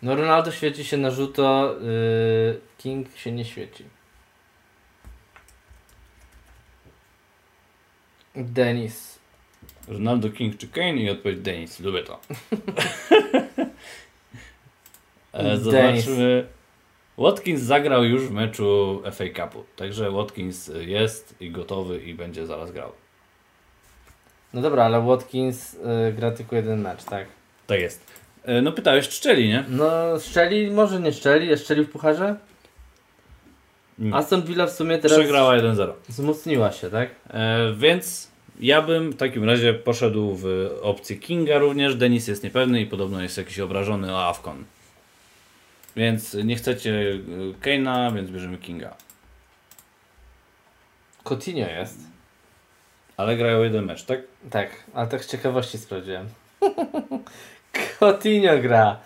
No 0.02 0.16
Ronaldo 0.16 0.52
świeci 0.52 0.84
się 0.84 0.98
na 0.98 1.12
żółto, 1.12 1.76
yy, 1.82 2.60
King 2.78 3.08
się 3.16 3.32
nie 3.32 3.46
świeci. 3.46 3.84
Denis. 8.36 9.20
Ronaldo, 9.88 10.30
King 10.30 10.58
czy 10.58 10.68
Kane? 10.68 10.94
I 10.96 11.10
odpowiedź 11.10 11.40
Denis. 11.40 11.80
Lubię 11.80 12.04
to. 12.04 12.20
E, 15.34 15.58
Zobaczmy. 15.58 16.48
Watkins 17.18 17.62
zagrał 17.62 18.04
już 18.04 18.22
w 18.24 18.32
meczu 18.32 19.02
FA 19.12 19.24
Cupu. 19.36 19.64
Także 19.76 20.12
Watkins 20.12 20.72
jest 20.82 21.36
i 21.42 21.52
gotowy 21.52 22.04
i 22.04 22.14
będzie 22.14 22.46
zaraz 22.46 22.72
grał. 22.72 22.92
No 24.54 24.62
dobra, 24.62 24.84
ale 24.86 25.02
Watkins 25.02 25.74
yy, 25.74 26.14
gra 26.14 26.32
tylko 26.32 26.56
jeden 26.56 26.82
mecz, 26.82 27.04
tak? 27.04 27.28
Tak 27.68 27.80
jest. 27.80 28.06
E, 28.44 28.62
No 28.62 28.72
pytałeś, 28.72 29.08
czy 29.10 29.16
szczeli, 29.16 29.50
nie? 29.50 29.64
No 29.70 30.20
szczeli, 30.20 30.72
może 30.72 31.00
nie 31.00 31.14
szczeli, 31.14 31.48
jest 31.48 31.64
szczeli 31.64 31.84
w 31.86 31.90
pucharze? 31.90 32.36
Aston 34.14 34.42
Villa 34.42 34.68
w 34.68 34.72
sumie 34.72 34.98
teraz 34.98 35.18
Przegrała 35.20 35.58
1-0. 35.58 35.92
wzmocniła 36.10 36.72
się, 36.72 36.90
tak? 36.90 37.10
E, 37.30 37.74
więc 37.78 38.32
ja 38.60 38.82
bym 38.82 39.12
w 39.12 39.18
takim 39.18 39.44
razie 39.44 39.74
poszedł 39.74 40.36
w 40.36 40.70
opcję 40.82 41.16
Kinga 41.16 41.58
również. 41.58 41.96
Denis 41.96 42.28
jest 42.28 42.44
niepewny 42.44 42.82
i 42.82 42.86
podobno 42.86 43.22
jest 43.22 43.38
jakiś 43.38 43.60
obrażony 43.60 44.14
o 44.14 44.28
Afcon. 44.28 44.64
Więc 45.96 46.34
nie 46.34 46.56
chcecie 46.56 46.92
e, 46.92 47.66
Kane'a, 47.66 48.16
więc 48.16 48.32
bierzemy 48.32 48.58
Kinga. 48.58 48.96
Coutinho 51.24 51.70
jest. 51.70 52.00
Ale 53.18 53.38
grają 53.38 53.64
jeden 53.64 53.86
mecz, 53.86 54.04
tak? 54.04 54.22
Tak, 54.50 54.70
ale 54.94 55.08
tak 55.08 55.24
z 55.24 55.28
ciekawości 55.32 55.78
sprawdziłem. 55.78 56.28
Coutinho 58.00 58.58
gra. 58.58 59.00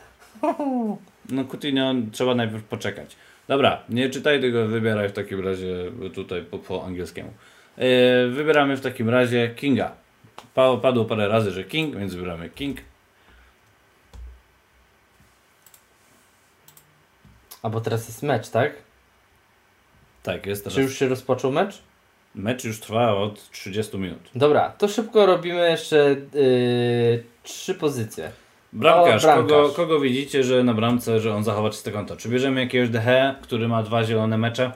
No 1.29 1.45
Coutinho 1.45 1.93
trzeba 2.11 2.35
najpierw 2.35 2.63
poczekać. 2.63 3.15
Dobra, 3.47 3.83
nie 3.89 4.09
czytaj 4.09 4.41
tego, 4.41 4.67
wybieraj 4.67 5.09
w 5.09 5.11
takim 5.11 5.45
razie 5.45 5.91
tutaj 6.13 6.41
po, 6.41 6.59
po 6.59 6.85
angielskiemu. 6.85 7.33
Yy, 7.77 7.85
wybieramy 8.31 8.77
w 8.77 8.81
takim 8.81 9.09
razie 9.09 9.49
Kinga. 9.55 9.91
Pa, 10.53 10.77
padło 10.77 11.05
parę 11.05 11.27
razy, 11.27 11.51
że 11.51 11.63
King, 11.63 11.95
więc 11.95 12.13
wybieramy 12.15 12.49
King. 12.49 12.77
A 17.63 17.69
bo 17.69 17.81
teraz 17.81 18.07
jest 18.07 18.23
mecz, 18.23 18.49
tak? 18.49 18.73
Tak, 20.23 20.45
jest 20.45 20.63
Czy 20.63 20.69
teraz. 20.69 20.83
już 20.83 20.99
się 20.99 21.07
rozpoczął 21.07 21.51
mecz? 21.51 21.81
Mecz 22.35 22.63
już 22.63 22.79
trwa 22.79 23.13
od 23.13 23.51
30 23.51 23.97
minut. 23.97 24.29
Dobra, 24.35 24.69
to 24.69 24.87
szybko 24.87 25.25
robimy 25.25 25.69
jeszcze 25.69 26.15
yy, 26.33 27.23
trzy 27.43 27.75
pozycje. 27.75 28.31
Bramkarz, 28.73 29.23
O, 29.23 29.27
bramkarz. 29.27 29.47
Kogo, 29.51 29.69
kogo 29.69 29.99
widzicie, 29.99 30.43
że 30.43 30.63
na 30.63 30.73
bramce, 30.73 31.19
że 31.19 31.35
on 31.35 31.43
zachowa 31.43 31.69
czyste 31.69 31.91
konto? 31.91 32.15
Czy 32.17 32.29
bierzemy 32.29 32.61
jakiegoś 32.61 32.89
DH, 32.89 33.35
który 33.41 33.67
ma 33.67 33.83
dwa 33.83 34.03
zielone 34.03 34.37
mecze? 34.37 34.71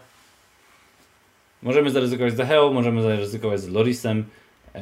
Możemy 1.62 1.92
zaryzykować 1.92 2.34
z 2.34 2.36
Deheą, 2.36 2.74
możemy 2.74 3.02
zaryzykować 3.04 3.60
z 3.60 3.70
Lorisem. 3.70 4.26
Eee, 4.76 4.82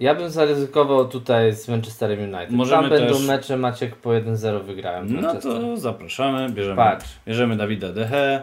Ja 0.00 0.14
bym 0.14 0.30
zaryzykował 0.30 1.08
tutaj 1.08 1.52
z 1.52 1.68
Manchesterem 1.68 2.18
United. 2.20 2.50
Możemy 2.50 2.82
Tam 2.82 2.90
będą 2.98 3.14
też- 3.14 3.26
mecze, 3.26 3.56
Maciek 3.56 3.96
po 3.96 4.10
1-0 4.10 4.60
wygrałem. 4.64 5.20
no 5.20 5.34
to 5.34 5.76
zapraszamy, 5.76 6.50
bierzemy, 6.50 6.76
Patrz. 6.76 7.08
bierzemy 7.26 7.56
Dawida 7.56 7.92
Dehe. 7.92 8.42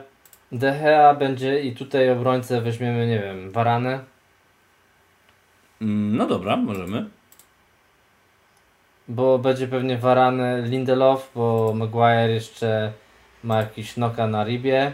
De 0.52 0.72
Gea 0.80 1.14
będzie 1.16 1.60
i 1.62 1.76
tutaj 1.76 2.12
obrońcę 2.12 2.62
weźmiemy, 2.62 3.08
nie 3.08 3.20
wiem, 3.20 3.52
Varanę. 3.52 4.00
Mm, 5.82 6.18
No 6.18 6.28
dobra, 6.28 6.56
możemy. 6.58 7.06
Bo 9.14 9.39
będzie 9.39 9.68
pewnie 9.68 9.97
Varane 9.97 10.61
Lindelof, 10.61 11.32
bo 11.36 11.74
Maguire 11.76 12.30
jeszcze 12.34 12.93
ma 13.43 13.57
jakiś 13.57 13.97
noka 13.97 14.28
na 14.28 14.43
ribie. 14.43 14.93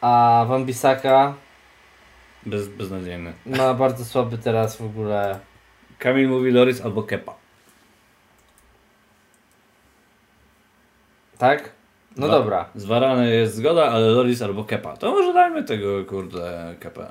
A 0.00 0.44
Wambisaka 0.48 1.34
Bez, 2.46 2.68
beznadziejny. 2.68 3.32
ma 3.46 3.74
bardzo 3.74 4.04
słaby 4.04 4.38
teraz 4.38 4.76
w 4.76 4.84
ogóle. 4.84 5.40
Kamil 5.98 6.28
mówi 6.28 6.50
Loris 6.50 6.80
albo 6.80 7.02
Kepa. 7.02 7.34
Tak? 11.38 11.72
No 12.16 12.26
Wa- 12.28 12.32
dobra. 12.32 12.68
Z 12.74 12.84
Varane 12.84 13.28
jest 13.28 13.54
zgoda, 13.54 13.90
ale 13.90 14.06
Loris 14.06 14.42
albo 14.42 14.64
Kepa. 14.64 14.96
To 14.96 15.10
może 15.10 15.32
dajmy 15.32 15.64
tego, 15.64 16.04
kurde, 16.04 16.74
Kepę. 16.80 17.06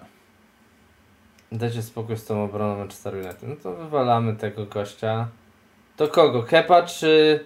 Dajcie 1.52 1.82
spokój 1.82 2.18
z 2.18 2.26
tą 2.26 2.44
obroną 2.44 2.78
Manchester 2.78 3.14
United. 3.16 3.44
No 3.44 3.56
to 3.64 3.74
wywalamy 3.76 4.36
tego 4.36 4.66
gościa. 4.66 5.28
To 6.00 6.08
kogo? 6.08 6.44
Kepa 6.44 6.84
czy 6.84 7.46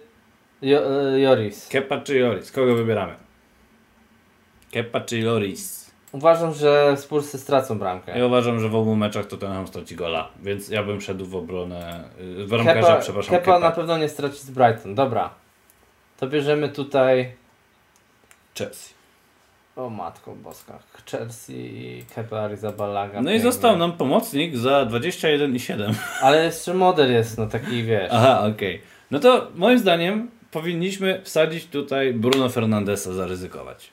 jo 0.62 0.80
e, 0.80 1.20
Joris? 1.20 1.68
Kepa 1.68 2.02
czy 2.02 2.20
Loris? 2.20 2.52
Kogo 2.52 2.76
wybieramy? 2.76 3.16
Kepa 4.72 5.02
czy 5.02 5.22
Loris? 5.22 5.92
Uważam, 6.12 6.54
że 6.54 6.98
Spursy 6.98 7.40
stracą 7.40 7.80
bramkę. 7.80 8.20
Ja 8.20 8.26
uważam, 8.26 8.60
że 8.60 8.70
w 8.70 8.76
obu 8.76 8.96
meczach 8.96 9.26
Tottenham 9.26 9.68
straci 9.68 9.96
gola, 9.96 10.30
więc 10.42 10.70
ja 10.70 10.84
bym 10.84 11.02
szedł 11.02 11.26
w 11.26 11.36
obronę, 11.36 12.04
y, 12.22 12.46
w 12.46 12.50
bramkarza, 12.50 12.82
Kepa, 12.82 13.00
przepraszam, 13.02 13.32
Kepa 13.32 13.46
Kepa. 13.46 13.60
na 13.60 13.72
pewno 13.72 13.98
nie 13.98 14.10
straci 14.10 14.40
z 14.40 14.50
Brighton. 14.50 14.96
Dobra. 14.96 15.30
To 16.18 16.28
bierzemy 16.28 16.70
tutaj. 16.70 17.36
Chelsea. 18.58 18.94
O 19.76 19.90
matko 19.90 20.36
boska. 20.36 20.80
Chelsea, 21.12 22.06
Kepa 22.16 22.40
Arrizabalaga. 22.40 23.22
No 23.22 23.32
i 23.32 23.40
został 23.40 23.78
nam 23.78 23.92
pomocnik 23.92 24.58
za 24.58 24.86
21,7. 24.86 25.94
Ale 26.22 26.46
jeszcze 26.46 26.74
model 26.74 27.12
jest, 27.12 27.38
no 27.38 27.48
taki 27.48 27.84
wiesz. 27.84 28.10
Aha, 28.12 28.48
okej. 28.48 28.82
No 29.12 29.20
to 29.20 29.48
moim 29.56 29.80
zdaniem 29.80 30.32
powinniśmy 30.52 31.22
wsadzić 31.24 31.66
tutaj 31.66 32.14
Bruno 32.14 32.50
Fernandesa, 32.50 33.14
zaryzykować. 33.14 33.90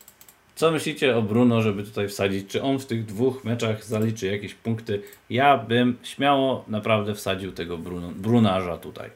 Co 0.54 0.70
myślicie 0.70 1.16
o 1.16 1.22
Bruno, 1.22 1.62
żeby 1.62 1.82
tutaj 1.82 2.08
wsadzić? 2.08 2.50
Czy 2.50 2.62
on 2.62 2.78
w 2.78 2.86
tych 2.86 3.04
dwóch 3.04 3.44
meczach 3.44 3.84
zaliczy 3.84 4.26
jakieś 4.26 4.54
punkty? 4.54 5.02
Ja 5.30 5.58
bym 5.58 5.98
śmiało 6.02 6.64
naprawdę 6.68 7.14
wsadził 7.14 7.52
tego 7.52 7.78
Bruno, 7.78 8.08
Brunarza 8.08 8.76
tutaj. 8.76 9.10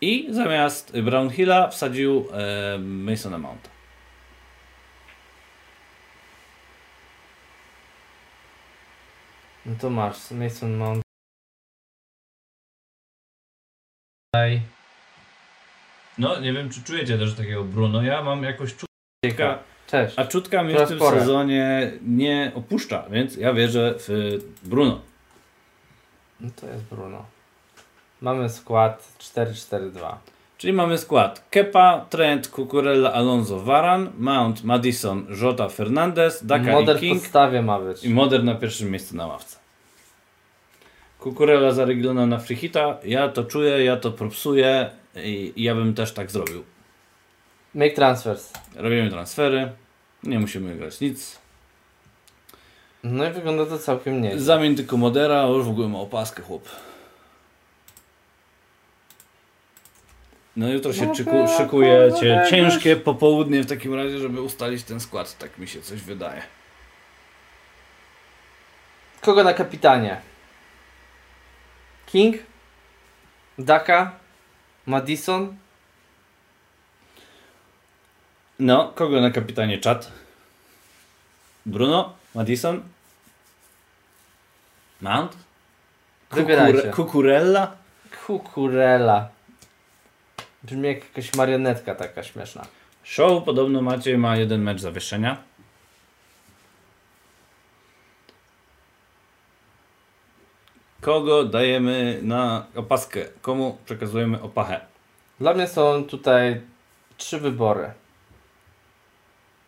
I 0.00 0.26
zamiast 0.30 1.00
Brownhilla 1.00 1.68
wsadził 1.68 2.26
e, 2.32 2.78
Masona 2.78 3.38
Mounta. 3.38 3.71
No 9.66 9.74
to 9.80 9.90
masz, 9.90 10.30
Mason 10.30 10.76
Mount. 10.76 11.02
Tutaj. 14.34 14.62
No, 16.18 16.40
nie 16.40 16.52
wiem, 16.52 16.70
czy 16.70 16.82
czujecie 16.82 17.18
też 17.18 17.34
takiego 17.34 17.64
Bruno. 17.64 18.02
Ja 18.02 18.22
mam 18.22 18.42
jakoś 18.42 18.76
czuć. 18.76 18.88
Cieka. 19.24 19.58
Cześć. 19.86 20.18
A 20.18 20.24
czutka 20.24 20.62
mnie 20.62 20.86
w 20.86 20.88
tym 20.88 20.98
porę. 20.98 21.20
sezonie 21.20 21.92
nie 22.02 22.52
opuszcza, 22.54 23.08
więc 23.10 23.36
ja 23.36 23.52
wierzę 23.54 23.94
w 23.98 24.68
Bruno. 24.68 25.00
No 26.40 26.50
to 26.56 26.66
jest 26.66 26.84
Bruno. 26.84 27.26
Mamy 28.20 28.48
skład 28.48 29.12
4-4-2. 29.18 30.16
Czyli 30.62 30.72
mamy 30.72 30.98
skład 30.98 31.44
Kepa, 31.50 32.06
Trent, 32.10 32.48
Cucurella, 32.48 33.12
Alonso, 33.12 33.60
Varan, 33.60 34.12
Mount, 34.18 34.64
Madison, 34.64 35.26
Jota, 35.42 35.68
Fernandez, 35.68 36.46
Daka 36.46 36.72
Model 36.72 36.96
i 36.96 36.98
w 36.98 37.00
King 37.00 37.22
podstawie 37.22 37.62
ma 37.62 37.80
być. 37.80 38.04
i 38.04 38.10
Modern 38.10 38.44
na 38.44 38.54
pierwszym 38.54 38.90
miejscu 38.90 39.16
na 39.16 39.26
ławce. 39.26 39.56
Cucurella 41.22 41.72
zareglona 41.72 42.26
na 42.26 42.38
freehita. 42.38 42.98
Ja 43.04 43.28
to 43.28 43.44
czuję, 43.44 43.84
ja 43.84 43.96
to 43.96 44.10
propsuję 44.10 44.90
i, 45.16 45.52
i 45.56 45.62
ja 45.62 45.74
bym 45.74 45.94
też 45.94 46.12
tak 46.12 46.30
zrobił. 46.30 46.64
Make 47.74 47.94
transfers. 47.94 48.52
Robimy 48.76 49.10
transfery, 49.10 49.72
nie 50.22 50.38
musimy 50.38 50.76
grać 50.76 51.00
nic. 51.00 51.38
No 53.02 53.28
i 53.28 53.32
wygląda 53.32 53.66
to 53.66 53.78
całkiem 53.78 54.22
nieźle. 54.22 54.40
Zamień 54.40 54.76
tylko 54.76 54.96
Modera, 54.96 55.46
już 55.46 55.66
w 55.66 55.70
ogóle 55.70 55.88
ma 55.88 55.98
opaskę 55.98 56.42
chłop. 56.42 56.68
No 60.56 60.68
jutro 60.68 60.92
się 60.92 61.14
czyku, 61.14 61.48
szykuje 61.56 62.12
cię 62.20 62.46
ciężkie 62.50 62.96
popołudnie 62.96 63.62
w 63.62 63.66
takim 63.66 63.94
razie, 63.94 64.18
żeby 64.18 64.42
ustalić 64.42 64.82
ten 64.82 65.00
skład. 65.00 65.38
Tak 65.38 65.58
mi 65.58 65.68
się 65.68 65.82
coś 65.82 66.00
wydaje. 66.00 66.42
Kogo 69.20 69.44
na 69.44 69.54
kapitanie? 69.54 70.20
King? 72.06 72.36
Daka? 73.58 74.12
Madison? 74.86 75.56
No, 78.58 78.92
kogo 78.94 79.20
na 79.20 79.30
kapitanie 79.30 79.78
czat? 79.78 80.12
Bruno? 81.66 82.14
Madison? 82.34 82.82
Mount? 85.00 85.36
Wybierajcie. 86.30 86.90
Cucurella? 86.90 87.72
Kukurela. 88.26 89.28
Brzmi 90.64 90.88
jak 90.88 91.04
jakaś 91.04 91.34
marionetka 91.34 91.94
taka 91.94 92.22
śmieszna. 92.22 92.66
Show 93.04 93.44
podobno 93.44 93.82
Maciej 93.82 94.18
ma 94.18 94.36
jeden 94.36 94.62
mecz 94.62 94.80
zawieszenia. 94.80 95.36
Kogo 101.00 101.44
dajemy 101.44 102.18
na 102.22 102.66
opaskę? 102.74 103.24
Komu 103.40 103.78
przekazujemy 103.84 104.42
opachę? 104.42 104.80
Dla 105.40 105.54
mnie 105.54 105.68
są 105.68 106.04
tutaj 106.04 106.60
trzy 107.16 107.40
wybory. 107.40 107.90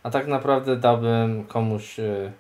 A 0.03 0.11
tak 0.11 0.27
naprawdę 0.27 0.77
dałbym 0.77 1.45
komuś. 1.45 1.99
y, 1.99 2.33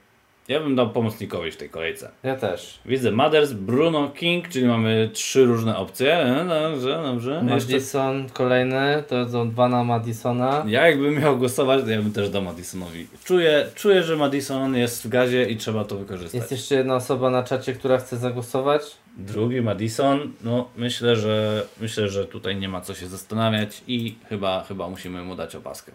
Ja 0.48 0.60
bym 0.60 0.76
dał 0.76 0.90
pomocnikowi 0.90 1.50
w 1.50 1.56
tej 1.56 1.70
kolejce. 1.70 2.10
Ja 2.22 2.36
też. 2.36 2.78
Widzę 2.86 3.10
Mothers, 3.10 3.52
Bruno, 3.52 4.08
King, 4.08 4.48
czyli 4.48 4.66
mamy 4.66 5.10
trzy 5.12 5.44
różne 5.44 5.76
opcje. 5.76 6.16
E, 6.16 6.44
Dobrze, 6.44 7.02
dobrze. 7.02 7.30
Jeszcze... 7.30 7.54
Madison 7.54 8.28
kolejny, 8.28 9.04
to 9.08 9.28
są 9.28 9.50
dwa 9.50 9.68
na 9.68 9.84
Madisona. 9.84 10.64
Ja 10.66 10.86
jakbym 10.88 11.20
miał 11.20 11.38
głosować, 11.38 11.84
to 11.84 11.90
ja 11.90 12.02
bym 12.02 12.12
też 12.12 12.30
dał 12.30 12.42
Madisonowi. 12.42 13.06
Czuję, 13.24 13.66
czuję, 13.74 14.02
że 14.02 14.16
Madison 14.16 14.76
jest 14.76 15.06
w 15.06 15.08
gazie 15.08 15.44
i 15.44 15.56
trzeba 15.56 15.84
to 15.84 15.96
wykorzystać. 15.96 16.34
Jest 16.40 16.52
jeszcze 16.52 16.74
jedna 16.74 16.96
osoba 16.96 17.30
na 17.30 17.42
czacie, 17.42 17.72
która 17.72 17.98
chce 17.98 18.16
zagłosować. 18.16 18.82
Drugi 19.16 19.62
Madison, 19.62 20.32
no 20.42 20.68
myślę, 20.76 21.16
że 21.16 21.66
myślę, 21.80 22.08
że 22.08 22.24
tutaj 22.24 22.56
nie 22.56 22.68
ma 22.68 22.80
co 22.80 22.94
się 22.94 23.06
zastanawiać 23.06 23.82
i 23.86 24.16
chyba, 24.28 24.64
chyba 24.68 24.88
musimy 24.88 25.22
mu 25.22 25.36
dać 25.36 25.56
opaskę. 25.56 25.92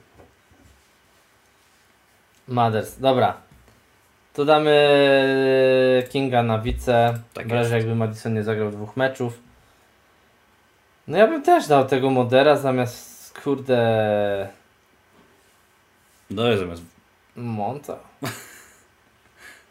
Mothers, 2.48 3.00
dobra. 3.00 3.49
To 4.40 4.46
damy 4.46 6.08
Kinga 6.10 6.44
na 6.44 6.60
wice. 6.60 7.20
Tak 7.34 7.48
w 7.48 7.52
razie 7.52 7.76
jakby 7.76 7.96
Madison 7.96 8.34
nie 8.34 8.44
zagrał 8.44 8.72
dwóch 8.72 8.98
meczów. 8.98 9.40
No 11.08 11.18
ja 11.18 11.28
bym 11.28 11.44
też 11.44 11.68
dał 11.68 11.86
tego 11.86 12.10
Modera 12.10 12.56
zamiast 12.56 13.40
kurde 13.40 14.50
Daj 16.32 16.58
zamiast. 16.58 16.84
Monta. 17.36 17.98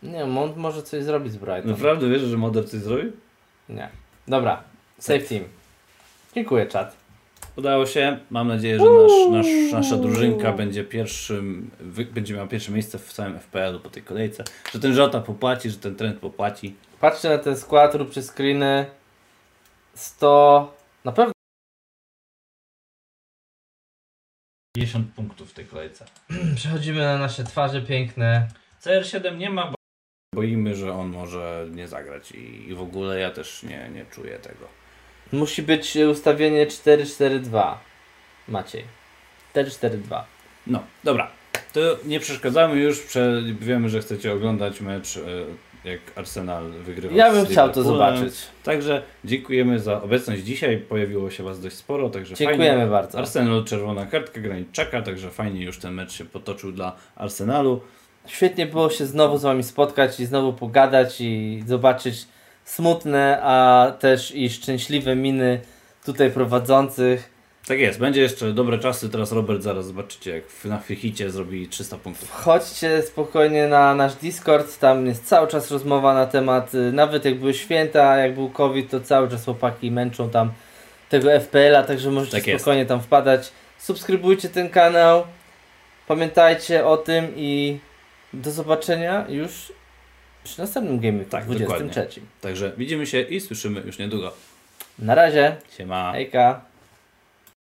Nie, 0.02 0.26
Mont 0.26 0.56
może 0.56 0.82
coś 0.82 1.04
zrobić 1.04 1.32
z 1.32 1.36
Brighton. 1.36 1.70
Naprawdę 1.70 2.08
wierzysz, 2.08 2.30
że 2.30 2.36
Moder 2.36 2.70
coś 2.70 2.80
zrobił? 2.80 3.12
Nie. 3.68 3.88
Dobra, 4.28 4.62
save 4.98 5.28
team. 5.28 5.44
Dziękuję, 6.34 6.66
czat. 6.66 6.96
Udało 7.58 7.86
się. 7.86 8.18
Mam 8.30 8.48
nadzieję, 8.48 8.78
że 8.78 8.84
nasz, 8.84 9.30
nasz, 9.30 9.72
nasza 9.72 9.96
drużynka 9.96 10.52
będzie 10.52 10.84
pierwszym, 10.84 11.70
będzie 12.12 12.34
miała 12.34 12.46
pierwsze 12.46 12.72
miejsce 12.72 12.98
w 12.98 13.12
całym 13.12 13.38
FPL-u 13.38 13.80
po 13.80 13.90
tej 13.90 14.02
kolejce. 14.02 14.44
Że 14.72 14.80
ten 14.80 14.94
Żota 14.94 15.20
popłaci, 15.20 15.70
że 15.70 15.76
ten 15.76 15.96
trend 15.96 16.18
popłaci. 16.18 16.76
Patrzcie 17.00 17.28
na 17.28 17.38
ten 17.38 17.56
skład, 17.56 17.94
róbcie 17.94 18.22
screeny. 18.22 18.86
100. 19.94 20.74
Na 21.04 21.12
pewno 21.12 21.32
50 24.76 25.14
punktów 25.14 25.50
w 25.50 25.54
tej 25.54 25.66
kolejce. 25.66 26.04
przechodzimy 26.56 27.00
na 27.00 27.18
nasze 27.18 27.44
twarze 27.44 27.82
piękne. 27.82 28.48
CR7 28.82 29.36
nie 29.36 29.50
ma, 29.50 29.66
bo 29.66 29.74
boimy, 30.34 30.74
że 30.74 30.92
on 30.92 31.08
może 31.08 31.66
nie 31.70 31.88
zagrać 31.88 32.32
i, 32.32 32.68
i 32.68 32.74
w 32.74 32.82
ogóle 32.82 33.20
ja 33.20 33.30
też 33.30 33.62
nie, 33.62 33.90
nie 33.94 34.04
czuję 34.06 34.38
tego. 34.38 34.87
Musi 35.32 35.62
być 35.62 35.96
ustawienie 36.10 36.66
4-4-2. 36.66 37.74
Maciej. 38.48 38.84
4-4-2. 39.54 40.22
No, 40.66 40.82
dobra. 41.04 41.30
To 41.72 41.80
nie 42.04 42.20
przeszkadzamy 42.20 42.76
już. 42.76 43.00
Prze... 43.00 43.42
Wiemy, 43.60 43.88
że 43.88 44.00
chcecie 44.00 44.32
oglądać 44.32 44.80
mecz, 44.80 45.16
e, 45.16 45.20
jak 45.88 46.00
Arsenal 46.16 46.70
wygrywa. 46.70 47.14
Ja 47.14 47.32
bym 47.32 47.46
chciał 47.46 47.70
to 47.72 47.82
zobaczyć. 47.82 48.34
Także 48.64 49.02
dziękujemy 49.24 49.78
za 49.78 50.02
obecność 50.02 50.42
dzisiaj. 50.42 50.78
Pojawiło 50.78 51.30
się 51.30 51.42
Was 51.42 51.60
dość 51.60 51.76
sporo, 51.76 52.10
także 52.10 52.34
Dziękujemy 52.34 52.76
fajnie. 52.78 52.90
bardzo. 52.90 53.18
Arsenal 53.18 53.64
czerwona 53.64 54.06
kartka, 54.06 54.40
graniczaka, 54.40 55.02
także 55.02 55.30
fajnie 55.30 55.64
już 55.64 55.78
ten 55.78 55.94
mecz 55.94 56.12
się 56.12 56.24
potoczył 56.24 56.72
dla 56.72 56.96
Arsenalu. 57.16 57.80
Świetnie 58.26 58.66
było 58.66 58.90
się 58.90 59.06
znowu 59.06 59.38
z 59.38 59.42
Wami 59.42 59.62
spotkać 59.62 60.20
i 60.20 60.26
znowu 60.26 60.52
pogadać 60.52 61.20
i 61.20 61.62
zobaczyć 61.66 62.26
smutne, 62.68 63.40
a 63.42 63.86
też 64.00 64.34
i 64.34 64.50
szczęśliwe 64.50 65.16
miny 65.16 65.60
tutaj 66.04 66.30
prowadzących. 66.30 67.30
Tak 67.68 67.78
jest, 67.78 67.98
będzie 67.98 68.20
jeszcze 68.20 68.52
dobre 68.52 68.78
czasy. 68.78 69.08
Teraz 69.08 69.32
Robert 69.32 69.62
zaraz 69.62 69.86
zobaczycie, 69.86 70.30
jak 70.30 70.44
na 70.64 70.78
Fichicie 70.78 71.30
zrobi 71.30 71.68
300 71.68 71.96
punktów. 71.98 72.30
Chodźcie 72.30 73.02
spokojnie 73.02 73.66
na 73.66 73.94
nasz 73.94 74.14
Discord, 74.14 74.78
tam 74.78 75.06
jest 75.06 75.24
cały 75.24 75.48
czas 75.48 75.70
rozmowa 75.70 76.14
na 76.14 76.26
temat, 76.26 76.74
y, 76.74 76.92
nawet 76.92 77.24
jak 77.24 77.38
były 77.38 77.54
święta, 77.54 78.16
jak 78.16 78.34
był 78.34 78.50
COVID, 78.50 78.90
to 78.90 79.00
cały 79.00 79.28
czas 79.28 79.44
chłopaki 79.44 79.90
męczą 79.90 80.30
tam 80.30 80.52
tego 81.08 81.40
FPL-a, 81.40 81.82
także 81.82 82.10
możecie 82.10 82.42
Tak 82.42 82.60
spokojnie 82.60 82.86
tam 82.86 83.00
wpadać. 83.00 83.52
Subskrybujcie 83.78 84.48
ten 84.48 84.70
kanał, 84.70 85.24
pamiętajcie 86.08 86.86
o 86.86 86.96
tym 86.96 87.32
i 87.36 87.78
do 88.32 88.50
zobaczenia 88.50 89.24
już 89.28 89.72
przy 90.48 90.60
następnym 90.60 91.00
gamie 91.00 91.24
Tak, 91.24 91.44
23. 91.44 92.20
Także 92.40 92.72
widzimy 92.76 93.06
się 93.06 93.20
i 93.20 93.40
słyszymy 93.40 93.80
już 93.80 93.98
niedługo. 93.98 94.32
Na 94.98 95.14
razie, 95.14 95.56
Siema. 95.76 96.12
hejka. 96.12 96.60